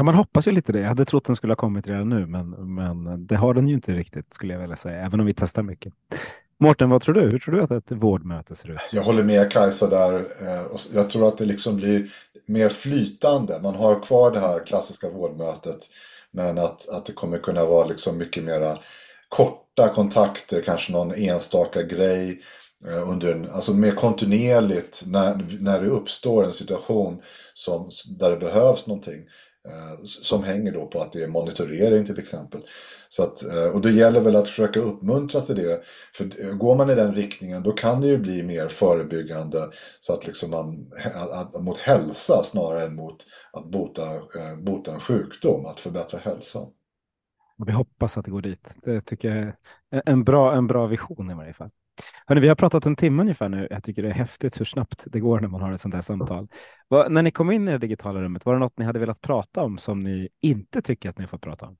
Ja, 0.00 0.04
man 0.04 0.14
hoppas 0.14 0.48
ju 0.48 0.52
lite 0.52 0.72
det. 0.72 0.80
Jag 0.80 0.88
hade 0.88 1.04
trott 1.04 1.24
den 1.24 1.36
skulle 1.36 1.50
ha 1.50 1.56
kommit 1.56 1.86
redan 1.86 2.08
nu, 2.08 2.26
men, 2.26 2.74
men 2.74 3.26
det 3.26 3.36
har 3.36 3.54
den 3.54 3.68
ju 3.68 3.74
inte 3.74 3.92
riktigt 3.92 4.34
skulle 4.34 4.54
jag 4.54 4.60
vilja 4.60 4.76
säga, 4.76 5.06
även 5.06 5.20
om 5.20 5.26
vi 5.26 5.34
testar 5.34 5.62
mycket. 5.62 5.92
Mårten, 6.58 6.90
vad 6.90 7.02
tror 7.02 7.14
du? 7.14 7.20
Hur 7.20 7.38
tror 7.38 7.54
du 7.54 7.62
att 7.62 7.70
ett 7.70 7.90
vårdmöte 7.90 8.56
ser 8.56 8.70
ut? 8.70 8.78
Jag 8.92 9.02
håller 9.02 9.22
med 9.22 9.52
Kajsa 9.52 9.86
där. 9.86 10.18
Eh, 10.18 10.66
jag 10.94 11.10
tror 11.10 11.28
att 11.28 11.38
det 11.38 11.44
liksom 11.44 11.76
blir 11.76 12.12
mer 12.46 12.68
flytande. 12.68 13.60
Man 13.62 13.74
har 13.74 14.02
kvar 14.02 14.30
det 14.30 14.40
här 14.40 14.66
klassiska 14.66 15.08
vårdmötet, 15.08 15.78
men 16.30 16.58
att, 16.58 16.88
att 16.88 17.06
det 17.06 17.12
kommer 17.12 17.38
kunna 17.38 17.64
vara 17.64 17.86
liksom 17.86 18.18
mycket 18.18 18.44
mera 18.44 18.78
korta 19.28 19.88
kontakter, 19.88 20.62
kanske 20.62 20.92
någon 20.92 21.14
enstaka 21.14 21.82
grej 21.82 22.42
eh, 22.86 23.10
under 23.10 23.32
en, 23.32 23.50
alltså 23.50 23.74
mer 23.74 23.94
kontinuerligt 23.94 25.02
när, 25.06 25.58
när 25.60 25.80
det 25.80 25.88
uppstår 25.88 26.44
en 26.44 26.52
situation 26.52 27.22
som, 27.54 27.90
där 28.18 28.30
det 28.30 28.36
behövs 28.36 28.86
någonting. 28.86 29.26
Eh, 29.66 30.04
som 30.04 30.42
hänger 30.42 30.72
då 30.72 30.86
på 30.86 31.00
att 31.00 31.12
det 31.12 31.22
är 31.22 31.28
monitorering 31.28 32.06
till 32.06 32.18
exempel. 32.18 32.60
Så 33.08 33.22
att, 33.22 33.42
eh, 33.42 33.64
och 33.64 33.80
det 33.80 33.90
gäller 33.90 34.20
väl 34.20 34.36
att 34.36 34.48
försöka 34.48 34.80
uppmuntra 34.80 35.40
till 35.40 35.56
det. 35.56 35.82
För 36.14 36.52
går 36.52 36.76
man 36.76 36.90
i 36.90 36.94
den 36.94 37.14
riktningen 37.14 37.62
då 37.62 37.72
kan 37.72 38.00
det 38.00 38.06
ju 38.06 38.18
bli 38.18 38.42
mer 38.42 38.68
förebyggande 38.68 39.58
så 40.00 40.12
att 40.12 40.26
liksom 40.26 40.50
man, 40.50 40.92
att, 41.14 41.54
att, 41.54 41.62
mot 41.62 41.78
hälsa 41.78 42.42
snarare 42.42 42.84
än 42.84 42.94
mot 42.94 43.26
att 43.52 43.70
bota, 43.70 44.14
eh, 44.14 44.56
bota 44.62 44.94
en 44.94 45.00
sjukdom, 45.00 45.66
att 45.66 45.80
förbättra 45.80 46.18
hälsan. 46.18 46.66
Och 47.58 47.68
vi 47.68 47.72
hoppas 47.72 48.18
att 48.18 48.24
det 48.24 48.30
går 48.30 48.42
dit. 48.42 48.74
Det 48.82 49.00
tycker 49.00 49.36
jag 49.36 49.38
är 49.90 50.02
en 50.06 50.24
bra, 50.24 50.54
en 50.54 50.66
bra 50.66 50.86
vision 50.86 51.30
i 51.30 51.34
varje 51.34 51.52
fall. 51.52 51.70
Hörrni, 52.26 52.40
vi 52.40 52.48
har 52.48 52.54
pratat 52.54 52.86
en 52.86 52.96
timme 52.96 53.22
ungefär 53.22 53.48
nu. 53.48 53.68
Jag 53.70 53.84
tycker 53.84 54.02
det 54.02 54.08
är 54.08 54.12
häftigt 54.12 54.60
hur 54.60 54.64
snabbt 54.64 55.04
det 55.06 55.20
går 55.20 55.40
när 55.40 55.48
man 55.48 55.60
har 55.60 55.72
ett 55.72 55.80
sånt 55.80 55.94
här 55.94 56.02
samtal. 56.02 56.48
Vad, 56.88 57.12
när 57.12 57.22
ni 57.22 57.30
kom 57.30 57.50
in 57.50 57.68
i 57.68 57.70
det 57.70 57.78
digitala 57.78 58.22
rummet, 58.22 58.46
var 58.46 58.52
det 58.52 58.60
något 58.60 58.78
ni 58.78 58.84
hade 58.84 58.98
velat 58.98 59.20
prata 59.20 59.62
om 59.62 59.78
som 59.78 60.02
ni 60.02 60.28
inte 60.40 60.82
tycker 60.82 61.10
att 61.10 61.18
ni 61.18 61.26
får 61.26 61.38
prata 61.38 61.66
om? 61.66 61.76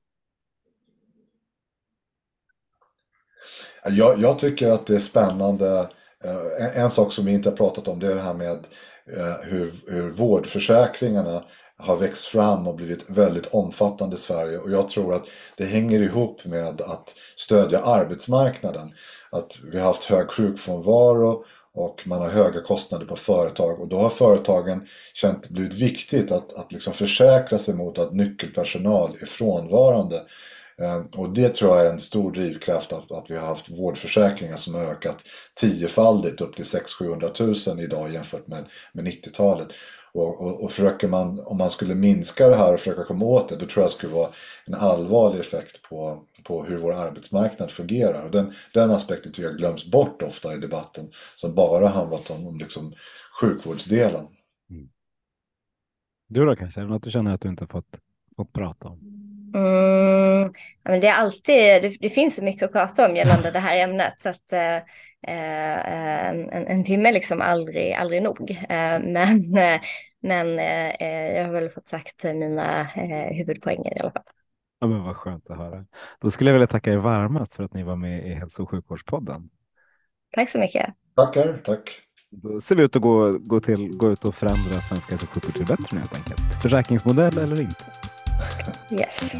Jag, 3.83 4.19
jag 4.19 4.39
tycker 4.39 4.69
att 4.69 4.87
det 4.87 4.95
är 4.95 4.99
spännande. 4.99 5.89
Eh, 6.23 6.65
en, 6.65 6.83
en, 6.83 6.91
sak 6.91 7.13
som 7.13 7.25
vi 7.25 7.31
inte 7.31 7.49
har 7.49 7.57
pratat 7.57 7.87
om 7.87 7.99
det 7.99 8.11
är 8.11 8.15
det 8.15 8.21
här 8.21 8.33
med 8.33 8.57
eh, 9.17 9.35
hur, 9.43 9.73
hur 9.87 10.09
vårdförsäkringarna 10.09 11.43
har 11.81 11.97
växt 11.97 12.25
fram 12.25 12.67
och 12.67 12.75
blivit 12.75 13.09
väldigt 13.09 13.53
omfattande 13.53 14.15
i 14.15 14.19
Sverige 14.19 14.57
och 14.57 14.71
jag 14.71 14.89
tror 14.89 15.13
att 15.13 15.25
det 15.57 15.65
hänger 15.65 16.01
ihop 16.01 16.45
med 16.45 16.81
att 16.81 17.15
stödja 17.35 17.81
arbetsmarknaden. 17.81 18.93
Att 19.31 19.57
vi 19.71 19.79
har 19.79 19.85
haft 19.85 20.03
hög 20.03 20.31
sjukfrånvaro 20.31 21.45
och 21.73 22.07
man 22.07 22.21
har 22.21 22.29
höga 22.29 22.61
kostnader 22.61 23.05
på 23.05 23.15
företag 23.15 23.79
och 23.79 23.87
då 23.87 23.97
har 23.97 24.09
företagen 24.09 24.87
känt 25.13 25.43
det 25.43 25.53
blivit 25.53 25.73
viktigt 25.73 26.31
att, 26.31 26.53
att 26.53 26.71
liksom 26.71 26.93
försäkra 26.93 27.59
sig 27.59 27.73
mot 27.73 27.97
att 27.97 28.13
nyckelpersonal 28.13 29.15
är 29.21 29.25
frånvarande. 29.25 30.21
Ehm, 30.77 31.05
och 31.05 31.29
det 31.29 31.55
tror 31.55 31.77
jag 31.77 31.85
är 31.85 31.91
en 31.91 31.99
stor 31.99 32.31
drivkraft 32.31 32.93
att, 32.93 33.11
att 33.11 33.25
vi 33.29 33.35
har 33.35 33.45
haft 33.45 33.69
vårdförsäkringar 33.69 34.57
som 34.57 34.75
har 34.75 34.81
ökat 34.81 35.17
tiofaldigt 35.61 36.41
upp 36.41 36.55
till 36.55 36.65
600-700 36.65 37.69
000 37.69 37.79
idag 37.79 38.13
jämfört 38.13 38.47
med, 38.47 38.65
med 38.93 39.05
90-talet. 39.07 39.67
Och, 40.13 40.41
och, 40.41 40.63
och 40.63 40.71
försöker 40.71 41.07
man, 41.07 41.39
om 41.39 41.57
man 41.57 41.71
skulle 41.71 41.95
minska 41.95 42.47
det 42.47 42.55
här 42.55 42.73
och 42.73 42.79
försöka 42.79 43.03
komma 43.03 43.25
åt 43.25 43.49
det, 43.49 43.55
då 43.55 43.65
tror 43.65 43.83
jag 43.83 43.91
det 43.91 43.95
skulle 43.95 44.13
vara 44.13 44.29
en 44.65 44.73
allvarlig 44.73 45.39
effekt 45.39 45.81
på, 45.81 46.25
på 46.43 46.63
hur 46.63 46.77
vår 46.77 46.93
arbetsmarknad 46.93 47.71
fungerar. 47.71 48.25
Och 48.25 48.31
den, 48.31 48.53
den 48.73 48.91
aspekten 48.91 49.31
tycker 49.31 49.49
jag 49.49 49.57
glöms 49.57 49.91
bort 49.91 50.21
ofta 50.21 50.53
i 50.53 50.57
debatten, 50.57 51.11
som 51.35 51.55
bara 51.55 51.87
handlat 51.87 52.29
om, 52.29 52.47
om 52.47 52.57
liksom 52.57 52.93
sjukvårdsdelen. 53.41 54.27
Mm. 54.69 54.89
Du 56.27 56.45
då 56.45 56.55
kanske, 56.55 56.81
är 56.81 56.85
det 56.85 56.91
något 56.91 57.03
du 57.03 57.11
känner 57.11 57.33
att 57.33 57.41
du 57.41 57.49
inte 57.49 57.67
fått, 57.67 57.99
fått 58.35 58.53
prata 58.53 58.87
om? 58.87 58.99
Mm, 59.55 59.90
men 60.83 60.99
det, 60.99 61.07
är 61.07 61.13
alltid, 61.13 61.81
det, 61.81 61.97
det, 61.99 62.09
finns 62.09 62.35
så 62.35 62.43
mycket 62.43 62.63
att 62.63 62.71
prata 62.71 63.09
om 63.09 63.15
gällande 63.15 63.51
det 63.51 63.59
här 63.59 63.77
ämnet. 63.77 64.13
Så 64.17 64.29
att, 64.29 64.53
eh, 64.53 64.75
eh 65.27 66.27
en, 66.29 66.67
en, 66.67 66.83
timme 66.83 67.09
är 67.09 67.13
liksom 67.13 67.41
aldrig, 67.41 67.93
aldrig 67.93 68.23
nog. 68.23 68.51
Eh, 68.51 68.99
men 68.99 69.57
eh, 69.57 69.81
men 70.21 70.59
eh, 70.59 71.37
jag 71.37 71.45
har 71.45 71.51
väl 71.51 71.69
fått 71.69 71.87
sagt 71.87 72.23
mina 72.23 72.81
eh, 72.81 73.35
huvudpoänger 73.37 73.97
i 73.97 73.99
alla 73.99 74.11
fall. 74.11 74.23
Ja, 74.79 74.87
men 74.87 75.03
vad 75.03 75.15
skönt 75.15 75.49
att 75.49 75.57
höra. 75.57 75.85
Då 76.19 76.31
skulle 76.31 76.49
jag 76.49 76.53
vilja 76.53 76.67
tacka 76.67 76.91
er 76.91 76.97
varmast 76.97 77.53
för 77.53 77.63
att 77.63 77.73
ni 77.73 77.83
var 77.83 77.95
med 77.95 78.27
i 78.27 78.33
Hälso 78.33 78.63
och 78.63 78.69
sjukvårdspodden. 78.69 79.49
Tack 80.31 80.49
så 80.49 80.59
mycket. 80.59 80.93
Tackar, 81.15 81.61
tack. 81.65 81.89
Då 82.29 82.61
ser 82.61 82.75
vi 82.75 82.83
ut 82.83 82.95
att 82.95 83.01
gå, 83.01 83.31
gå, 83.31 83.59
till, 83.59 83.97
gå 83.97 84.11
ut 84.11 84.25
och 84.25 84.35
förändra 84.35 84.73
svenska 84.73 85.11
hälso 85.11 85.27
och 85.27 85.33
sjukvård 85.33 85.53
till 85.53 85.65
bättre 85.65 85.97
helt 85.97 86.17
enkelt. 86.17 86.61
Försäkringsmodell 86.63 87.37
eller 87.37 87.61
inte? 87.61 87.83
Yes. 88.91 89.35